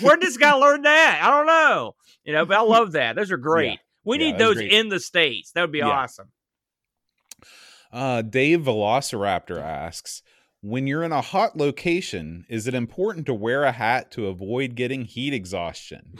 Where'd 0.00 0.20
this 0.20 0.36
guy 0.36 0.52
learn 0.52 0.82
that? 0.82 1.20
I 1.22 1.30
don't 1.30 1.46
know. 1.46 1.94
You 2.24 2.32
know, 2.34 2.44
but 2.46 2.56
I 2.58 2.60
love 2.60 2.92
that. 2.92 3.16
Those 3.16 3.30
are 3.30 3.36
great. 3.36 3.78
We 4.04 4.18
Yeah, 4.18 4.26
need 4.30 4.38
those 4.38 4.56
great. 4.56 4.72
in 4.72 4.88
the 4.88 5.00
States. 5.00 5.52
That 5.52 5.62
would 5.62 5.72
be 5.72 5.78
Yeah. 5.78 5.88
awesome. 5.88 6.30
Uh, 7.92 8.22
Dave 8.22 8.60
Velociraptor 8.60 9.60
asks, 9.60 10.22
when 10.60 10.86
you're 10.86 11.04
in 11.04 11.12
a 11.12 11.20
hot 11.20 11.56
location, 11.56 12.44
is 12.48 12.66
it 12.66 12.74
important 12.74 13.26
to 13.26 13.34
wear 13.34 13.64
a 13.64 13.72
hat 13.72 14.10
to 14.12 14.26
avoid 14.26 14.74
getting 14.74 15.04
heat 15.04 15.32
exhaustion? 15.32 16.14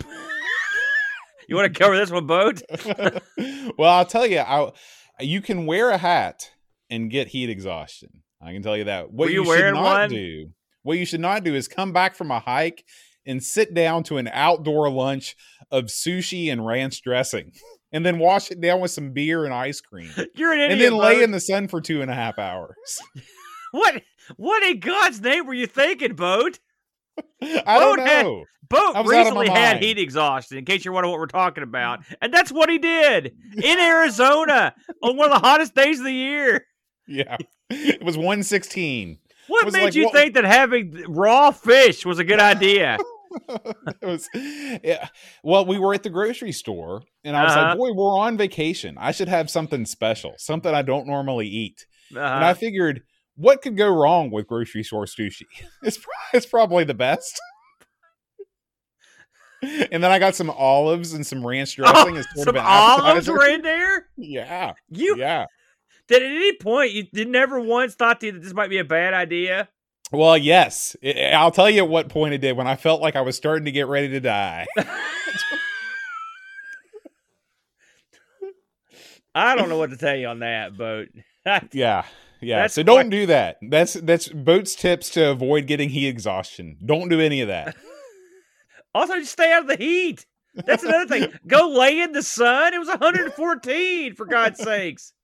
You 1.48 1.57
want 1.57 1.72
to 1.72 1.78
cover 1.78 1.96
this 1.96 2.11
one, 2.11 2.26
Boat? 2.26 2.62
well, 3.78 3.92
I'll 3.94 4.04
tell 4.04 4.26
you, 4.26 4.40
I, 4.40 4.70
you 5.20 5.40
can 5.40 5.66
wear 5.66 5.90
a 5.90 5.98
hat 5.98 6.50
and 6.90 7.11
get 7.11 7.28
heat 7.28 7.50
exhaustion. 7.50 8.22
I 8.40 8.52
can 8.52 8.62
tell 8.62 8.76
you 8.76 8.85
that. 8.85 9.11
What 9.11 9.26
Were 9.26 9.31
you 9.31 9.44
should 9.44 9.48
wearing 9.48 9.74
not 9.74 9.83
one? 9.83 10.11
do, 10.11 10.50
what 10.83 10.98
you 10.98 11.07
should 11.07 11.20
not 11.20 11.44
do, 11.44 11.54
is 11.54 11.66
come 11.66 11.92
back 11.92 12.14
from 12.14 12.31
a 12.31 12.38
hike 12.38 12.85
and 13.26 13.42
sit 13.42 13.74
down 13.74 14.02
to 14.04 14.18
an 14.18 14.28
outdoor 14.28 14.90
lunch 14.90 15.37
of 15.70 15.85
sushi 15.85 16.50
and 16.52 16.64
ranch 16.64 17.02
dressing, 17.02 17.52
and 17.92 18.05
then 18.05 18.18
wash 18.18 18.51
it 18.51 18.61
down 18.61 18.81
with 18.81 18.90
some 18.90 19.12
beer 19.12 19.44
and 19.44 19.53
ice 19.55 19.81
cream, 19.81 20.11
You're 20.35 20.53
an 20.53 20.61
idiot. 20.61 20.72
and 20.72 20.81
then 20.81 20.96
lay 20.96 21.14
Boat. 21.16 21.22
in 21.24 21.31
the 21.31 21.40
sun 21.40 21.68
for 21.68 21.81
two 21.81 22.03
and 22.03 22.11
a 22.11 22.14
half 22.14 22.38
hours. 22.38 23.01
What? 23.70 24.03
What 24.38 24.62
in 24.62 24.81
God's 24.81 25.20
name 25.20 25.46
were 25.46 25.53
you 25.53 25.66
thinking, 25.66 26.14
Boat? 26.14 26.59
I 27.42 27.79
don't 27.79 27.96
Boat 27.98 28.07
had- 28.09 28.22
know. 28.24 28.44
Boat 28.70 28.96
I 28.96 29.01
was 29.03 29.12
out 29.12 29.27
of 29.29 29.35
my 29.35 29.40
recently 29.42 29.48
had 29.48 29.83
heat 29.83 29.98
exhaustion, 29.98 30.57
in 30.59 30.64
case 30.64 30.85
you're 30.85 30.92
wondering 30.94 31.11
what 31.12 31.20
we're 31.20 31.27
talking 31.27 31.62
about. 31.62 32.01
And 32.22 32.33
that's 32.33 32.51
what 32.53 32.68
he 32.70 32.79
did 32.79 33.35
in 33.62 33.79
Arizona 33.79 34.74
on 35.03 35.16
one 35.16 35.31
of 35.31 35.40
the 35.40 35.46
hottest 35.46 35.74
days 35.74 35.98
of 36.01 36.05
the 36.07 36.12
year. 36.12 36.66
Yeah, 37.07 37.37
it 37.70 38.03
was 38.03 38.16
one 38.18 38.42
sixteen. 38.42 39.18
What 39.48 39.64
was 39.66 39.74
made 39.74 39.85
like, 39.85 39.94
you 39.94 40.05
what- 40.05 40.14
think 40.14 40.35
that 40.35 40.44
having 40.44 41.05
raw 41.09 41.51
fish 41.51 42.05
was 42.07 42.18
a 42.18 42.24
good 42.24 42.40
idea? 42.40 42.96
it 43.48 44.04
was 44.06 44.28
yeah. 44.82 45.08
Well, 45.42 45.64
we 45.66 45.78
were 45.78 45.94
at 45.94 46.02
the 46.02 46.10
grocery 46.10 46.52
store, 46.52 47.02
and 47.24 47.36
I 47.36 47.42
was 47.44 47.52
Uh-huh. 47.52 47.68
like, 47.70 47.78
"Boy, 47.78 47.92
we're 47.92 48.18
on 48.18 48.36
vacation. 48.36 48.96
I 48.98 49.12
should 49.12 49.28
have 49.28 49.50
something 49.50 49.84
special, 49.86 50.34
something 50.38 50.74
I 50.74 50.82
don't 50.82 51.06
normally 51.06 51.46
eat." 51.48 51.86
And 52.10 52.20
I 52.44 52.50
Uh-huh. 52.50 52.54
figured, 52.54 53.02
what 53.36 53.62
could 53.62 53.76
go 53.76 53.88
wrong 53.88 54.30
with 54.30 54.46
grocery 54.46 54.82
store 54.82 55.04
sushi? 55.06 55.46
It's 55.82 55.98
it's 56.32 56.46
probably 56.46 56.84
the 56.84 56.94
best. 56.94 57.40
and 59.62 60.02
then 60.04 60.10
I 60.10 60.18
got 60.18 60.34
some 60.36 60.50
olives 60.50 61.12
and 61.14 61.26
some 61.26 61.44
ranch 61.46 61.76
dressing 61.76 62.16
as 62.16 62.26
sort 62.34 62.46
Some 62.46 62.56
olives 62.56 63.28
were 63.28 63.46
in 63.48 63.62
there. 63.62 64.08
Yeah, 64.16 64.74
You 64.88 65.16
yeah. 65.16 65.46
did 66.06 66.22
at 66.22 66.30
any 66.30 66.56
point 66.56 66.92
you 66.92 67.04
did 67.12 67.28
never 67.28 67.60
once 67.60 67.94
thought 67.94 68.20
that 68.20 68.40
this 68.42 68.54
might 68.54 68.70
be 68.70 68.78
a 68.78 68.84
bad 68.84 69.14
idea. 69.14 69.68
Well, 70.11 70.38
yes. 70.38 70.97
I'll 71.33 71.51
tell 71.51 71.68
you 71.68 71.83
at 71.85 71.88
what 71.88 72.09
point 72.09 72.33
it 72.35 72.38
did 72.38 72.57
when 72.57 72.66
I 72.66 72.77
felt 72.77 73.01
like 73.03 73.14
I 73.16 73.21
was 73.21 73.37
starting 73.37 73.66
to 73.66 73.71
get 73.73 73.88
ready 73.88 74.09
to 74.09 74.21
die. 74.21 74.66
I 79.35 79.55
don't 79.55 79.68
know 79.68 79.79
what 79.79 79.90
to 79.90 79.97
tell 79.97 80.16
you 80.16 80.27
on 80.29 80.40
that, 80.40 80.77
boat. 80.77 81.09
Yeah. 81.73 82.05
Yeah. 82.42 82.61
That's 82.62 82.75
so 82.75 82.83
don't 82.83 82.97
quite- 83.05 83.11
do 83.11 83.27
that. 83.27 83.57
That's 83.62 83.94
that's 83.94 84.29
boats 84.29 84.75
tips 84.75 85.09
to 85.11 85.31
avoid 85.31 85.66
getting 85.66 85.88
heat 85.88 86.09
exhaustion. 86.09 86.77
Don't 86.85 87.09
do 87.09 87.21
any 87.21 87.40
of 87.40 87.49
that. 87.49 87.75
also, 88.94 89.14
just 89.14 89.33
stay 89.33 89.51
out 89.53 89.62
of 89.62 89.68
the 89.68 89.77
heat. 89.83 90.27
That's 90.55 90.83
another 90.83 91.07
thing. 91.07 91.33
Go 91.47 91.68
lay 91.71 92.01
in 92.01 92.12
the 92.12 92.23
sun. 92.23 92.75
It 92.75 92.79
was 92.79 92.88
114 92.88 94.14
for 94.14 94.27
God's 94.27 94.62
sakes. 94.62 95.14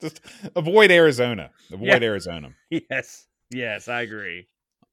Just 0.00 0.20
avoid 0.56 0.90
Arizona. 0.90 1.50
Avoid 1.72 1.86
Yeah. 1.86 1.98
Arizona. 2.02 2.54
Yes. 2.70 3.26
Yes, 3.50 3.88
I 3.88 4.02
agree. 4.02 4.48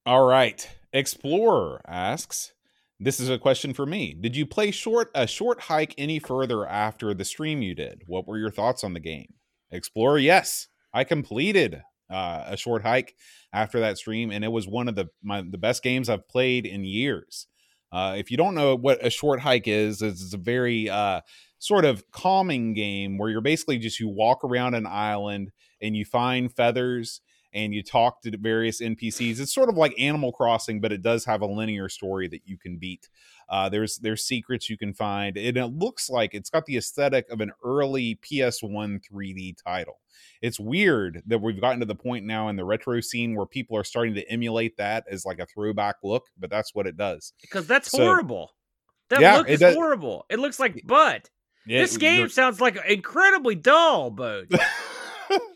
All 0.05 0.25
right. 0.25 0.67
Explorer 0.93 1.81
asks, 1.87 2.53
this 2.99 3.19
is 3.19 3.29
a 3.29 3.39
question 3.39 3.73
for 3.73 3.85
me. 3.85 4.13
Did 4.13 4.35
you 4.35 4.45
play 4.45 4.71
short 4.71 5.09
a 5.15 5.25
short 5.25 5.61
hike 5.61 5.95
any 5.97 6.19
further 6.19 6.67
after 6.67 7.13
the 7.13 7.25
stream 7.25 7.61
you 7.61 7.73
did? 7.73 8.03
What 8.05 8.27
were 8.27 8.37
your 8.37 8.51
thoughts 8.51 8.83
on 8.83 8.93
the 8.93 8.99
game? 8.99 9.33
Explorer, 9.71 10.19
yes. 10.19 10.67
I 10.93 11.03
completed 11.03 11.81
uh, 12.11 12.43
a 12.47 12.57
short 12.57 12.83
hike 12.83 13.15
after 13.53 13.79
that 13.79 13.97
stream, 13.97 14.31
and 14.31 14.43
it 14.43 14.51
was 14.51 14.67
one 14.67 14.87
of 14.87 14.95
the 14.95 15.07
my 15.23 15.41
the 15.41 15.57
best 15.57 15.81
games 15.81 16.09
I've 16.09 16.27
played 16.27 16.65
in 16.65 16.83
years. 16.83 17.47
Uh, 17.91 18.15
if 18.17 18.31
you 18.31 18.37
don't 18.37 18.55
know 18.55 18.75
what 18.75 19.05
a 19.05 19.09
short 19.09 19.39
hike 19.39 19.67
is, 19.67 20.01
it's 20.01 20.33
a 20.33 20.37
very 20.37 20.89
uh, 20.89 21.21
sort 21.59 21.85
of 21.85 22.03
calming 22.11 22.73
game 22.73 23.17
where 23.17 23.29
you're 23.29 23.41
basically 23.41 23.77
just 23.77 23.99
you 23.99 24.09
walk 24.09 24.43
around 24.43 24.75
an 24.75 24.85
island 24.85 25.51
and 25.81 25.95
you 25.95 26.05
find 26.05 26.53
feathers 26.53 27.21
and 27.53 27.73
you 27.73 27.83
talk 27.83 28.21
to 28.21 28.37
various 28.37 28.81
NPCs. 28.81 29.39
It's 29.39 29.53
sort 29.53 29.69
of 29.69 29.75
like 29.75 29.93
Animal 29.99 30.31
Crossing, 30.31 30.79
but 30.81 30.91
it 30.91 31.01
does 31.01 31.25
have 31.25 31.41
a 31.41 31.45
linear 31.45 31.89
story 31.89 32.27
that 32.29 32.41
you 32.45 32.57
can 32.57 32.77
beat. 32.77 33.09
Uh, 33.49 33.67
there's 33.69 33.97
there's 33.97 34.23
secrets 34.23 34.69
you 34.69 34.77
can 34.77 34.93
find, 34.93 35.37
and 35.37 35.57
it 35.57 35.67
looks 35.67 36.09
like 36.09 36.33
it's 36.33 36.49
got 36.49 36.65
the 36.65 36.77
aesthetic 36.77 37.29
of 37.29 37.41
an 37.41 37.51
early 37.63 38.15
PS1 38.23 39.01
3D 39.11 39.55
title. 39.63 39.99
It's 40.41 40.59
weird 40.59 41.21
that 41.27 41.39
we've 41.39 41.59
gotten 41.59 41.79
to 41.81 41.85
the 41.85 41.95
point 41.95 42.25
now 42.25 42.47
in 42.49 42.55
the 42.55 42.65
retro 42.65 43.01
scene 43.01 43.35
where 43.35 43.45
people 43.45 43.75
are 43.77 43.83
starting 43.83 44.13
to 44.15 44.29
emulate 44.31 44.77
that 44.77 45.05
as 45.09 45.25
like 45.25 45.39
a 45.39 45.45
throwback 45.45 45.97
look, 46.03 46.27
but 46.39 46.49
that's 46.49 46.73
what 46.73 46.87
it 46.87 46.95
does. 46.97 47.33
Because 47.41 47.67
that's 47.67 47.91
So- 47.91 47.97
horrible. 48.03 48.51
That 49.09 49.19
Yeah, 49.19 49.37
look 49.39 49.49
is 49.49 49.61
horrible. 49.61 50.25
It 50.29 50.39
looks 50.39 50.57
like 50.57 50.81
butt. 50.87 51.29
Yeah, 51.67 51.81
this 51.81 51.97
game 51.97 52.29
sounds 52.29 52.61
like 52.61 52.77
incredibly 52.87 53.55
dull, 53.55 54.09
Boat. 54.09 54.47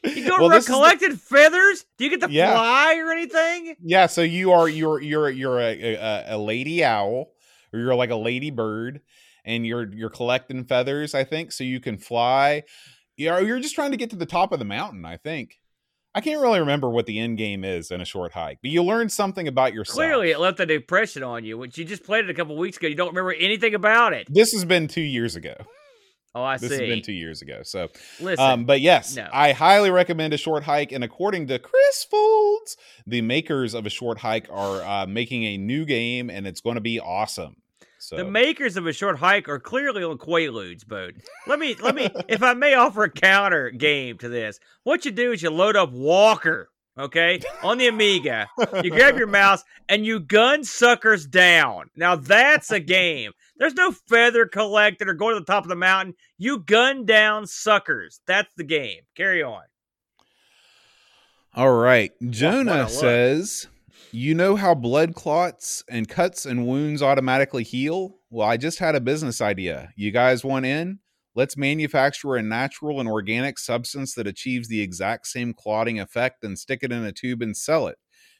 You 0.03 0.27
go 0.27 0.47
Well, 0.47 0.49
the- 0.49 0.65
collecting 0.65 1.15
feathers? 1.15 1.85
Do 1.97 2.05
you 2.05 2.09
get 2.11 2.21
to 2.21 2.31
Yeah. 2.31 2.53
fly 2.53 2.95
or 2.97 3.11
anything? 3.11 3.75
Yeah, 3.83 4.05
so 4.07 4.21
you 4.21 4.51
are 4.51 4.67
you're 4.69 5.01
you're 5.01 5.29
you're 5.29 5.59
a, 5.59 5.95
a, 5.95 6.23
a 6.35 6.37
lady 6.37 6.83
owl, 6.83 7.31
or 7.73 7.79
you're 7.79 7.95
like 7.95 8.09
a 8.11 8.15
lady 8.15 8.51
bird, 8.51 9.01
and 9.43 9.65
you're 9.65 9.91
you're 9.93 10.09
collecting 10.09 10.63
feathers. 10.65 11.13
I 11.15 11.23
think 11.23 11.51
so 11.51 11.63
you 11.63 11.79
can 11.79 11.97
fly. 11.97 12.63
Yeah, 13.17 13.39
you're 13.39 13.59
just 13.59 13.75
trying 13.75 13.91
to 13.91 13.97
get 13.97 14.09
to 14.11 14.15
the 14.15 14.25
top 14.25 14.51
of 14.51 14.59
the 14.59 14.65
mountain. 14.65 15.05
I 15.05 15.17
think. 15.17 15.59
I 16.17 16.21
can't 16.21 16.39
really 16.41 16.61
remember 16.61 16.89
what 16.89 17.07
the 17.07 17.19
end 17.19 17.37
game 17.37 17.65
is 17.65 17.91
in 17.91 17.99
a 17.99 18.05
short 18.05 18.31
hike, 18.31 18.59
but 18.61 18.71
you 18.71 18.81
learn 18.83 19.09
something 19.09 19.49
about 19.49 19.73
yourself. 19.73 19.95
Clearly, 19.97 20.31
it 20.31 20.39
left 20.39 20.61
an 20.61 20.69
impression 20.71 21.23
on 21.23 21.43
you, 21.43 21.57
which 21.57 21.77
you 21.77 21.83
just 21.83 22.05
played 22.05 22.23
it 22.23 22.29
a 22.29 22.33
couple 22.33 22.55
weeks 22.55 22.77
ago. 22.77 22.87
You 22.87 22.95
don't 22.95 23.09
remember 23.09 23.33
anything 23.33 23.73
about 23.75 24.13
it. 24.13 24.25
this 24.31 24.53
has 24.53 24.63
been 24.63 24.87
two 24.87 25.01
years 25.01 25.35
ago. 25.35 25.55
Oh, 26.35 26.43
I 26.43 26.57
This 26.57 26.63
see. 26.63 26.67
This 26.67 26.79
has 26.79 26.89
been 26.89 27.01
two 27.01 27.13
years 27.13 27.41
ago. 27.41 27.61
So, 27.63 27.87
Listen, 28.19 28.45
um, 28.45 28.65
but 28.65 28.81
yes, 28.81 29.15
no. 29.15 29.27
I 29.31 29.53
highly 29.53 29.89
recommend 29.89 30.33
a 30.33 30.37
short 30.37 30.63
hike. 30.63 30.91
And 30.91 31.01
according 31.01 31.47
to 31.47 31.59
Chris 31.59 32.03
Folds, 32.03 32.75
the 33.07 33.21
makers 33.21 33.73
of 33.73 33.85
a 33.85 33.89
short 33.89 34.19
hike 34.19 34.47
are 34.51 34.83
uh, 34.83 35.05
making 35.07 35.45
a 35.45 35.57
new 35.57 35.85
game, 35.85 36.29
and 36.29 36.45
it's 36.45 36.59
going 36.59 36.75
to 36.75 36.81
be 36.81 36.99
awesome. 36.99 37.55
So, 37.99 38.17
the 38.17 38.25
makers 38.25 38.75
of 38.75 38.85
a 38.85 38.93
short 38.93 39.17
hike 39.17 39.47
are 39.47 39.59
clearly 39.59 40.03
on 40.03 40.17
Quaaludes, 40.17 40.85
Boat. 40.85 41.15
Let 41.47 41.57
me, 41.57 41.75
let 41.81 41.95
me, 41.95 42.09
if 42.27 42.43
I 42.43 42.53
may 42.53 42.75
offer 42.75 43.05
a 43.05 43.09
counter 43.09 43.71
game 43.71 44.17
to 44.19 44.29
this, 44.29 44.59
what 44.83 45.05
you 45.05 45.11
do 45.11 45.31
is 45.31 45.41
you 45.41 45.49
load 45.49 45.75
up 45.77 45.91
Walker, 45.91 46.69
okay, 46.99 47.39
on 47.63 47.77
the 47.77 47.87
Amiga. 47.87 48.47
You 48.83 48.91
grab 48.91 49.17
your 49.17 49.27
mouse 49.41 49.63
and 49.89 50.05
you 50.05 50.19
gun 50.19 50.63
suckers 50.65 51.25
down. 51.25 51.89
Now 51.95 52.15
that's 52.15 52.71
a 52.71 52.79
game. 52.79 53.31
There's 53.57 53.73
no 53.73 53.91
feather 53.91 54.45
collected 54.45 55.07
or 55.07 55.13
going 55.13 55.35
to 55.35 55.39
the 55.39 55.45
top 55.45 55.63
of 55.63 55.69
the 55.69 55.75
mountain. 55.75 56.15
You 56.37 56.59
gun 56.59 57.05
down 57.05 57.47
suckers. 57.47 58.19
That's 58.27 58.53
the 58.55 58.63
game. 58.65 59.01
Carry 59.15 59.41
on. 59.43 59.63
all 61.53 61.73
right, 61.73 62.11
Jonah 62.29 62.89
says, 62.89 63.67
"You 64.11 64.33
know 64.35 64.57
how 64.57 64.75
blood 64.75 65.15
clots 65.15 65.83
and 65.89 66.07
cuts 66.09 66.45
and 66.45 66.67
wounds 66.67 67.01
automatically 67.01 67.63
heal? 67.63 68.17
Well, 68.29 68.47
I 68.47 68.57
just 68.57 68.79
had 68.79 68.93
a 68.95 68.99
business 68.99 69.39
idea. 69.39 69.93
You 69.95 70.11
guys 70.11 70.43
want 70.43 70.65
in?" 70.65 70.99
Let's 71.33 71.57
manufacture 71.57 72.35
a 72.35 72.41
natural 72.41 73.01
and 73.01 73.09
organic 73.09 73.59
substance 73.59 74.13
that 74.15 74.27
achieves 74.27 74.69
the 74.69 74.79
exact 74.81 75.27
same 75.27 75.53
clotting 75.53 75.99
effect 75.99 76.43
and 76.45 76.57
stick 76.57 76.79
it 76.81 76.93
in 76.93 77.03
a 77.03 77.11
tube 77.11 77.41
and 77.41 77.55
sell 77.55 77.87
it. 77.87 77.97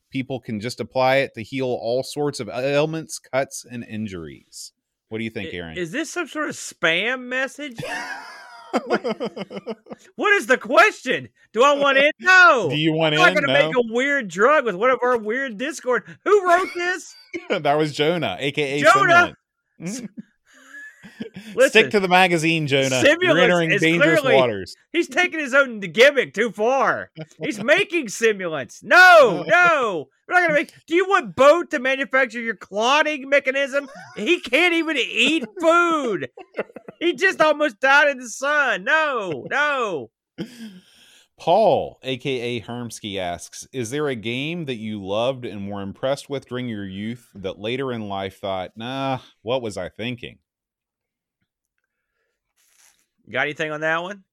People 0.10 0.40
can 0.40 0.62
just 0.62 0.80
apply 0.80 1.18
it 1.18 1.34
to 1.34 1.44
heal 1.44 1.66
all 1.68 2.04
sorts 2.04 2.40
of 2.40 2.48
ailments, 2.48 3.20
cuts, 3.20 3.66
and 3.70 3.84
injuries. 3.84 4.72
What 5.10 5.20
do 5.20 5.24
you 5.24 5.30
think, 5.30 5.54
Aaron? 5.54 5.78
Is 5.78 5.92
this 5.92 6.12
some 6.12 6.28
sort 6.28 6.50
of 6.50 6.56
spam 6.56 7.24
message? 7.28 7.78
What 10.16 10.34
is 10.34 10.48
the 10.48 10.58
question? 10.58 11.30
Do 11.54 11.64
I 11.64 11.74
want 11.74 11.98
in? 11.98 12.12
No. 12.20 12.68
do 12.70 12.76
you 12.76 12.92
want 12.94 13.14
I'm 13.16 13.20
not 13.22 13.30
in? 13.30 13.34
going 13.36 13.48
to 13.48 13.54
No? 13.54 13.68
make 13.68 13.76
a 13.78 13.94
weird 13.94 14.28
drug 14.28 14.66
with 14.66 14.76
one 14.76 14.90
of 14.90 15.00
our 15.02 15.18
weird 15.18 15.58
Discord. 15.58 16.04
Who 16.26 16.46
wrote 16.48 16.68
this? 16.76 17.16
that 17.50 17.78
was 17.78 17.94
Jonah, 17.94 18.36
aka 18.40 18.82
Jonah! 18.82 19.34
Listen, 21.56 21.70
Stick 21.70 21.92
to 21.92 22.00
the 22.00 22.08
magazine, 22.08 22.68
Jonah. 22.68 23.02
You're 23.04 23.18
Simulants 23.18 23.44
entering 23.44 23.72
is 23.72 23.82
dangerous 23.82 24.20
clearly- 24.22 24.38
waters. 24.38 24.76
He's 24.92 25.08
taking 25.08 25.40
his 25.40 25.54
own 25.54 25.80
gimmick 25.80 26.34
too 26.34 26.52
far. 26.52 27.12
He's 27.42 27.64
making 27.64 28.08
simulants. 28.08 28.84
No, 28.84 29.44
no. 29.48 30.08
We're 30.28 30.42
not 30.42 30.48
to 30.48 30.54
make. 30.54 30.74
Do 30.88 30.96
you 30.96 31.08
want 31.08 31.36
Boat 31.36 31.70
to 31.72 31.80
manufacture 31.80 32.40
your 32.42 32.56
clotting 32.56 33.30
mechanism? 33.30 33.88
He 34.16 34.40
can't 34.40 34.74
even 34.74 34.98
eat 34.98 35.46
food. 35.62 36.30
He 37.00 37.14
just 37.14 37.40
almost 37.40 37.80
died 37.80 38.10
in 38.10 38.20
the 38.20 38.30
sun. 38.30 38.84
No, 38.86 39.46
no. 39.52 40.10
Paul, 41.38 42.00
aka 42.02 42.62
Hermsky, 42.62 43.18
asks 43.20 43.68
Is 43.74 43.90
there 43.90 44.08
a 44.08 44.16
game 44.16 44.66
that 44.66 44.76
you 44.76 45.04
loved 45.04 45.46
and 45.46 45.70
were 45.70 45.82
impressed 45.82 46.30
with 46.30 46.48
during 46.48 46.70
your 46.70 46.86
youth 46.88 47.28
that 47.36 47.60
later 47.60 47.92
in 47.92 48.08
life 48.08 48.40
thought, 48.40 48.72
nah, 48.76 49.20
what 49.42 49.62
was 49.62 49.78
I 49.78 49.90
thinking? 49.90 50.40
Got 53.30 53.42
anything 53.42 53.72
on 53.72 53.82
that 53.82 54.02
one? 54.04 54.24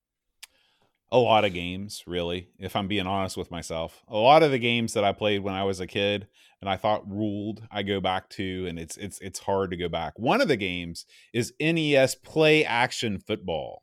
A 1.10 1.18
lot 1.18 1.44
of 1.44 1.52
games, 1.52 2.04
really, 2.06 2.48
if 2.58 2.74
I'm 2.74 2.88
being 2.88 3.06
honest 3.06 3.36
with 3.36 3.50
myself. 3.50 4.02
A 4.08 4.16
lot 4.16 4.42
of 4.42 4.50
the 4.50 4.58
games 4.58 4.94
that 4.94 5.04
I 5.04 5.12
played 5.12 5.42
when 5.42 5.54
I 5.54 5.64
was 5.64 5.80
a 5.80 5.86
kid 5.86 6.26
and 6.60 6.70
I 6.70 6.76
thought 6.76 7.10
ruled, 7.10 7.62
I 7.70 7.82
go 7.82 8.00
back 8.00 8.28
to, 8.30 8.66
and 8.66 8.78
it's 8.78 8.96
it's 8.96 9.18
it's 9.20 9.40
hard 9.40 9.70
to 9.72 9.76
go 9.76 9.88
back. 9.88 10.14
One 10.16 10.40
of 10.40 10.48
the 10.48 10.56
games 10.56 11.04
is 11.34 11.52
NES 11.60 12.14
Play 12.14 12.64
Action 12.64 13.18
Football. 13.18 13.82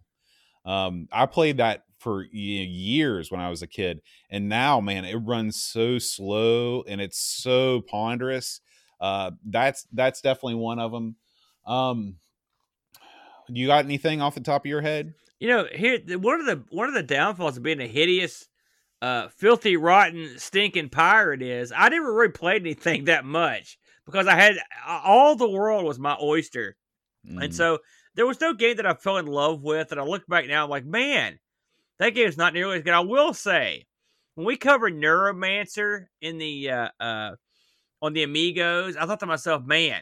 Um, 0.65 1.08
I 1.12 1.26
played 1.26 1.58
that 1.58 1.84
for 2.00 2.24
years 2.32 3.30
when 3.30 3.41
I 3.41 3.50
was 3.50 3.62
a 3.62 3.67
kid, 3.67 4.02
and 4.30 4.48
now, 4.48 4.80
man, 4.80 5.06
it 5.06 5.17
runs 5.17 5.62
so 5.62 6.00
slow 6.00 6.84
and 6.88 7.02
it's 7.02 7.19
so 7.19 7.82
ponderous. 7.82 8.62
Uh, 9.02 9.32
that's 9.45 9.86
that's 9.91 10.22
definitely 10.22 10.56
one 10.56 10.80
of 10.80 10.91
them. 10.91 11.15
Um, 11.67 12.15
you 13.57 13.67
got 13.67 13.85
anything 13.85 14.21
off 14.21 14.35
the 14.35 14.41
top 14.41 14.63
of 14.65 14.69
your 14.69 14.81
head? 14.81 15.13
You 15.39 15.47
know, 15.49 15.67
here 15.73 15.99
one 16.19 16.39
of 16.39 16.45
the 16.45 16.63
one 16.69 16.88
of 16.88 16.93
the 16.93 17.03
downfalls 17.03 17.57
of 17.57 17.63
being 17.63 17.79
a 17.81 17.88
hideous, 17.88 18.47
uh, 19.01 19.29
filthy, 19.29 19.77
rotten, 19.77 20.38
stinking 20.38 20.89
pirate 20.89 21.41
is 21.41 21.71
I 21.75 21.89
never 21.89 22.13
really 22.13 22.31
played 22.31 22.62
anything 22.62 23.05
that 23.05 23.25
much 23.25 23.77
because 24.05 24.27
I 24.27 24.35
had 24.35 24.57
all 24.88 25.35
the 25.35 25.49
world 25.49 25.85
was 25.85 25.99
my 25.99 26.17
oyster, 26.21 26.75
Mm. 27.27 27.43
and 27.43 27.55
so 27.55 27.79
there 28.15 28.25
was 28.25 28.39
no 28.41 28.53
game 28.53 28.77
that 28.77 28.85
I 28.85 28.93
fell 28.93 29.17
in 29.17 29.27
love 29.27 29.62
with. 29.62 29.91
And 29.91 29.99
I 29.99 30.03
look 30.03 30.25
back 30.27 30.47
now, 30.47 30.63
I'm 30.63 30.69
like, 30.69 30.85
man, 30.85 31.38
that 31.99 32.12
game 32.12 32.27
is 32.27 32.38
not 32.38 32.53
nearly 32.53 32.77
as 32.77 32.83
good. 32.83 32.93
I 32.93 33.01
will 33.01 33.33
say, 33.33 33.85
when 34.35 34.45
we 34.47 34.55
covered 34.57 34.93
Neuromancer 34.93 36.05
in 36.21 36.38
the 36.38 36.69
uh, 36.69 36.89
uh, 36.99 37.35
on 38.01 38.13
the 38.13 38.23
Amigos, 38.23 38.95
I 38.95 39.05
thought 39.05 39.19
to 39.21 39.25
myself, 39.25 39.63
man, 39.65 40.01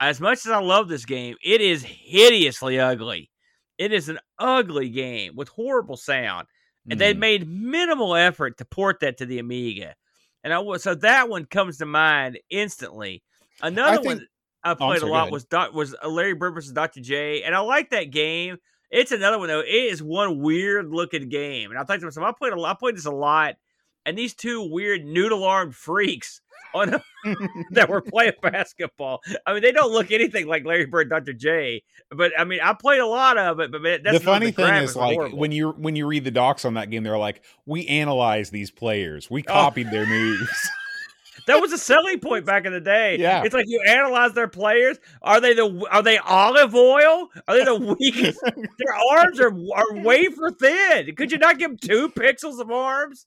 as 0.00 0.20
much 0.20 0.46
as 0.46 0.52
I 0.52 0.60
love 0.60 0.88
this 0.88 1.04
game, 1.04 1.36
it 1.44 1.60
is 1.60 1.82
hideously 1.84 2.80
ugly. 2.80 3.30
It 3.78 3.92
is 3.92 4.08
an 4.08 4.18
ugly 4.38 4.88
game 4.88 5.34
with 5.36 5.48
horrible 5.48 5.96
sound, 5.96 6.48
and 6.90 7.00
they 7.00 7.14
Mm. 7.14 7.18
made 7.18 7.48
minimal 7.48 8.14
effort 8.16 8.58
to 8.58 8.64
port 8.64 9.00
that 9.00 9.18
to 9.18 9.26
the 9.26 9.38
Amiga. 9.38 9.94
And 10.42 10.52
I 10.52 10.58
was 10.58 10.82
so 10.82 10.94
that 10.96 11.28
one 11.28 11.44
comes 11.44 11.78
to 11.78 11.86
mind 11.86 12.38
instantly. 12.50 13.22
Another 13.62 13.96
think- 13.96 14.06
one 14.06 14.26
I 14.62 14.70
I'm 14.72 14.76
played 14.76 15.00
sorry, 15.00 15.10
a 15.10 15.14
lot 15.14 15.30
was 15.30 15.44
Doc, 15.44 15.72
was 15.72 15.94
uh, 16.02 16.08
Larry 16.08 16.34
Bird 16.34 16.54
versus 16.54 16.72
Dr. 16.72 17.00
J, 17.00 17.42
and 17.44 17.54
I 17.54 17.60
like 17.60 17.90
that 17.90 18.10
game. 18.10 18.58
It's 18.90 19.12
another 19.12 19.38
one 19.38 19.48
though. 19.48 19.60
It 19.60 19.68
is 19.68 20.02
one 20.02 20.40
weird 20.40 20.90
looking 20.90 21.28
game, 21.30 21.70
and 21.70 21.78
I 21.78 21.84
thought 21.84 22.00
to 22.00 22.06
myself, 22.06 22.26
I 22.26 22.32
played 22.32 22.52
a 22.52 22.60
lot, 22.60 22.76
I 22.76 22.78
played 22.78 22.96
this 22.96 23.06
a 23.06 23.10
lot, 23.10 23.56
and 24.04 24.18
these 24.18 24.34
two 24.34 24.62
weird 24.70 25.04
noodle 25.04 25.44
armed 25.44 25.74
freaks 25.86 26.40
on 26.74 27.00
that 27.70 27.88
were 27.88 28.00
playing 28.00 28.32
basketball. 28.42 29.20
I 29.46 29.52
mean, 29.52 29.62
they 29.62 29.72
don't 29.72 29.92
look 29.92 30.10
anything 30.10 30.46
like 30.46 30.64
Larry 30.64 30.86
Bird, 30.86 31.10
Dr. 31.10 31.32
J. 31.32 31.82
But 32.10 32.32
I 32.38 32.44
mean, 32.44 32.60
I 32.62 32.72
played 32.74 33.00
a 33.00 33.06
lot 33.06 33.38
of 33.38 33.60
it. 33.60 33.70
But 33.70 33.82
man, 33.82 34.00
that's 34.02 34.18
the 34.18 34.24
funny 34.24 34.50
thing 34.52 34.66
graphics 34.66 34.82
is 34.82 34.96
like 34.96 35.14
horrible. 35.16 35.38
when 35.38 35.52
you 35.52 35.70
when 35.72 35.96
you 35.96 36.06
read 36.06 36.24
the 36.24 36.30
docs 36.30 36.64
on 36.64 36.74
that 36.74 36.90
game 36.90 37.02
they're 37.02 37.18
like 37.18 37.42
we 37.66 37.86
analyzed 37.86 38.52
these 38.52 38.70
players 38.70 39.30
we 39.30 39.42
Oh. 39.48 39.52
copied 39.52 39.90
their 39.90 40.06
moves 40.06 40.70
that 41.46 41.60
was 41.60 41.72
a 41.72 41.78
selling 41.78 42.20
point 42.20 42.44
back 42.44 42.64
in 42.66 42.72
the 42.72 42.80
day. 42.80 43.16
Yeah. 43.18 43.42
it's 43.44 43.54
like 43.54 43.64
you 43.68 43.80
analyze 43.88 44.32
their 44.34 44.48
players. 44.48 44.98
Are 45.22 45.40
they 45.40 45.54
the 45.54 45.86
are 45.90 46.02
they 46.02 46.18
olive 46.18 46.74
oil? 46.74 47.28
Are 47.48 47.56
they 47.56 47.64
the 47.64 47.96
weakest? 48.00 48.40
their 48.44 48.94
arms 49.12 49.40
are 49.40 49.52
are 49.74 50.02
wafer 50.02 50.50
thin. 50.50 51.14
Could 51.16 51.32
you 51.32 51.38
not 51.38 51.58
give 51.58 51.70
them 51.70 51.78
two 51.78 52.08
pixels 52.10 52.60
of 52.60 52.70
arms? 52.70 53.26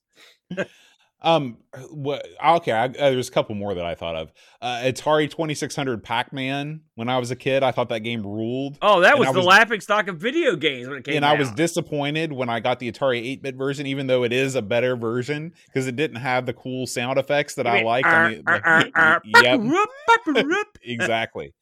Um 1.24 1.56
what 1.90 2.24
okay 2.46 2.70
I, 2.72 2.84
uh, 2.84 2.88
there's 3.10 3.28
a 3.28 3.32
couple 3.32 3.54
more 3.54 3.74
that 3.74 3.84
i 3.84 3.94
thought 3.94 4.14
of. 4.14 4.32
Uh 4.62 4.82
atari 4.84 5.28
2600 5.30 6.04
pac-man 6.04 6.82
when 6.94 7.08
i 7.08 7.18
was 7.18 7.30
a 7.30 7.36
kid 7.36 7.62
i 7.62 7.72
thought 7.72 7.88
that 7.88 8.00
game 8.00 8.22
ruled 8.24 8.78
Oh, 8.82 9.00
that 9.00 9.12
And 9.16 9.20
was 9.20 9.32
the 9.32 9.38
was- 9.38 9.46
laughing 9.46 9.80
stock 9.80 10.06
of 10.08 10.18
video 10.18 10.54
games 10.54 10.86
when 10.86 10.98
it 10.98 11.04
came 11.04 11.16
and 11.16 11.24
out. 11.24 11.36
i 11.36 11.38
was 11.38 11.50
disappointed 11.52 12.32
when 12.32 12.48
i 12.50 12.60
got 12.60 12.78
the 12.78 12.92
atari 12.92 13.22
8-bit 13.38 13.56
version 13.56 13.86
even 13.86 14.06
though 14.06 14.22
it 14.22 14.32
is 14.32 14.54
a 14.54 14.62
better 14.62 14.94
version 14.96 15.52
because 15.66 15.86
it 15.86 15.96
didn't 15.96 16.18
have 16.18 16.44
the 16.46 16.52
cool 16.52 16.86
sound 16.86 17.18
effects 17.18 17.54
that 17.54 17.66
i 17.66 17.82
liked 17.82 18.06
the- 18.08 19.20
yep. 19.24 19.60
exactly. 20.82 21.54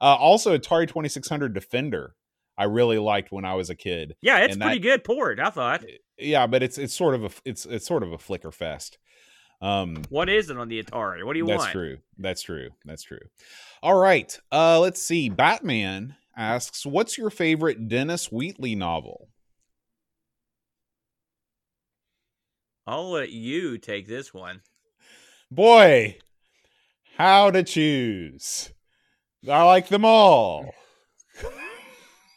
Uh 0.00 0.14
also 0.14 0.56
atari 0.56 0.86
2600 0.88 1.52
defender 1.52 2.14
i 2.60 2.64
really 2.64 2.98
liked 2.98 3.32
when 3.32 3.44
i 3.44 3.54
was 3.54 3.70
a 3.70 3.74
kid 3.74 4.14
Yeah, 4.22 4.38
it's 4.44 4.54
And 4.54 4.62
pretty 4.62 4.78
that- 4.78 4.82
good 4.82 5.04
port. 5.04 5.40
I 5.40 5.50
thought. 5.50 5.84
yeah 6.18 6.46
but 6.46 6.62
it's 6.62 6.78
it's 6.78 6.94
sort 6.94 7.14
of 7.14 7.24
a 7.24 7.30
it's 7.44 7.66
it's 7.66 7.86
sort 7.86 8.02
of 8.02 8.12
a 8.12 8.18
flicker 8.18 8.52
fest 8.52 8.98
um 9.62 10.02
What 10.10 10.28
is 10.28 10.48
it 10.50 10.56
on 10.56 10.68
the 10.68 10.82
Atari? 10.82 11.24
What 11.24 11.34
do 11.34 11.38
you 11.38 11.46
that's 11.46 11.58
want? 11.58 11.66
That's 11.68 11.72
true 11.72 11.98
that's 12.18 12.42
true 12.42 12.68
that's 12.84 13.02
true 13.02 13.20
all 13.82 13.96
right 13.98 14.38
uh 14.52 14.78
let's 14.80 15.02
see 15.02 15.28
batman 15.28 16.14
asks 16.36 16.86
what's 16.86 17.18
your 17.18 17.30
favorite 17.30 17.88
dennis 17.88 18.30
wheatley 18.32 18.74
novel 18.74 19.28
I'll 22.86 23.10
let 23.10 23.30
you 23.30 23.78
take 23.78 24.08
this 24.08 24.32
one. 24.34 24.62
boy 25.50 26.18
how 27.16 27.50
to 27.50 27.62
choose 27.62 28.72
I 29.48 29.62
like 29.64 29.88
them 29.88 30.04
all. 30.04 30.74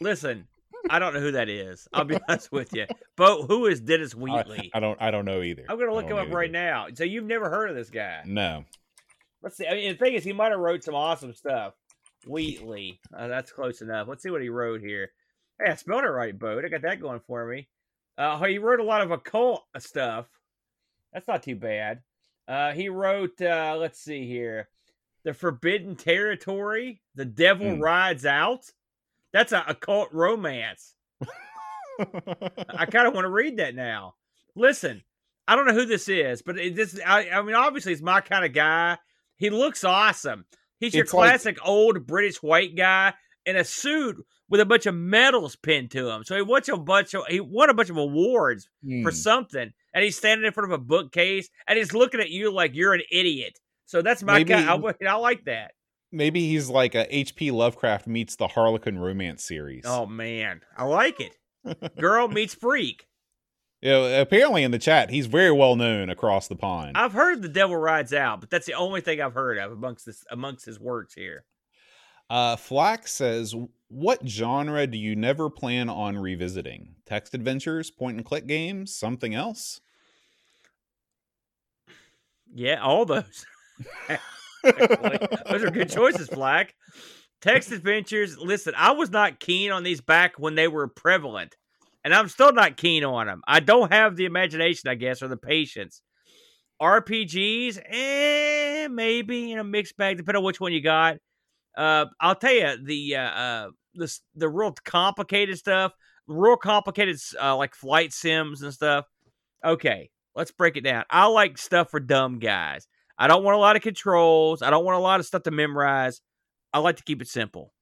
Listen, 0.03 0.47
I 0.89 0.99
don't 0.99 1.13
know 1.13 1.19
who 1.21 1.31
that 1.31 1.49
is. 1.49 1.87
I'll 1.93 2.03
be 2.05 2.17
honest 2.29 2.51
with 2.51 2.73
you. 2.73 2.85
But 3.15 3.43
who 3.43 3.65
is 3.67 3.79
Dennis 3.81 4.13
Wheatley? 4.13 4.69
I 4.73 4.79
don't. 4.79 5.01
I 5.01 5.11
don't 5.11 5.25
know 5.25 5.41
either. 5.41 5.65
I'm 5.69 5.79
gonna 5.79 5.93
look 5.93 6.05
him 6.09 6.17
up 6.17 6.27
know 6.27 6.35
right 6.35 6.51
now. 6.51 6.87
So 6.93 7.03
you've 7.03 7.23
never 7.25 7.49
heard 7.49 7.69
of 7.69 7.75
this 7.75 7.89
guy? 7.89 8.21
No. 8.25 8.65
Let's 9.41 9.57
see. 9.57 9.67
I 9.67 9.73
mean, 9.73 9.91
the 9.93 9.97
thing 9.97 10.13
is, 10.13 10.23
he 10.23 10.33
might 10.33 10.51
have 10.51 10.59
wrote 10.59 10.83
some 10.83 10.95
awesome 10.95 11.33
stuff. 11.33 11.73
Wheatley, 12.25 12.99
uh, 13.17 13.27
that's 13.27 13.51
close 13.51 13.81
enough. 13.81 14.07
Let's 14.07 14.23
see 14.23 14.29
what 14.29 14.41
he 14.41 14.49
wrote 14.49 14.79
here. 14.81 15.11
Hey, 15.59 15.71
I 15.71 15.75
spelled 15.75 16.03
it 16.05 16.07
right, 16.07 16.37
Boat. 16.37 16.63
I 16.63 16.69
got 16.69 16.81
that 16.83 17.01
going 17.01 17.19
for 17.27 17.45
me. 17.45 17.67
Uh, 18.17 18.41
he 18.43 18.57
wrote 18.59 18.79
a 18.79 18.83
lot 18.83 19.01
of 19.01 19.11
occult 19.11 19.63
stuff. 19.79 20.27
That's 21.11 21.27
not 21.27 21.43
too 21.43 21.55
bad. 21.57 21.99
Uh, 22.47 22.71
he 22.71 22.87
wrote, 22.89 23.41
uh, 23.41 23.75
let's 23.79 23.99
see 23.99 24.25
here, 24.27 24.69
the 25.25 25.33
Forbidden 25.33 25.95
Territory, 25.95 27.01
The 27.15 27.25
Devil 27.25 27.75
Hmm. 27.75 27.81
Rides 27.81 28.25
Out. 28.25 28.65
That's 29.33 29.51
a 29.51 29.63
occult 29.67 30.09
romance. 30.13 30.93
I 31.99 32.85
kind 32.85 33.07
of 33.07 33.13
want 33.13 33.25
to 33.25 33.29
read 33.29 33.57
that 33.57 33.75
now. 33.75 34.15
Listen, 34.55 35.03
I 35.47 35.55
don't 35.55 35.65
know 35.65 35.73
who 35.73 35.85
this 35.85 36.07
is, 36.09 36.41
but 36.41 36.57
it, 36.57 36.75
this 36.75 36.99
I, 37.05 37.29
I 37.29 37.41
mean, 37.41 37.55
obviously, 37.55 37.93
it's 37.93 38.01
my 38.01 38.21
kind 38.21 38.45
of 38.45 38.53
guy. 38.53 38.97
He 39.37 39.49
looks 39.49 39.83
awesome. 39.83 40.45
He's 40.79 40.93
your 40.93 41.03
It's 41.03 41.13
like- 41.13 41.29
classic 41.29 41.57
old 41.65 42.05
British 42.05 42.41
white 42.41 42.75
guy 42.75 43.13
in 43.45 43.55
a 43.57 43.63
suit 43.63 44.17
with 44.49 44.61
a 44.61 44.65
bunch 44.65 44.85
of 44.85 44.95
medals 44.95 45.55
pinned 45.55 45.91
to 45.91 46.09
him. 46.09 46.23
So 46.23 46.35
he 46.35 46.41
won 46.41 46.61
a 46.71 46.77
bunch 46.77 47.13
of 47.13 47.23
he 47.27 47.39
won 47.39 47.69
a 47.69 47.73
bunch 47.73 47.89
of 47.89 47.97
awards 47.97 48.69
for 49.03 49.09
Hmm. 49.11 49.15
something, 49.15 49.73
and 49.93 50.03
he's 50.03 50.17
standing 50.17 50.45
in 50.45 50.53
front 50.53 50.71
of 50.71 50.79
a 50.79 50.83
bookcase 50.83 51.49
and 51.67 51.77
he's 51.77 51.93
looking 51.93 52.19
at 52.19 52.29
you 52.29 52.51
like 52.51 52.75
you're 52.75 52.93
an 52.93 53.01
idiot. 53.11 53.59
So 53.85 54.01
that's 54.01 54.23
my 54.23 54.39
Maybe- 54.39 54.49
guy. 54.49 54.73
I, 54.73 55.05
I 55.07 55.15
like 55.15 55.45
that. 55.45 55.71
Maybe 56.13 56.47
he's 56.47 56.69
like 56.69 56.93
a 56.93 57.13
H.P. 57.13 57.49
Lovecraft 57.49 58.05
meets 58.05 58.35
the 58.35 58.47
Harlequin 58.47 58.99
romance 58.99 59.43
series. 59.43 59.83
Oh 59.85 60.05
man, 60.05 60.61
I 60.77 60.85
like 60.85 61.19
it. 61.19 61.97
Girl 61.99 62.27
meets 62.27 62.53
freak. 62.53 63.07
Yeah, 63.81 64.21
apparently 64.21 64.63
in 64.63 64.71
the 64.71 64.79
chat, 64.79 65.09
he's 65.09 65.25
very 65.25 65.51
well 65.51 65.75
known 65.75 66.09
across 66.09 66.47
the 66.47 66.55
pond. 66.55 66.95
I've 66.95 67.11
heard 67.11 67.41
the 67.41 67.49
devil 67.49 67.75
rides 67.75 68.13
out, 68.13 68.39
but 68.39 68.49
that's 68.49 68.65
the 68.65 68.75
only 68.75 69.01
thing 69.01 69.19
I've 69.19 69.33
heard 69.33 69.57
of 69.57 69.73
amongst 69.73 70.05
this 70.05 70.23
amongst 70.31 70.63
his 70.65 70.79
works 70.79 71.13
here. 71.13 71.43
Uh, 72.29 72.55
Flack 72.55 73.09
says, 73.09 73.53
"What 73.89 74.25
genre 74.25 74.87
do 74.87 74.97
you 74.97 75.17
never 75.17 75.49
plan 75.49 75.89
on 75.89 76.17
revisiting? 76.17 76.95
Text 77.05 77.33
adventures, 77.33 77.91
point 77.91 78.15
and 78.15 78.25
click 78.25 78.47
games, 78.47 78.95
something 78.95 79.35
else?" 79.35 79.81
Yeah, 82.53 82.81
all 82.81 83.03
those. 83.03 83.45
Those 84.63 85.63
are 85.63 85.71
good 85.71 85.89
choices, 85.89 86.27
Flack. 86.27 86.73
Text 87.41 87.71
adventures. 87.71 88.37
Listen, 88.37 88.73
I 88.77 88.91
was 88.91 89.09
not 89.09 89.39
keen 89.39 89.71
on 89.71 89.83
these 89.83 90.01
back 90.01 90.35
when 90.37 90.55
they 90.55 90.67
were 90.67 90.87
prevalent, 90.87 91.55
and 92.03 92.13
I'm 92.13 92.29
still 92.29 92.53
not 92.53 92.77
keen 92.77 93.03
on 93.03 93.27
them. 93.27 93.41
I 93.47 93.59
don't 93.59 93.91
have 93.91 94.15
the 94.15 94.25
imagination, 94.25 94.89
I 94.89 94.95
guess, 94.95 95.21
or 95.21 95.27
the 95.27 95.37
patience. 95.37 96.01
RPGs, 96.81 97.79
eh, 97.89 98.87
maybe 98.87 99.51
in 99.51 99.59
a 99.59 99.63
mixed 99.63 99.97
bag, 99.97 100.17
depending 100.17 100.39
on 100.39 100.45
which 100.45 100.59
one 100.59 100.73
you 100.73 100.81
got. 100.81 101.17
Uh, 101.77 102.05
I'll 102.19 102.35
tell 102.35 102.53
you 102.53 102.77
the 102.83 103.15
uh, 103.15 103.21
uh 103.21 103.67
the 103.95 104.19
the 104.35 104.49
real 104.49 104.73
complicated 104.85 105.57
stuff, 105.57 105.91
real 106.27 106.57
complicated 106.57 107.17
uh, 107.41 107.55
like 107.57 107.75
flight 107.75 108.13
sims 108.13 108.61
and 108.61 108.73
stuff. 108.73 109.05
Okay, 109.65 110.09
let's 110.35 110.51
break 110.51 110.77
it 110.77 110.81
down. 110.81 111.03
I 111.09 111.25
like 111.27 111.57
stuff 111.57 111.91
for 111.91 111.99
dumb 111.99 112.39
guys. 112.39 112.87
I 113.23 113.27
don't 113.27 113.43
want 113.43 113.55
a 113.55 113.59
lot 113.59 113.75
of 113.77 113.81
controls. 113.81 114.61
I 114.61 114.69
don't 114.69 114.83
want 114.83 114.97
a 114.97 115.01
lot 115.01 115.19
of 115.21 115.25
stuff 115.25 115.43
to 115.43 115.51
memorize. 115.51 116.19
I 116.73 116.79
like 116.79 116.97
to 116.97 117.03
keep 117.03 117.21
it 117.21 117.27
simple. 117.29 117.73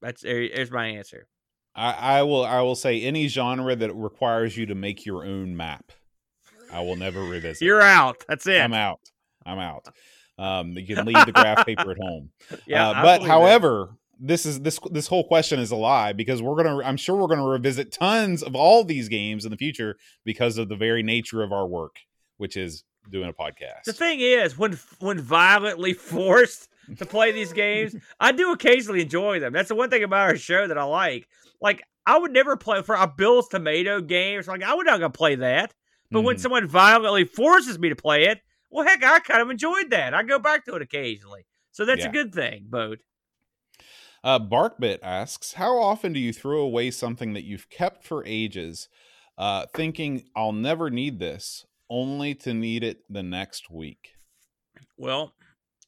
That's 0.00 0.22
there- 0.22 0.48
there's 0.54 0.70
my 0.70 0.86
answer. 0.86 1.26
I, 1.74 1.92
I 2.18 2.22
will. 2.22 2.44
I 2.44 2.60
will 2.62 2.74
say 2.76 3.02
any 3.02 3.26
genre 3.28 3.74
that 3.74 3.92
requires 3.94 4.56
you 4.56 4.66
to 4.66 4.74
make 4.74 5.04
your 5.04 5.24
own 5.24 5.56
map. 5.56 5.92
I 6.72 6.80
will 6.80 6.96
never 6.96 7.20
revisit. 7.22 7.62
You're 7.62 7.82
out. 7.82 8.24
That's 8.28 8.46
it. 8.46 8.60
I'm 8.60 8.72
out. 8.74 9.00
I'm 9.44 9.58
out. 9.58 9.88
Um, 10.38 10.72
you 10.72 10.94
can 10.94 11.06
leave 11.06 11.24
the 11.24 11.32
graph 11.32 11.64
paper 11.64 11.92
at 11.92 11.96
home. 11.98 12.28
Yeah, 12.66 12.90
Uh, 12.90 12.92
but 13.02 13.02
believe 13.20 13.20
that. 13.22 13.32
however, 13.32 13.96
this 14.20 14.44
is 14.44 14.60
this 14.60 14.78
this 14.90 15.06
whole 15.06 15.26
question 15.26 15.58
is 15.58 15.70
a 15.70 15.76
lie 15.76 16.12
because 16.12 16.42
we're 16.42 16.62
gonna. 16.62 16.82
I'm 16.84 16.98
sure 16.98 17.16
we're 17.16 17.34
gonna 17.34 17.48
revisit 17.48 17.90
tons 17.90 18.42
of 18.42 18.54
all 18.54 18.84
these 18.84 19.08
games 19.08 19.46
in 19.46 19.50
the 19.50 19.56
future 19.56 19.96
because 20.26 20.58
of 20.58 20.68
the 20.68 20.76
very 20.76 21.02
nature 21.02 21.42
of 21.42 21.52
our 21.54 21.66
work, 21.66 21.96
which 22.36 22.54
is 22.54 22.84
doing 23.10 23.28
a 23.28 23.32
podcast. 23.32 23.84
The 23.84 23.92
thing 23.92 24.20
is, 24.20 24.56
when 24.58 24.72
when 25.00 25.18
violently 25.20 25.92
forced 25.94 26.68
to 26.98 27.06
play 27.06 27.32
these 27.32 27.52
games, 27.52 27.96
I 28.20 28.32
do 28.32 28.52
occasionally 28.52 29.02
enjoy 29.02 29.40
them. 29.40 29.52
That's 29.52 29.68
the 29.68 29.74
one 29.74 29.90
thing 29.90 30.02
about 30.04 30.28
our 30.30 30.36
show 30.36 30.66
that 30.68 30.78
I 30.78 30.84
like. 30.84 31.28
Like 31.60 31.82
I 32.06 32.18
would 32.18 32.32
never 32.32 32.56
play 32.56 32.82
for 32.82 32.94
a 32.94 33.06
Bill's 33.08 33.48
Tomato 33.48 34.00
game. 34.00 34.40
Like 34.46 34.62
I 34.62 34.74
would 34.74 34.86
not 34.86 35.00
gonna 35.00 35.10
play 35.10 35.34
that. 35.36 35.74
But 36.10 36.20
when 36.22 36.36
Mhm. 36.36 36.40
someone 36.40 36.68
violently 36.68 37.24
forces 37.24 37.78
me 37.80 37.88
to 37.88 37.96
play 37.96 38.26
it, 38.26 38.40
well, 38.70 38.86
heck, 38.86 39.02
I 39.02 39.18
kind 39.20 39.42
of 39.42 39.50
enjoyed 39.50 39.90
that. 39.90 40.14
I 40.14 40.22
go 40.22 40.38
back 40.38 40.64
to 40.66 40.74
it 40.76 40.82
occasionally, 40.82 41.46
so 41.72 41.84
that's 41.84 42.02
Yeah. 42.02 42.10
a 42.10 42.12
good 42.12 42.32
thing. 42.32 42.66
Boat. 42.68 43.00
Uh, 44.22 44.38
Barkbit 44.38 44.98
asks, 45.02 45.54
"How 45.54 45.76
often 45.78 46.12
do 46.12 46.20
you 46.20 46.32
throw 46.32 46.60
away 46.60 46.90
something 46.90 47.32
that 47.34 47.44
you've 47.44 47.68
kept 47.70 48.04
for 48.04 48.24
ages, 48.26 48.88
uh, 49.38 49.66
thinking 49.74 50.28
I'll 50.34 50.52
never 50.52 50.90
need 50.90 51.18
this, 51.18 51.64
only 51.90 52.34
to 52.36 52.54
need 52.54 52.82
it 52.84 53.02
the 53.08 53.22
next 53.22 53.70
week?" 53.70 54.14
Well, 54.96 55.34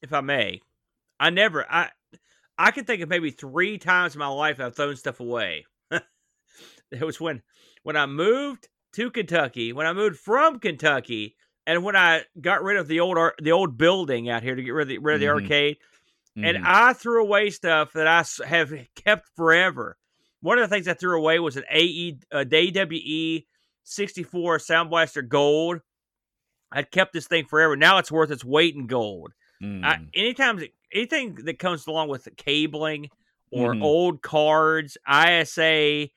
if 0.01 0.13
I 0.13 0.21
may, 0.21 0.61
I 1.19 1.29
never 1.29 1.65
I 1.69 1.89
I 2.57 2.71
can 2.71 2.85
think 2.85 3.01
of 3.01 3.09
maybe 3.09 3.31
three 3.31 3.77
times 3.77 4.15
in 4.15 4.19
my 4.19 4.27
life 4.27 4.59
I've 4.59 4.75
thrown 4.75 4.95
stuff 4.95 5.19
away. 5.19 5.65
it 5.91 7.01
was 7.01 7.19
when 7.19 7.41
when 7.83 7.95
I 7.95 8.05
moved 8.05 8.67
to 8.93 9.11
Kentucky, 9.11 9.73
when 9.73 9.85
I 9.87 9.93
moved 9.93 10.17
from 10.17 10.59
Kentucky, 10.59 11.35
and 11.67 11.83
when 11.83 11.95
I 11.95 12.23
got 12.41 12.63
rid 12.63 12.77
of 12.77 12.87
the 12.87 12.99
old 12.99 13.17
the 13.41 13.51
old 13.51 13.77
building 13.77 14.29
out 14.29 14.43
here 14.43 14.55
to 14.55 14.63
get 14.63 14.71
rid 14.71 14.83
of 14.83 14.89
the, 14.89 14.97
rid 14.99 15.15
of 15.15 15.21
the 15.21 15.27
Mhm. 15.27 15.43
arcade, 15.43 15.77
and 16.35 16.57
Mhm. 16.57 16.63
I 16.65 16.93
threw 16.93 17.21
away 17.21 17.49
stuff 17.49 17.93
that 17.93 18.07
I 18.07 18.23
have 18.45 18.71
kept 18.95 19.29
forever. 19.35 19.97
One 20.41 20.57
of 20.57 20.69
the 20.69 20.73
things 20.73 20.87
I 20.87 20.93
threw 20.93 21.17
away 21.17 21.39
was 21.39 21.57
an 21.57 21.65
AE 21.69 22.19
uh, 22.31 22.45
AWE 22.51 23.45
64 23.83 24.59
Sound 24.59 24.89
Blaster 24.89 25.21
Gold. 25.21 25.81
I'd 26.71 26.91
kept 26.91 27.13
this 27.13 27.27
thing 27.27 27.45
forever. 27.45 27.75
Now 27.75 27.97
it's 27.97 28.11
worth 28.11 28.31
its 28.31 28.45
weight 28.45 28.75
in 28.75 28.87
gold. 28.87 29.33
Mm. 29.61 29.83
I, 29.83 29.99
anytime 30.13 30.61
anything 30.93 31.35
that 31.43 31.59
comes 31.59 31.87
along 31.87 32.09
with 32.09 32.27
cabling 32.37 33.09
or 33.51 33.73
Mhm. 33.73 33.83
old 33.83 34.21
cards, 34.21 34.97
ISA, 35.07 36.09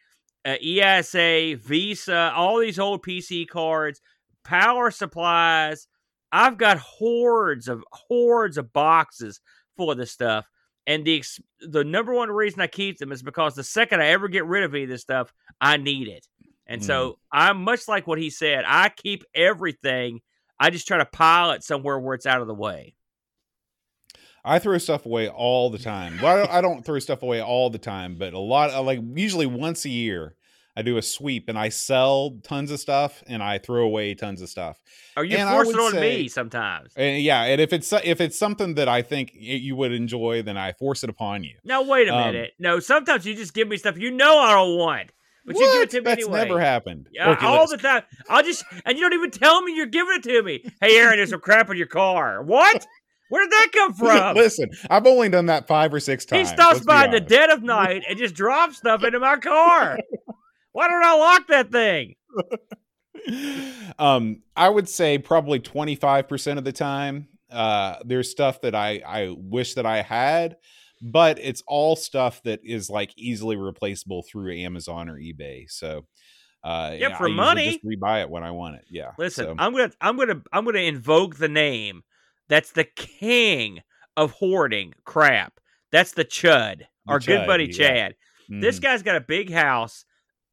uh, 0.45 0.57
EISA, 0.63 1.57
VESA, 1.57 2.33
all 2.35 2.59
these 2.59 2.79
old 2.79 3.03
PC 3.03 3.47
cards, 3.47 4.01
power 4.45 4.91
supplies. 4.91 5.89
I've 6.31 6.57
got 6.57 6.79
hordes 6.79 7.69
of 7.69 7.85
hordes 7.93 8.59
of 8.59 8.73
boxes 8.73 9.41
full 9.77 9.91
of 9.91 9.99
this 9.99 10.11
stuff. 10.13 10.47
And 10.87 11.05
the 11.07 11.23
the 11.61 11.85
number 11.85 12.13
one 12.13 12.31
reason 12.31 12.61
I 12.61 12.67
keep 12.67 12.99
them 12.99 13.13
is 13.13 13.23
because 13.23 13.55
the 13.55 13.63
second 13.65 14.01
I 14.03 14.07
ever 14.09 14.29
get 14.29 14.45
rid 14.47 14.65
of 14.65 14.75
any 14.75 14.85
of 14.85 14.89
this 14.91 15.03
stuff, 15.03 15.33
I 15.61 15.77
need 15.77 16.09
it. 16.09 16.27
And 16.67 16.85
so 16.85 17.19
I'm 17.31 17.63
much 17.63 17.87
like 17.87 18.07
what 18.07 18.19
he 18.19 18.31
said. 18.31 18.65
I 18.67 18.89
keep 18.89 19.25
everything. 19.35 20.21
I 20.61 20.71
just 20.71 20.87
try 20.87 20.99
to 20.99 21.05
pile 21.07 21.51
it 21.53 21.65
somewhere 21.65 21.99
where 21.99 22.15
it's 22.15 22.27
out 22.27 22.41
of 22.41 22.47
the 22.47 22.55
way. 22.55 22.95
I 24.45 24.59
throw 24.59 24.77
stuff 24.79 25.07
away 25.07 25.29
all 25.29 25.71
the 25.71 25.79
time. 25.79 26.19
Well, 26.21 26.33
I 26.35 26.37
don't, 26.39 26.51
I 26.51 26.61
don't 26.63 26.85
throw 26.85 26.99
stuff 26.99 27.23
away 27.23 27.41
all 27.41 27.71
the 27.71 27.79
time, 27.79 28.17
but 28.19 28.33
a 28.35 28.39
lot, 28.39 28.71
of, 28.71 28.85
like 28.87 29.01
usually 29.15 29.47
once 29.47 29.85
a 29.85 29.89
year, 29.89 30.35
I 30.75 30.83
do 30.83 30.97
a 30.97 31.03
sweep 31.03 31.49
and 31.49 31.59
I 31.59 31.69
sell 31.69 32.39
tons 32.43 32.71
of 32.71 32.81
stuff 32.81 33.23
and 33.27 33.43
I 33.43 33.59
throw 33.59 33.85
away 33.85 34.15
tons 34.15 34.41
of 34.41 34.49
stuff. 34.49 34.81
Are 35.17 35.25
you 35.25 35.37
And 35.37 35.49
I 35.49 35.53
force 35.53 35.69
it 35.69 35.77
would 35.77 35.81
on 35.85 35.91
say- 35.93 36.23
me 36.23 36.29
sometimes. 36.29 36.93
And 36.97 37.23
yeah, 37.23 37.43
and 37.45 37.61
if 37.61 37.73
it's 37.75 37.93
if 37.93 38.21
it's 38.23 38.39
something 38.39 38.75
that 38.77 38.89
I 38.89 39.03
think 39.03 39.33
you 39.35 39.77
would 39.77 39.93
enjoy, 39.93 40.43
then 40.43 40.57
I 40.57 40.73
force 40.73 41.05
it 41.05 41.11
upon 41.11 41.45
you. 41.45 41.57
Now 41.63 41.83
wait 41.83 42.09
a 42.09 42.15
Um, 42.17 42.33
minute. 42.33 42.53
No, 42.59 42.81
sometimes 42.81 43.27
you 43.27 43.35
just 43.35 43.53
give 43.53 43.69
me 43.69 43.77
stuff 43.77 43.99
you 43.99 44.11
know 44.11 44.39
I 44.39 44.55
don't 44.55 44.79
want, 44.79 45.11
but 45.45 45.57
you 45.57 45.73
give 45.73 45.83
it 45.83 45.91
to 45.91 46.01
me 46.01 46.11
anyway. 46.11 46.15
That's 46.15 46.25
anyway. 46.25 46.49
never 46.49 46.61
happened. 46.61 47.09
Yeah, 47.13 47.37
all 47.41 47.69
the 47.69 47.77
time. 47.77 48.03
I'll 48.29 48.43
just 48.43 48.65
and 48.85 48.97
you 48.97 49.03
don't 49.05 49.15
even 49.15 49.31
tell 49.31 49.63
me 49.63 49.75
you're 49.77 49.87
giving 49.87 50.15
it 50.17 50.23
to 50.25 50.43
me. 50.43 50.65
Hey, 50.81 50.97
Aaron, 50.99 51.17
there's 51.17 51.31
some 51.31 51.41
crap 51.41 51.71
in 51.71 51.77
your 51.77 51.87
car. 51.87 52.43
What? 52.43 52.87
Where 53.29 53.45
did 53.45 53.51
that 53.53 53.69
come 53.73 53.95
from? 53.95 54.37
Listen, 54.37 54.71
I've 54.91 55.07
only 55.07 55.29
done 55.29 55.47
that 55.47 55.67
five 55.67 55.93
or 55.95 56.01
six 56.01 56.25
times. 56.25 56.51
he 56.51 56.55
stops 56.55 56.75
let's 56.75 56.87
by 56.87 57.05
in 57.07 57.11
the 57.13 57.21
dead 57.21 57.51
of 57.51 57.63
night 57.63 58.05
and 58.09 58.19
just 58.19 58.35
drops 58.35 58.77
stuff 58.77 59.03
into 59.05 59.19
my 59.21 59.37
car. 59.39 59.99
Why 60.73 60.89
don't 60.89 61.03
I 61.03 61.17
lock 61.17 61.47
that 61.49 61.71
thing? 61.71 62.15
um 63.99 64.43
i 64.57 64.69
would 64.69 64.89
say 64.89 65.19
probably 65.19 65.61
25% 65.61 66.59
of 66.59 66.65
the 66.65 66.73
time 66.73 67.29
uh 67.51 67.97
there's 68.05 68.31
stuff 68.31 68.61
that 68.63 68.75
i 68.75 69.01
i 69.07 69.35
wish 69.37 69.75
that 69.75 69.87
i 69.87 70.03
had 70.03 70.57
but 71.03 71.39
it's 71.41 71.63
all 71.67 71.97
stuff 71.97 72.41
that 72.45 72.61
is 72.65 72.89
like 72.89 73.13
easily 73.17 73.57
replaceable 73.57 74.23
through 74.23 74.55
amazon 74.57 75.09
or 75.09 75.17
ebay 75.19 75.69
so 75.69 76.07
uh 76.65 76.95
Yeah, 76.97 77.09
I 77.09 77.15
for 77.19 77.27
usually 77.29 77.33
money. 77.35 77.73
just 77.73 77.85
rebuy 77.85 78.23
it 78.23 78.31
when 78.31 78.45
i 78.45 78.51
want 78.53 78.77
it 78.77 78.85
yeah 78.89 79.11
Listen, 79.19 79.47
so- 79.47 79.55
I'm 79.59 79.73
gonna 79.73 79.91
I'm 80.01 80.17
gonna 80.17 80.41
I'm 80.53 80.65
gonna 80.65 80.79
invoke 80.79 81.37
the 81.37 81.49
name 81.49 82.03
that's 82.49 82.73
the 82.73 82.85
king 82.85 83.81
of 84.17 84.33
hoarding 84.33 84.93
crap. 85.05 85.55
That's 85.91 86.13
the 86.13 86.25
Chud, 86.25 86.79
The 86.81 86.87
our 87.07 87.19
good 87.19 87.47
buddy 87.47 87.65
yeah. 87.67 87.73
Chad. 87.73 88.15
This 88.49 88.79
Mhm. 88.79 88.83
guy's 88.83 89.03
got 89.03 89.17
a 89.17 89.21
big 89.23 89.51
house. 89.51 90.05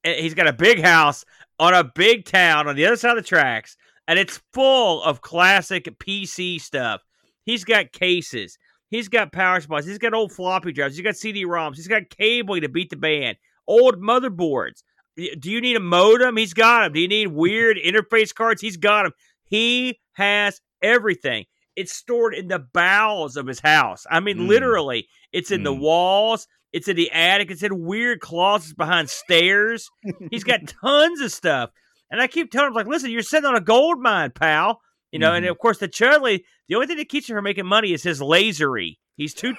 and 0.05 0.15
He's 0.15 0.33
got 0.33 0.47
a 0.47 0.53
big 0.53 0.79
house 0.81 1.25
on 1.59 1.73
a 1.73 1.83
big 1.83 2.23
town 2.23 2.67
on 2.69 2.75
the 2.77 2.85
other 2.85 2.95
side 2.95 3.17
of 3.17 3.23
the 3.23 3.27
tracks, 3.27 3.75
and 4.07 4.17
it's 4.17 4.39
full 4.53 5.03
of 5.03 5.19
classic 5.21 5.85
PC 5.99 6.61
stuff. 6.61 7.01
He's 7.43 7.65
got 7.65 7.91
cases. 7.91 8.57
He's 8.89 9.07
got 9.07 9.31
power 9.31 9.59
supplies. 9.61 9.85
He's 9.85 9.97
got 9.97 10.13
old 10.13 10.31
floppy 10.31 10.71
drives. 10.71 10.95
He's 10.95 11.03
got 11.03 11.15
CD-ROMs. 11.15 11.75
He's 11.75 11.87
got 11.87 12.09
cabling 12.09 12.61
to 12.61 12.69
beat 12.69 12.89
the 12.89 12.95
band. 12.95 13.37
Old 13.67 14.01
motherboards. 14.01 14.83
Do 15.15 15.51
you 15.51 15.61
need 15.61 15.75
a 15.75 15.79
modem? 15.81 16.37
He's 16.37 16.53
got 16.53 16.81
them. 16.83 16.93
Do 16.93 16.99
you 16.99 17.07
need 17.07 17.27
weird 17.27 17.77
interface 17.77 18.33
cards? 18.33 18.61
He's 18.61 18.77
got 18.77 19.03
them. 19.03 19.11
He 19.43 19.99
has 20.13 20.61
everything. 20.81 21.45
It's 21.75 21.93
stored 21.93 22.33
in 22.33 22.47
the 22.47 22.59
bowels 22.59 23.37
of 23.37 23.45
his 23.47 23.59
house. 23.59 24.05
I 24.09 24.19
mean, 24.21 24.37
Mm. 24.39 24.47
literally, 24.47 25.07
it's 25.31 25.51
in 25.51 25.63
the 25.63 25.73
Mm. 25.73 25.79
walls. 25.81 26.47
It's 26.73 26.87
in 26.87 26.95
the 26.95 27.11
attic. 27.11 27.51
It's 27.51 27.63
in 27.63 27.83
weird 27.85 28.19
closets 28.21 28.73
behind 28.73 29.09
stairs. 29.09 29.89
He's 30.31 30.43
got 30.43 30.61
tons 30.81 31.21
of 31.21 31.31
stuff. 31.31 31.71
And 32.11 32.21
I 32.21 32.27
keep 32.27 32.51
telling 32.51 32.69
him, 32.69 32.73
like, 32.73 32.87
listen, 32.87 33.11
you're 33.11 33.21
sitting 33.21 33.45
on 33.45 33.55
a 33.55 33.61
gold 33.61 33.99
mine, 33.99 34.31
pal. 34.31 34.81
You 35.11 35.19
know, 35.19 35.33
and 35.33 35.45
Mhm. 35.45 35.49
of 35.51 35.57
course 35.57 35.77
the 35.79 35.87
Chudley, 35.87 36.43
the 36.67 36.75
only 36.75 36.87
thing 36.87 36.97
that 36.97 37.09
keeps 37.09 37.29
him 37.29 37.35
from 37.35 37.43
making 37.43 37.65
money 37.65 37.93
is 37.93 38.03
his 38.03 38.19
lasery. 38.21 38.97
He's 39.17 39.33
too 39.33 39.55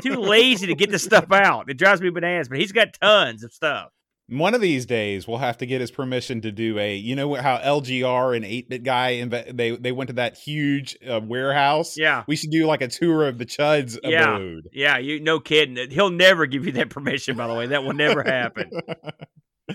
too 0.00 0.14
lazy 0.16 0.66
to 0.66 0.74
get 0.74 0.90
the 0.90 0.98
stuff 0.98 1.30
out. 1.30 1.68
It 1.70 1.76
drives 1.78 2.00
me 2.00 2.10
bananas, 2.10 2.48
but 2.48 2.58
he's 2.58 2.72
got 2.72 2.94
tons 3.00 3.44
of 3.44 3.52
stuff. 3.52 3.90
One 4.28 4.54
of 4.54 4.60
these 4.62 4.86
days, 4.86 5.28
we'll 5.28 5.38
have 5.38 5.58
to 5.58 5.66
get 5.66 5.80
his 5.82 5.90
permission 5.90 6.40
to 6.42 6.52
do 6.52 6.78
a. 6.78 6.94
You 6.96 7.14
know 7.16 7.34
how 7.34 7.58
LGR 7.58 8.34
and 8.34 8.44
Eight 8.46 8.68
Bit 8.70 8.82
Guy 8.82 9.16
inve- 9.16 9.54
they 9.54 9.72
they 9.72 9.92
went 9.92 10.08
to 10.08 10.14
that 10.14 10.38
huge 10.38 10.96
uh, 11.06 11.20
warehouse. 11.22 11.98
Yeah. 11.98 12.24
we 12.26 12.36
should 12.36 12.50
do 12.50 12.64
like 12.66 12.80
a 12.80 12.88
tour 12.88 13.28
of 13.28 13.36
the 13.36 13.44
Chuds 13.44 13.98
Yeah. 14.02 14.36
abode. 14.36 14.68
Yeah, 14.72 14.96
you 14.98 15.20
no 15.20 15.38
kidding. 15.38 15.90
He'll 15.90 16.08
never 16.10 16.46
give 16.46 16.64
you 16.64 16.72
that 16.72 16.88
permission, 16.88 17.36
by 17.36 17.46
the 17.46 17.54
way. 17.54 17.66
That 17.66 17.84
will 17.84 17.92
never 17.94 18.22
happen. 18.22 18.70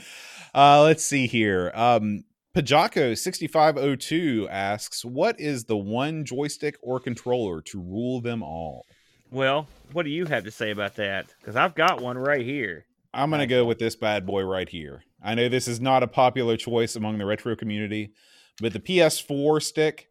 uh, 0.55 0.83
let's 0.83 1.03
see 1.03 1.27
here. 1.27 1.71
Um, 1.75 2.23
Pajako 2.57 3.15
sixty 3.15 3.45
five 3.45 3.77
oh 3.77 3.95
two 3.95 4.47
asks, 4.49 5.05
"What 5.05 5.39
is 5.39 5.65
the 5.65 5.77
one 5.77 6.25
joystick 6.25 6.75
or 6.81 6.99
controller 6.99 7.61
to 7.61 7.79
rule 7.79 8.19
them 8.19 8.41
all?" 8.41 8.83
Well, 9.29 9.67
what 9.91 10.05
do 10.05 10.09
you 10.09 10.25
have 10.25 10.43
to 10.43 10.49
say 10.49 10.71
about 10.71 10.95
that? 10.95 11.27
Because 11.39 11.55
I've 11.55 11.75
got 11.75 12.01
one 12.01 12.17
right 12.17 12.43
here. 12.43 12.87
I'm 13.13 13.29
going 13.29 13.41
to 13.41 13.45
go 13.45 13.63
with 13.63 13.77
this 13.77 13.95
bad 13.95 14.25
boy 14.25 14.41
right 14.41 14.67
here. 14.67 15.03
I 15.23 15.35
know 15.35 15.49
this 15.49 15.67
is 15.67 15.79
not 15.79 16.01
a 16.01 16.07
popular 16.07 16.57
choice 16.57 16.95
among 16.95 17.19
the 17.19 17.27
retro 17.27 17.55
community, 17.55 18.13
but 18.59 18.73
the 18.73 18.79
PS4 18.79 19.61
stick 19.61 20.06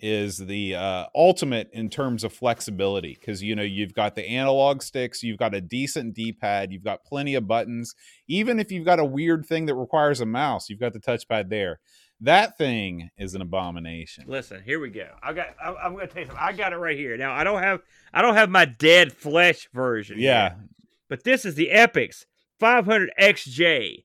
is 0.00 0.38
the 0.38 0.74
uh, 0.74 1.06
ultimate 1.14 1.70
in 1.72 1.88
terms 1.88 2.24
of 2.24 2.32
flexibility 2.32 3.16
because 3.18 3.42
you 3.42 3.54
know 3.54 3.62
you've 3.62 3.94
got 3.94 4.14
the 4.14 4.26
analog 4.26 4.82
sticks, 4.82 5.22
you've 5.22 5.38
got 5.38 5.54
a 5.54 5.60
decent 5.60 6.14
D-pad, 6.14 6.72
you've 6.72 6.84
got 6.84 7.04
plenty 7.04 7.34
of 7.34 7.46
buttons. 7.46 7.94
Even 8.28 8.58
if 8.58 8.72
you've 8.72 8.84
got 8.84 8.98
a 8.98 9.04
weird 9.04 9.46
thing 9.46 9.66
that 9.66 9.74
requires 9.74 10.20
a 10.20 10.26
mouse, 10.26 10.68
you've 10.68 10.80
got 10.80 10.92
the 10.92 11.00
touchpad 11.00 11.50
there. 11.50 11.80
That 12.22 12.58
thing 12.58 13.10
is 13.16 13.34
an 13.34 13.40
abomination. 13.40 14.24
Listen, 14.26 14.62
here 14.62 14.78
we 14.78 14.90
go. 14.90 15.08
I 15.22 15.32
got. 15.32 15.48
I, 15.62 15.72
I'm 15.72 15.94
going 15.94 16.06
to 16.06 16.12
tell 16.12 16.22
you 16.22 16.26
something. 16.26 16.44
I 16.44 16.52
got 16.52 16.72
it 16.72 16.76
right 16.76 16.96
here. 16.96 17.16
Now 17.16 17.32
I 17.32 17.44
don't 17.44 17.62
have. 17.62 17.80
I 18.12 18.20
don't 18.20 18.34
have 18.34 18.50
my 18.50 18.66
dead 18.66 19.12
flesh 19.12 19.68
version. 19.72 20.16
Yeah, 20.18 20.54
but 21.08 21.24
this 21.24 21.44
is 21.44 21.54
the 21.54 21.70
Epyx 21.72 22.26
500 22.58 23.10
XJ, 23.18 24.04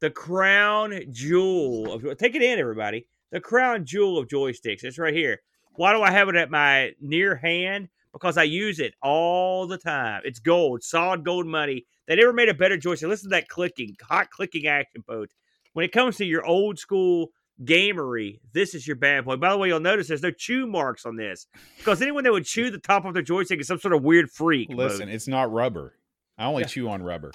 the 0.00 0.10
crown 0.10 1.00
jewel 1.10 1.92
of. 1.92 2.18
Take 2.18 2.36
it 2.36 2.42
in, 2.42 2.58
everybody. 2.58 3.08
The 3.32 3.40
crown 3.40 3.84
jewel 3.84 4.18
of 4.18 4.28
joysticks. 4.28 4.84
It's 4.84 4.98
right 4.98 5.14
here. 5.14 5.40
Why 5.74 5.92
do 5.92 6.02
I 6.02 6.10
have 6.10 6.28
it 6.28 6.36
at 6.36 6.50
my 6.50 6.92
near 7.00 7.36
hand? 7.36 7.88
Because 8.12 8.38
I 8.38 8.44
use 8.44 8.80
it 8.80 8.94
all 9.02 9.66
the 9.66 9.76
time. 9.76 10.22
It's 10.24 10.38
gold, 10.38 10.82
solid 10.82 11.24
gold 11.24 11.46
money. 11.46 11.84
They 12.06 12.16
never 12.16 12.32
made 12.32 12.48
a 12.48 12.54
better 12.54 12.78
joystick. 12.78 13.08
Listen 13.08 13.30
to 13.30 13.36
that 13.36 13.48
clicking, 13.48 13.94
hot 14.02 14.30
clicking 14.30 14.66
action, 14.66 15.02
boat. 15.06 15.30
When 15.74 15.84
it 15.84 15.92
comes 15.92 16.16
to 16.16 16.24
your 16.24 16.46
old 16.46 16.78
school 16.78 17.32
gamery, 17.62 18.38
this 18.52 18.74
is 18.74 18.86
your 18.86 18.96
bad 18.96 19.26
boy. 19.26 19.36
By 19.36 19.50
the 19.50 19.58
way, 19.58 19.68
you'll 19.68 19.80
notice 19.80 20.08
there's 20.08 20.22
no 20.22 20.30
chew 20.30 20.66
marks 20.66 21.04
on 21.04 21.16
this 21.16 21.46
because 21.76 22.00
anyone 22.00 22.24
that 22.24 22.32
would 22.32 22.46
chew 22.46 22.70
the 22.70 22.78
top 22.78 23.04
of 23.04 23.12
their 23.12 23.22
joystick 23.22 23.60
is 23.60 23.66
some 23.66 23.78
sort 23.78 23.92
of 23.92 24.02
weird 24.02 24.30
freak. 24.30 24.70
listen, 24.70 25.08
Boat. 25.08 25.14
it's 25.14 25.28
not 25.28 25.52
rubber. 25.52 25.94
I 26.38 26.46
only 26.46 26.64
chew 26.64 26.88
on 26.88 27.02
rubber. 27.02 27.32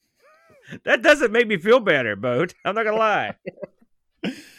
that 0.84 1.02
doesn't 1.02 1.32
make 1.32 1.46
me 1.46 1.58
feel 1.58 1.80
better, 1.80 2.16
boat. 2.16 2.54
I'm 2.64 2.74
not 2.74 2.84
gonna 2.84 2.96
lie. 2.96 3.34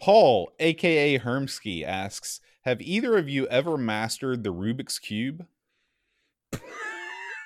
Paul, 0.00 0.52
aka 0.58 1.18
Hermsky, 1.18 1.84
asks, 1.84 2.40
"Have 2.62 2.80
either 2.80 3.16
of 3.16 3.28
you 3.28 3.46
ever 3.48 3.76
mastered 3.76 4.44
the 4.44 4.52
Rubik's 4.52 4.98
cube?" 4.98 5.46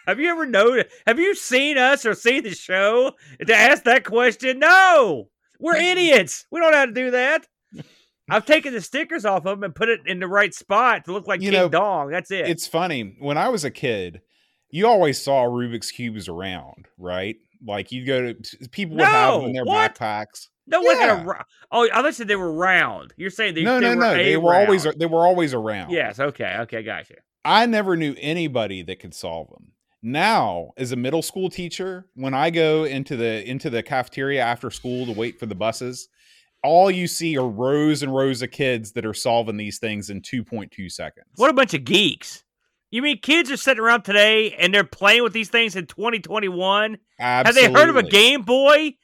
Have 0.07 0.19
you 0.19 0.29
ever 0.31 0.47
noticed? 0.47 0.95
Have 1.07 1.21
you 1.21 1.35
seen 1.35 1.79
us 1.79 2.05
or 2.05 2.15
seen 2.15 2.43
the 2.43 2.55
show 2.55 3.13
to 3.47 3.55
ask 3.55 3.85
that 3.85 4.05
question? 4.05 4.59
No, 4.59 5.29
we're 5.61 5.77
idiots. 5.77 6.45
We 6.51 6.61
don't 6.61 6.73
know 6.73 6.79
how 6.79 6.87
to 6.87 6.93
do 6.93 7.11
that. 7.13 7.47
I've 8.31 8.47
taken 8.47 8.73
the 8.73 8.81
stickers 8.81 9.25
off 9.25 9.47
of 9.47 9.57
them 9.57 9.63
and 9.63 9.75
put 9.75 9.89
it 9.89 10.01
in 10.07 10.19
the 10.19 10.27
right 10.27 10.53
spot 10.55 11.05
to 11.05 11.13
look 11.13 11.27
like 11.27 11.41
You 11.41 11.51
King 11.51 11.61
know, 11.61 11.69
Dong. 11.69 12.11
That's 12.11 12.31
it. 12.31 12.49
It's 12.49 12.67
funny. 12.67 13.17
When 13.21 13.39
I 13.39 13.49
was 13.49 13.65
a 13.65 13.71
kid, 13.71 14.23
you 14.71 14.87
always 14.87 15.21
saw 15.23 15.45
Rubik's 15.45 15.91
cubes 15.91 16.29
around, 16.29 16.89
right? 16.99 17.37
Like 17.65 17.93
you 17.93 18.05
go 18.05 18.33
to 18.33 18.69
people 18.71 18.97
would 18.97 19.05
have 19.05 19.41
them 19.41 19.51
in 19.51 19.53
their 19.53 19.65
what? 19.65 19.95
backpacks. 19.95 20.49
No 20.67 20.81
one 20.81 20.97
had 20.97 21.21
a. 21.21 21.25
ro- 21.25 21.43
Oh, 21.71 21.85
I 21.91 21.97
thought 21.97 22.05
you 22.07 22.13
said 22.13 22.29
they 22.29 22.37
were 22.37 22.53
round. 22.53 23.15
You're 23.17 23.31
saying 23.31 23.55
they, 23.55 23.63
no, 23.63 23.81
they 23.81 23.89
no, 23.89 23.97
were 23.97 23.97
no. 23.97 24.15
They 24.15 24.37
were 24.37 24.55
always 24.55 24.85
round. 24.85 24.99
they 24.99 25.07
were 25.07 25.27
always 25.27 25.55
around. 25.55 25.91
Yes. 25.91 26.21
Okay. 26.21 26.57
Okay. 26.61 26.83
Gotcha. 26.83 27.15
I 27.45 27.67
never 27.67 27.97
knew 27.97 28.15
anybody 28.19 28.83
that 28.83 29.01
could 29.01 29.15
solve 29.15 29.49
them. 29.51 29.73
Now, 30.03 30.71
as 30.77 30.93
a 30.93 30.97
middle 30.97 31.23
school 31.23 31.49
teacher, 31.49 32.07
when 32.15 32.35
I 32.35 32.51
go 32.51 32.85
into 32.85 33.17
the 33.17 33.49
into 33.49 33.71
the 33.71 33.83
cafeteria 33.83 34.43
after 34.43 34.71
school 34.71 35.07
to 35.07 35.13
wait 35.13 35.39
for 35.39 35.47
the 35.47 35.55
buses, 35.55 36.09
all 36.63 36.91
you 36.91 37.07
see 37.07 37.37
are 37.39 37.49
rows 37.49 38.03
and 38.03 38.15
rows 38.15 38.43
of 38.43 38.51
kids 38.51 38.93
that 38.93 39.07
are 39.07 39.15
solving 39.15 39.57
these 39.57 39.79
things 39.79 40.11
in 40.11 40.21
2.2 40.21 40.91
seconds. 40.91 41.27
What 41.37 41.51
a 41.51 41.55
bunch 41.55 41.75
of 41.75 41.85
geeks. 41.85 42.45
You 42.91 43.01
mean 43.03 43.19
kids 43.21 43.51
are 43.51 43.57
sitting 43.57 43.83
around 43.83 44.03
today 44.03 44.53
and 44.59 44.75
they're 44.75 44.85
playing 44.85 45.23
with 45.23 45.33
these 45.33 45.49
things 45.49 45.77
in 45.77 45.87
2021? 45.87 46.99
Have 47.19 47.55
they 47.55 47.73
heard 47.73 47.89
of 47.89 47.97
a 47.97 48.03
Game 48.03 48.43
Boy? 48.43 48.97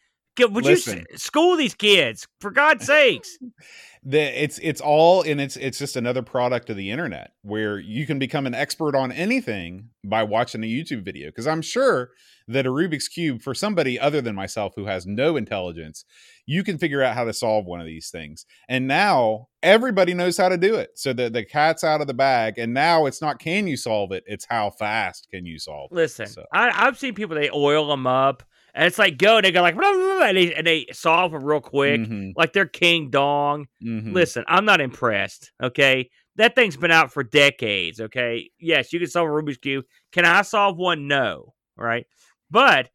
Would 0.47 0.65
Listen. 0.65 1.05
you 1.11 1.19
school 1.19 1.57
these 1.57 1.75
kids 1.75 2.27
for 2.41 2.51
God's 2.51 2.87
sakes? 2.87 3.39
the 4.05 4.43
it's 4.43 4.59
it's 4.63 4.81
all 4.81 5.23
and 5.23 5.41
it's 5.41 5.57
it's 5.57 5.79
just 5.79 5.97
another 5.97 6.23
product 6.23 6.71
of 6.71 6.77
the 6.77 6.91
internet 6.91 7.33
where 7.43 7.79
you 7.79 8.07
can 8.07 8.19
become 8.19 8.47
an 8.47 8.55
expert 8.55 8.95
on 8.95 9.11
anything 9.11 9.89
by 10.05 10.23
watching 10.23 10.63
a 10.63 10.67
YouTube 10.67 11.05
video 11.05 11.29
because 11.29 11.47
I'm 11.49 11.63
sure 11.63 12.11
that 12.47 12.65
a 12.65 12.71
Rubik's 12.71 13.09
cube 13.09 13.43
for 13.43 13.55
somebody 13.55 13.99
other 13.99 14.21
than 14.21 14.35
myself 14.35 14.73
who 14.77 14.87
has 14.87 15.05
no 15.07 15.37
intelligence 15.37 16.05
you 16.47 16.63
can 16.63 16.79
figure 16.79 17.03
out 17.03 17.15
how 17.15 17.25
to 17.25 17.33
solve 17.33 17.67
one 17.67 17.81
of 17.81 17.87
these 17.87 18.09
things 18.11 18.47
and 18.69 18.87
now 18.87 19.49
everybody 19.63 20.15
knows 20.15 20.37
how 20.39 20.49
to 20.49 20.57
do 20.57 20.77
it 20.77 20.91
so 20.95 21.13
the 21.13 21.29
the 21.29 21.45
cat's 21.45 21.83
out 21.83 22.01
of 22.01 22.07
the 22.07 22.15
bag 22.15 22.57
and 22.57 22.73
now 22.73 23.05
it's 23.05 23.21
not 23.21 23.39
can 23.41 23.67
you 23.67 23.77
solve 23.77 24.13
it 24.13 24.23
it's 24.27 24.47
how 24.49 24.71
fast 24.71 25.27
can 25.31 25.45
you 25.45 25.59
solve 25.59 25.91
it 25.91 25.95
Listen, 25.97 26.27
So- 26.29 26.47
I've 26.53 26.99
seen 26.99 27.15
people 27.15 27.35
they 27.35 27.51
oil 27.51 27.89
them 27.89 28.07
up, 28.07 28.45
and 28.79 28.87
it's 28.87 28.99
like 28.99 29.19
go, 29.19 29.37
and 29.37 29.45
they 29.45 29.51
go 29.53 29.61
like 29.61 29.75
blah, 29.75 29.93
blah, 29.93 30.01
blah, 30.19 30.27
and, 30.29 30.37
they, 30.39 30.55
and 30.55 30.67
they 30.67 30.87
solve 30.93 31.33
them 31.33 31.43
real 31.45 31.61
quick, 31.61 32.01
Mhm, 32.01 32.33
like 32.37 32.53
they're 32.53 32.65
King 32.65 33.11
Dong. 33.11 33.67
mhm. 33.83 34.15
Listen, 34.15 34.45
I'm 34.47 34.65
not 34.65 34.81
impressed. 34.81 35.53
Okay, 35.63 36.09
that 36.37 36.55
thing's 36.55 36.77
been 36.77 36.93
out 36.93 37.13
for 37.13 37.23
decades. 37.25 38.01
Okay, 38.01 38.51
yes, 38.59 38.93
you 38.93 39.01
can 39.01 39.09
solve 39.09 39.29
a 39.29 39.31
Rubik's 39.33 39.59
cube. 39.59 39.85
Can 40.13 40.25
I 40.25 40.43
solve 40.43 40.77
one? 40.77 41.09
No, 41.09 41.55
right? 41.77 42.07
But 42.51 42.89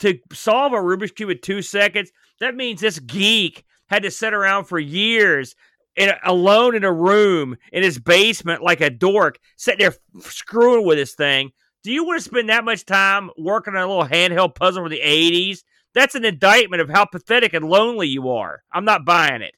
to 0.00 0.18
solve 0.32 0.72
a 0.74 0.76
Rubik's 0.76 1.12
cube 1.12 1.30
in 1.30 1.40
two 1.40 1.62
seconds, 1.62 2.12
that 2.40 2.54
means 2.54 2.80
this 2.82 2.98
geek 2.98 3.64
had 3.88 4.02
to 4.02 4.10
sit 4.10 4.34
around 4.34 4.64
for 4.66 4.78
years. 4.78 5.54
In 5.96 6.10
a, 6.10 6.18
alone 6.24 6.74
in 6.76 6.84
a 6.84 6.92
room 6.92 7.56
in 7.72 7.82
his 7.82 7.98
basement, 7.98 8.62
like 8.62 8.82
a 8.82 8.90
dork, 8.90 9.38
sitting 9.56 9.78
there 9.78 9.94
f- 10.18 10.30
screwing 10.30 10.84
with 10.86 10.98
this 10.98 11.14
thing. 11.14 11.52
Do 11.86 11.92
you 11.92 12.04
want 12.04 12.18
to 12.18 12.24
spend 12.24 12.48
that 12.48 12.64
much 12.64 12.84
time 12.84 13.30
working 13.38 13.76
on 13.76 13.82
a 13.82 13.86
little 13.86 14.08
handheld 14.08 14.56
puzzle 14.56 14.82
from 14.82 14.90
the 14.90 15.00
80s? 15.00 15.62
That's 15.94 16.16
an 16.16 16.24
indictment 16.24 16.82
of 16.82 16.90
how 16.90 17.04
pathetic 17.04 17.54
and 17.54 17.68
lonely 17.68 18.08
you 18.08 18.28
are. 18.30 18.64
I'm 18.72 18.84
not 18.84 19.04
buying 19.04 19.40
it. 19.40 19.54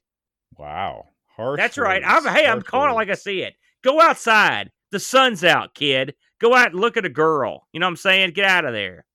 wow 0.55 1.07
harsh 1.35 1.57
That's 1.57 1.79
right. 1.79 2.03
I'm, 2.05 2.23
hey, 2.25 2.45
I'm 2.45 2.57
harsh 2.57 2.67
calling 2.67 2.91
it 2.91 2.93
like 2.93 3.09
I 3.09 3.15
see 3.15 3.41
it. 3.41 3.55
Go 3.83 3.99
outside. 3.99 4.69
The 4.91 4.99
sun's 4.99 5.43
out, 5.43 5.73
kid. 5.73 6.13
Go 6.39 6.53
out 6.53 6.69
and 6.69 6.79
look 6.79 6.97
at 6.97 7.05
a 7.05 7.09
girl. 7.09 7.67
You 7.73 7.79
know 7.79 7.87
what 7.87 7.93
I'm 7.93 7.95
saying? 7.95 8.33
Get 8.33 8.45
out 8.45 8.63
of 8.63 8.73
there. 8.73 9.07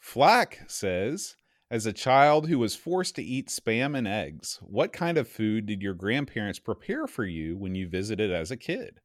Flack 0.00 0.62
says, 0.66 1.36
as 1.70 1.86
a 1.86 1.92
child 1.92 2.48
who 2.48 2.58
was 2.58 2.74
forced 2.74 3.14
to 3.14 3.22
eat 3.22 3.50
spam 3.50 3.96
and 3.96 4.08
eggs, 4.08 4.58
what 4.62 4.92
kind 4.92 5.16
of 5.16 5.28
food 5.28 5.66
did 5.66 5.80
your 5.80 5.94
grandparents 5.94 6.58
prepare 6.58 7.06
for 7.06 7.24
you 7.24 7.56
when 7.56 7.76
you 7.76 7.88
visited 7.88 8.32
as 8.32 8.50
a 8.50 8.56
kid? 8.56 8.98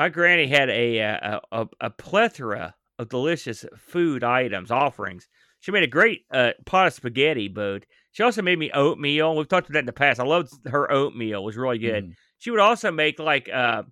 My 0.00 0.08
granny 0.08 0.46
had 0.46 0.70
a 0.70 0.98
uh, 1.02 1.40
a, 1.52 1.60
a, 1.60 1.68
a 1.82 1.90
plethora 1.90 2.74
of 2.98 3.10
delicious 3.10 3.66
food 3.76 4.24
items, 4.24 4.70
offerings. 4.70 5.28
She 5.58 5.72
made 5.72 5.82
a 5.82 5.86
great 5.86 6.22
uh, 6.30 6.52
pot 6.64 6.86
of 6.86 6.94
spaghetti, 6.94 7.48
but 7.48 7.84
she 8.10 8.22
also 8.22 8.40
made 8.40 8.58
me 8.58 8.70
oatmeal. 8.72 9.36
We've 9.36 9.46
talked 9.46 9.68
about 9.68 9.74
that 9.74 9.80
in 9.80 9.84
the 9.84 9.92
past. 9.92 10.18
I 10.18 10.24
loved 10.24 10.54
her 10.66 10.90
oatmeal; 10.90 11.42
it 11.42 11.44
was 11.44 11.58
really 11.58 11.76
good. 11.76 12.06
Mhm. 12.06 12.14
She 12.38 12.50
would 12.50 12.60
also 12.60 12.90
make 12.90 13.18
like 13.18 13.50
uh, 13.50 13.82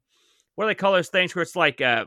what 0.54 0.64
do 0.64 0.68
they 0.68 0.74
call 0.76 0.94
those 0.94 1.10
things 1.10 1.34
where 1.34 1.42
it's 1.42 1.54
like 1.54 1.82
uh 1.82 2.06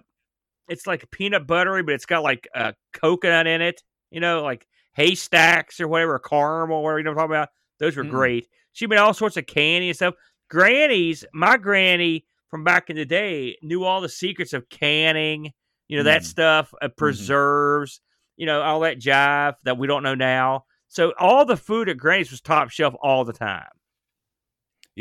it's 0.67 0.87
like 0.87 1.11
peanut 1.11 1.45
buttery, 1.45 1.83
but 1.83 1.93
it's 1.93 2.07
got 2.07 2.23
like 2.23 2.47
uh 2.55 2.71
coconut 2.93 3.45
in 3.45 3.61
it. 3.61 3.83
You 4.09 4.19
know, 4.19 4.41
like 4.41 4.65
haystacks 4.95 5.79
or 5.79 5.87
whatever, 5.87 6.17
caramel, 6.17 6.77
or 6.77 6.83
whatever 6.85 6.97
you 6.97 7.03
know 7.03 7.11
what 7.11 7.21
I'm 7.21 7.29
talking 7.29 7.35
about. 7.35 7.49
Those 7.77 7.95
were 7.97 8.03
Mm-mm. 8.03 8.09
great. 8.09 8.47
She 8.73 8.87
made 8.87 8.97
all 8.97 9.13
sorts 9.13 9.37
of 9.37 9.45
candy 9.45 9.89
and 9.89 9.95
stuff. 9.95 10.15
Granny's, 10.49 11.23
my 11.35 11.55
granny 11.55 12.25
from 12.51 12.63
back 12.63 12.89
in 12.89 12.97
the 12.97 13.05
day 13.05 13.57
knew 13.63 13.83
all 13.83 14.01
the 14.01 14.09
secrets 14.09 14.53
of 14.53 14.69
canning, 14.69 15.51
you 15.87 15.97
know, 15.97 16.03
that 16.03 16.21
Mm. 16.21 16.25
stuff, 16.25 16.73
uh, 16.81 16.89
preserves, 16.89 18.01
you 18.37 18.45
know, 18.45 18.61
all 18.61 18.81
that 18.81 18.99
jive 18.99 19.55
that 19.63 19.77
we 19.77 19.87
don't 19.87 20.03
know 20.03 20.15
now. 20.15 20.65
So 20.87 21.13
all 21.17 21.45
the 21.45 21.57
food 21.57 21.89
at 21.89 21.97
Granny's 21.97 22.29
was 22.31 22.41
top 22.41 22.69
shelf 22.69 22.93
all 23.01 23.23
the 23.25 23.33
time. 23.33 23.69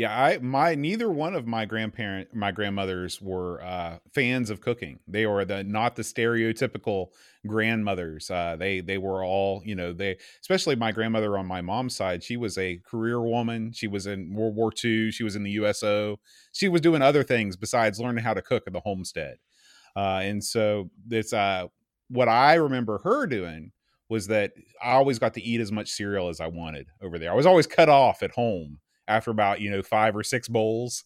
Yeah, 0.01 0.19
I 0.19 0.39
my 0.39 0.73
neither 0.73 1.11
one 1.11 1.35
of 1.35 1.45
my 1.45 1.65
grandparent 1.65 2.33
my 2.33 2.51
grandmothers 2.51 3.21
were 3.21 3.61
uh 3.63 3.99
fans 4.11 4.49
of 4.49 4.59
cooking. 4.59 4.97
They 5.07 5.27
were 5.27 5.45
the 5.45 5.63
not 5.63 5.95
the 5.95 6.01
stereotypical 6.01 7.09
grandmothers. 7.45 8.31
Uh 8.31 8.55
they 8.57 8.79
they 8.81 8.97
were 8.97 9.23
all, 9.23 9.61
you 9.63 9.75
know, 9.75 9.93
they 9.93 10.17
especially 10.41 10.75
my 10.75 10.91
grandmother 10.91 11.37
on 11.37 11.45
my 11.45 11.61
mom's 11.61 11.95
side, 11.95 12.23
she 12.23 12.35
was 12.35 12.57
a 12.57 12.77
career 12.77 13.21
woman. 13.21 13.73
She 13.73 13.87
was 13.87 14.07
in 14.07 14.33
World 14.33 14.55
War 14.55 14.71
II, 14.71 15.11
she 15.11 15.23
was 15.23 15.35
in 15.35 15.43
the 15.43 15.51
USO. 15.51 16.19
She 16.51 16.67
was 16.67 16.81
doing 16.81 17.03
other 17.03 17.23
things 17.23 17.55
besides 17.55 17.99
learning 17.99 18.23
how 18.23 18.33
to 18.33 18.41
cook 18.41 18.63
at 18.65 18.73
the 18.73 18.79
homestead. 18.81 19.37
Uh 19.95 20.21
and 20.23 20.43
so 20.43 20.91
it's 21.09 21.33
uh 21.33 21.67
what 22.09 22.29
I 22.29 22.55
remember 22.55 22.99
her 23.05 23.27
doing 23.27 23.71
was 24.09 24.27
that 24.27 24.53
I 24.83 24.91
always 24.93 25.19
got 25.19 25.35
to 25.35 25.41
eat 25.43 25.61
as 25.61 25.71
much 25.71 25.89
cereal 25.91 26.29
as 26.29 26.41
I 26.41 26.47
wanted 26.47 26.87
over 27.01 27.19
there. 27.19 27.31
I 27.31 27.35
was 27.35 27.47
always 27.47 27.67
cut 27.67 27.89
off 27.89 28.23
at 28.23 28.31
home 28.31 28.80
after 29.07 29.31
about 29.31 29.61
you 29.61 29.69
know 29.71 29.81
five 29.81 30.15
or 30.15 30.23
six 30.23 30.47
bowls. 30.47 31.03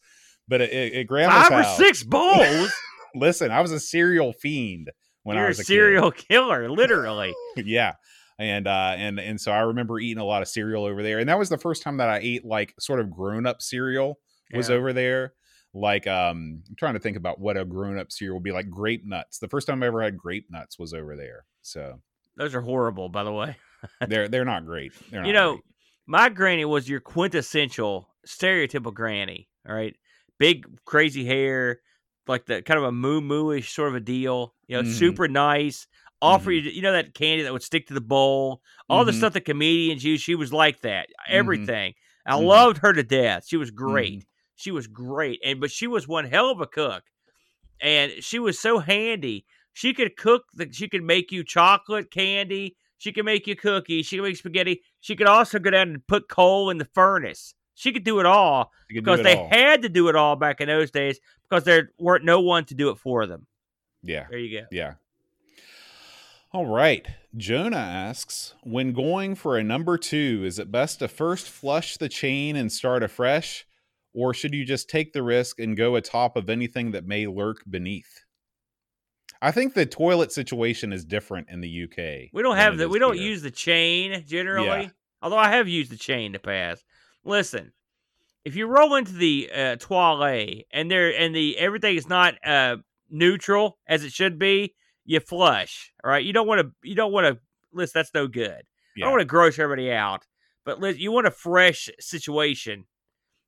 But 0.47 0.61
at, 0.61 0.71
at 0.71 1.03
grandma's 1.07 1.47
Five 1.47 1.51
or 1.59 1.63
house, 1.63 1.77
six 1.77 2.03
bowls. 2.03 2.71
listen, 3.15 3.49
I 3.51 3.61
was 3.61 3.71
a 3.71 3.79
cereal 3.79 4.31
fiend 4.33 4.91
when 5.23 5.35
You're 5.37 5.45
I 5.45 5.47
a 5.47 5.49
was 5.49 5.59
a 5.59 5.63
serial 5.63 6.11
killer, 6.11 6.69
literally. 6.69 7.33
yeah, 7.57 7.93
and 8.37 8.67
uh, 8.67 8.93
and 8.97 9.19
and 9.19 9.41
so 9.41 9.51
I 9.51 9.61
remember 9.61 9.99
eating 9.99 10.21
a 10.21 10.25
lot 10.25 10.41
of 10.43 10.47
cereal 10.47 10.85
over 10.85 11.01
there, 11.01 11.17
and 11.19 11.27
that 11.29 11.39
was 11.39 11.49
the 11.49 11.57
first 11.57 11.81
time 11.81 11.97
that 11.97 12.09
I 12.09 12.19
ate 12.21 12.45
like 12.45 12.75
sort 12.79 12.99
of 12.99 13.09
grown 13.09 13.45
up 13.47 13.61
cereal 13.61 14.19
was 14.53 14.69
Yeah. 14.69 14.75
over 14.75 14.93
there. 14.93 15.33
Like 15.73 16.05
um, 16.07 16.61
I'm 16.69 16.75
trying 16.77 16.93
to 16.93 16.99
think 16.99 17.17
about 17.17 17.39
what 17.39 17.57
a 17.57 17.65
grown 17.65 17.97
up 17.97 18.11
cereal 18.11 18.35
would 18.35 18.43
be 18.43 18.51
like. 18.51 18.69
Grape 18.69 19.03
nuts. 19.05 19.39
The 19.39 19.49
first 19.49 19.67
time 19.67 19.81
I 19.83 19.87
ever 19.87 20.01
had 20.01 20.15
grape 20.17 20.45
nuts 20.51 20.77
was 20.79 20.93
over 20.93 21.15
there. 21.15 21.45
So 21.63 21.99
Those 22.37 22.53
are 22.55 22.61
horrible, 22.61 23.09
by 23.09 23.23
the 23.23 23.33
way. 23.33 23.57
they're 24.07 24.27
they're 24.29 24.45
not 24.45 24.65
great. 24.65 24.93
They're 25.09 25.21
not 25.21 25.27
you 25.27 25.33
know, 25.33 25.53
great. 25.53 25.63
My 26.05 26.29
granny 26.29 26.65
was 26.65 26.87
your 26.89 26.99
quintessential 26.99 28.09
stereotypical 28.27 28.93
granny. 28.93 29.49
All 29.67 29.75
right, 29.75 29.95
big 30.39 30.65
crazy 30.85 31.25
hair, 31.25 31.81
like 32.27 32.45
the 32.45 32.61
kind 32.61 32.77
of 32.77 32.83
a 32.85 32.91
moo 32.91 33.21
moo-ish 33.21 33.73
sort 33.73 33.89
of 33.89 33.95
a 33.95 33.99
deal. 33.99 34.53
You 34.67 34.77
know, 34.77 34.83
Mhm. 34.83 34.93
super 34.93 35.27
nice. 35.27 35.87
Offer 36.21 36.51
Mhm. 36.51 36.63
you, 36.63 36.71
you 36.71 36.81
know, 36.81 36.93
that 36.93 37.13
candy 37.13 37.43
that 37.43 37.53
would 37.53 37.61
stick 37.63 37.87
to 37.87 37.93
the 37.93 38.01
bowl. 38.01 38.61
All 38.89 39.05
the 39.05 39.11
Mhm. 39.11 39.17
stuff 39.17 39.33
that 39.33 39.45
comedians 39.45 40.03
use. 40.03 40.21
She 40.21 40.35
was 40.35 40.51
like 40.53 40.81
that. 40.81 41.09
Everything. 41.27 41.93
I 42.25 42.33
Mhm. 42.33 42.45
loved 42.45 42.77
her 42.79 42.93
to 42.93 43.03
death. 43.03 43.45
She 43.47 43.57
was 43.57 43.69
great. 43.71 44.19
Mm-hmm. 44.19 44.27
She 44.55 44.71
was 44.71 44.87
great, 44.87 45.39
and 45.43 45.59
but 45.59 45.69
she 45.71 45.85
was 45.87 46.07
one 46.07 46.25
hell 46.25 46.49
of 46.49 46.61
a 46.61 46.65
cook, 46.67 47.03
and 47.81 48.23
she 48.23 48.39
was 48.39 48.59
so 48.59 48.79
handy. 48.79 49.45
She 49.73 49.93
could 49.93 50.15
cook. 50.15 50.45
The, 50.53 50.71
she 50.71 50.87
could 50.87 51.03
make 51.03 51.31
you 51.31 51.43
chocolate 51.43 52.09
candy. 52.09 52.77
She 52.97 53.11
could 53.11 53.25
make 53.25 53.45
you 53.47 53.55
cookies. 53.55 54.05
She 54.05 54.17
could 54.17 54.23
make 54.23 54.37
spaghetti. 54.37 54.81
She 55.01 55.15
could 55.15 55.27
also 55.27 55.59
go 55.59 55.69
down 55.69 55.89
and 55.89 56.07
put 56.07 56.29
coal 56.29 56.69
in 56.69 56.77
the 56.77 56.85
furnace. 56.85 57.53
She 57.75 57.91
could 57.91 58.05
do 58.05 58.19
it 58.21 58.25
all 58.25 58.71
can 58.89 59.03
because 59.03 59.19
it 59.19 59.23
they 59.23 59.35
all. 59.35 59.49
had 59.49 59.81
to 59.81 59.89
do 59.89 60.07
it 60.07 60.15
all 60.15 60.35
back 60.37 60.61
in 60.61 60.67
those 60.67 60.91
days 60.91 61.19
because 61.49 61.65
there 61.65 61.91
weren't 61.99 62.23
no 62.23 62.39
one 62.39 62.63
to 62.65 62.73
do 62.73 62.89
it 62.89 62.97
for 62.97 63.27
them. 63.27 63.47
yeah. 64.01 64.27
There 64.29 64.39
you 64.39 64.61
go. 64.61 64.65
Yeah. 64.71 64.93
All 66.51 66.65
right. 66.65 67.05
Jonah 67.35 67.75
asks 67.75 68.53
When 68.63 68.93
going 68.93 69.35
for 69.35 69.57
a 69.57 69.63
number 69.63 69.97
two, 69.97 70.43
is 70.45 70.57
it 70.57 70.71
best 70.71 70.99
to 70.99 71.07
first 71.09 71.49
flush 71.49 71.97
the 71.97 72.07
chain 72.07 72.55
and 72.55 72.71
start 72.71 73.03
afresh? 73.03 73.65
Or 74.13 74.33
should 74.33 74.53
you 74.53 74.63
just 74.63 74.89
take 74.89 75.11
the 75.11 75.23
risk 75.23 75.59
and 75.59 75.75
go 75.75 75.97
atop 75.97 76.37
of 76.37 76.49
anything 76.49 76.91
that 76.91 77.05
may 77.05 77.27
lurk 77.27 77.63
beneath? 77.69 78.23
I 79.41 79.51
think 79.51 79.73
the 79.73 79.85
toilet 79.85 80.31
situation 80.31 80.93
is 80.93 81.05
different 81.05 81.49
in 81.49 81.61
the 81.61 81.83
UK. 81.83 82.31
We 82.33 82.41
don't 82.41 82.57
have 82.57 82.77
the 82.77 82.89
we 82.89 82.99
don't 82.99 83.15
here. 83.15 83.23
use 83.23 83.41
the 83.41 83.51
chain 83.51 84.23
generally. 84.27 84.67
Yeah. 84.67 84.89
Although 85.21 85.37
I 85.37 85.49
have 85.49 85.67
used 85.67 85.91
the 85.91 85.97
chain 85.97 86.33
to 86.33 86.39
pass. 86.39 86.83
Listen, 87.23 87.71
if 88.43 88.55
you 88.55 88.67
roll 88.67 88.95
into 88.95 89.13
the 89.13 89.49
uh, 89.53 89.75
toilet 89.77 90.65
and 90.71 90.89
there 90.89 91.17
and 91.17 91.35
the 91.35 91.57
everything 91.57 91.95
is 91.95 92.07
not 92.07 92.35
uh, 92.45 92.77
neutral 93.09 93.77
as 93.87 94.03
it 94.03 94.11
should 94.11 94.37
be, 94.37 94.75
you 95.03 95.19
flush. 95.19 95.91
All 96.03 96.11
right, 96.11 96.23
you 96.23 96.33
don't 96.33 96.47
want 96.47 96.61
to. 96.61 96.71
You 96.83 96.95
don't 96.95 97.11
want 97.11 97.27
to. 97.27 97.39
Listen, 97.73 97.99
that's 97.99 98.13
no 98.13 98.27
good. 98.27 98.61
I 98.97 99.01
don't 99.01 99.11
want 99.11 99.21
to 99.21 99.25
gross 99.25 99.59
everybody 99.59 99.91
out, 99.91 100.25
but 100.63 100.79
listen, 100.79 101.01
you 101.01 101.11
want 101.11 101.27
a 101.27 101.31
fresh 101.31 101.89
situation. 101.99 102.85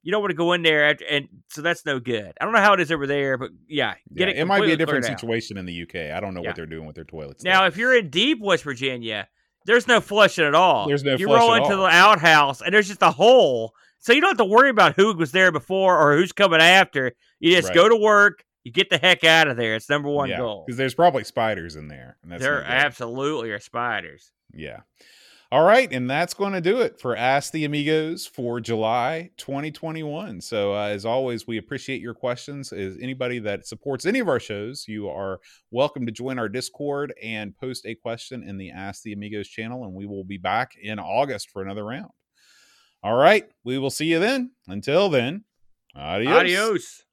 You 0.04 0.12
don't 0.12 0.22
want 0.22 0.32
to 0.32 0.38
go 0.38 0.54
in 0.54 0.62
there 0.62 0.90
after, 0.90 1.06
and 1.06 1.28
so 1.50 1.62
that's 1.62 1.86
no 1.86 2.00
good. 2.00 2.32
I 2.40 2.46
don't 2.46 2.54
know 2.54 2.62
how 2.62 2.74
it 2.74 2.80
is 2.80 2.92
over 2.92 3.06
there, 3.08 3.38
but 3.38 3.50
yeah, 3.68 3.96
get 4.16 4.30
Yeah, 4.30 4.34
it. 4.36 4.38
it 4.40 4.46
might 4.46 4.62
be 4.62 4.72
a 4.72 4.78
different 4.78 5.04
cleared 5.04 5.14
out. 5.14 5.20
situation 5.20 5.58
in 5.58 5.66
the 5.66 5.82
UK. 5.82 6.12
I 6.16 6.20
don't 6.20 6.34
know 6.34 6.42
Yeah. 6.42 6.50
what 6.50 6.56
they're 6.56 6.66
doing 6.66 6.86
with 6.86 6.96
their 6.96 7.04
toilets. 7.04 7.44
Now, 7.44 7.60
there. 7.62 7.68
if 7.68 7.78
you're 7.78 7.98
in 7.98 8.10
deep 8.10 8.40
West 8.40 8.64
Virginia, 8.64 9.28
there's 9.66 9.88
no 9.88 10.00
flushing 10.00 10.46
at 10.46 10.56
all. 10.56 10.88
There's 10.88 11.04
no 11.04 11.12
flushing, 11.18 11.28
You 11.28 11.36
roll 11.36 11.54
into 11.56 11.72
all. 11.76 11.82
the 11.84 11.90
outhouse, 11.90 12.62
and 12.62 12.74
there's 12.74 12.88
just 12.88 13.02
a 13.02 13.12
hole, 13.12 13.74
so 14.00 14.14
you 14.14 14.22
don't 14.22 14.30
have 14.30 14.38
to 14.38 14.46
worry 14.46 14.70
about 14.70 14.96
who 14.96 15.14
was 15.14 15.32
there 15.34 15.52
before 15.52 15.98
or 16.00 16.16
who's 16.16 16.32
coming 16.32 16.62
after. 16.62 17.12
You 17.40 17.54
just 17.56 17.70
Right. 17.70 17.76
go 17.76 17.90
to 17.90 17.96
work. 17.98 18.46
You 18.64 18.72
get 18.72 18.90
the 18.90 18.98
heck 18.98 19.24
out 19.24 19.48
of 19.48 19.58
there. 19.58 19.76
It's 19.76 19.90
number 19.90 20.10
one 20.10 20.30
goal. 20.30 20.64
because 20.68 20.78
there's 20.78 20.94
probably 20.94 21.24
spiders 21.24 21.76
in 21.76 21.88
there. 21.88 22.18
And 22.24 22.32
that's 22.32 22.42
There 22.44 22.64
absolutely 22.64 23.52
are 23.52 23.60
spiders. 23.60 24.32
Yeah. 24.54 24.82
All 25.50 25.64
right, 25.64 25.90
and 25.94 26.10
that's 26.10 26.34
going 26.34 26.52
to 26.52 26.60
do 26.60 26.82
it 26.82 27.00
for 27.00 27.16
Ask 27.16 27.54
the 27.54 27.64
Amigos 27.64 28.28
for 28.28 28.60
July 28.60 29.30
2021. 29.38 30.42
So, 30.42 30.74
uh, 30.74 30.88
as 30.88 31.06
always, 31.06 31.48
we 31.48 31.58
appreciate 31.58 32.02
your 32.02 32.14
questions. 32.14 32.74
As 32.74 32.98
anybody 33.02 33.40
that 33.40 33.66
supports 33.66 34.06
any 34.06 34.20
of 34.20 34.28
our 34.28 34.42
shows, 34.42 34.90
you 34.90 35.08
are 35.08 35.40
welcome 35.72 36.06
to 36.06 36.12
join 36.12 36.38
our 36.38 36.50
Discord 36.50 37.14
and 37.24 37.56
post 37.56 37.86
a 37.86 37.96
question 37.96 38.44
in 38.44 38.58
the 38.58 38.72
Ask 38.72 39.04
the 39.04 39.14
Amigos 39.14 39.48
channel, 39.48 39.86
and 39.86 39.94
we 39.94 40.06
will 40.06 40.26
be 40.26 40.38
back 40.38 40.74
in 40.82 41.00
August 41.00 41.50
for 41.50 41.62
another 41.62 41.86
round. 41.86 42.12
All 43.02 43.16
right, 43.16 43.48
we 43.64 43.78
will 43.78 43.90
see 43.90 44.08
you 44.08 44.20
then. 44.20 44.52
Until 44.68 45.08
then, 45.08 45.46
adios. 45.96 46.36
Adios. 46.36 47.04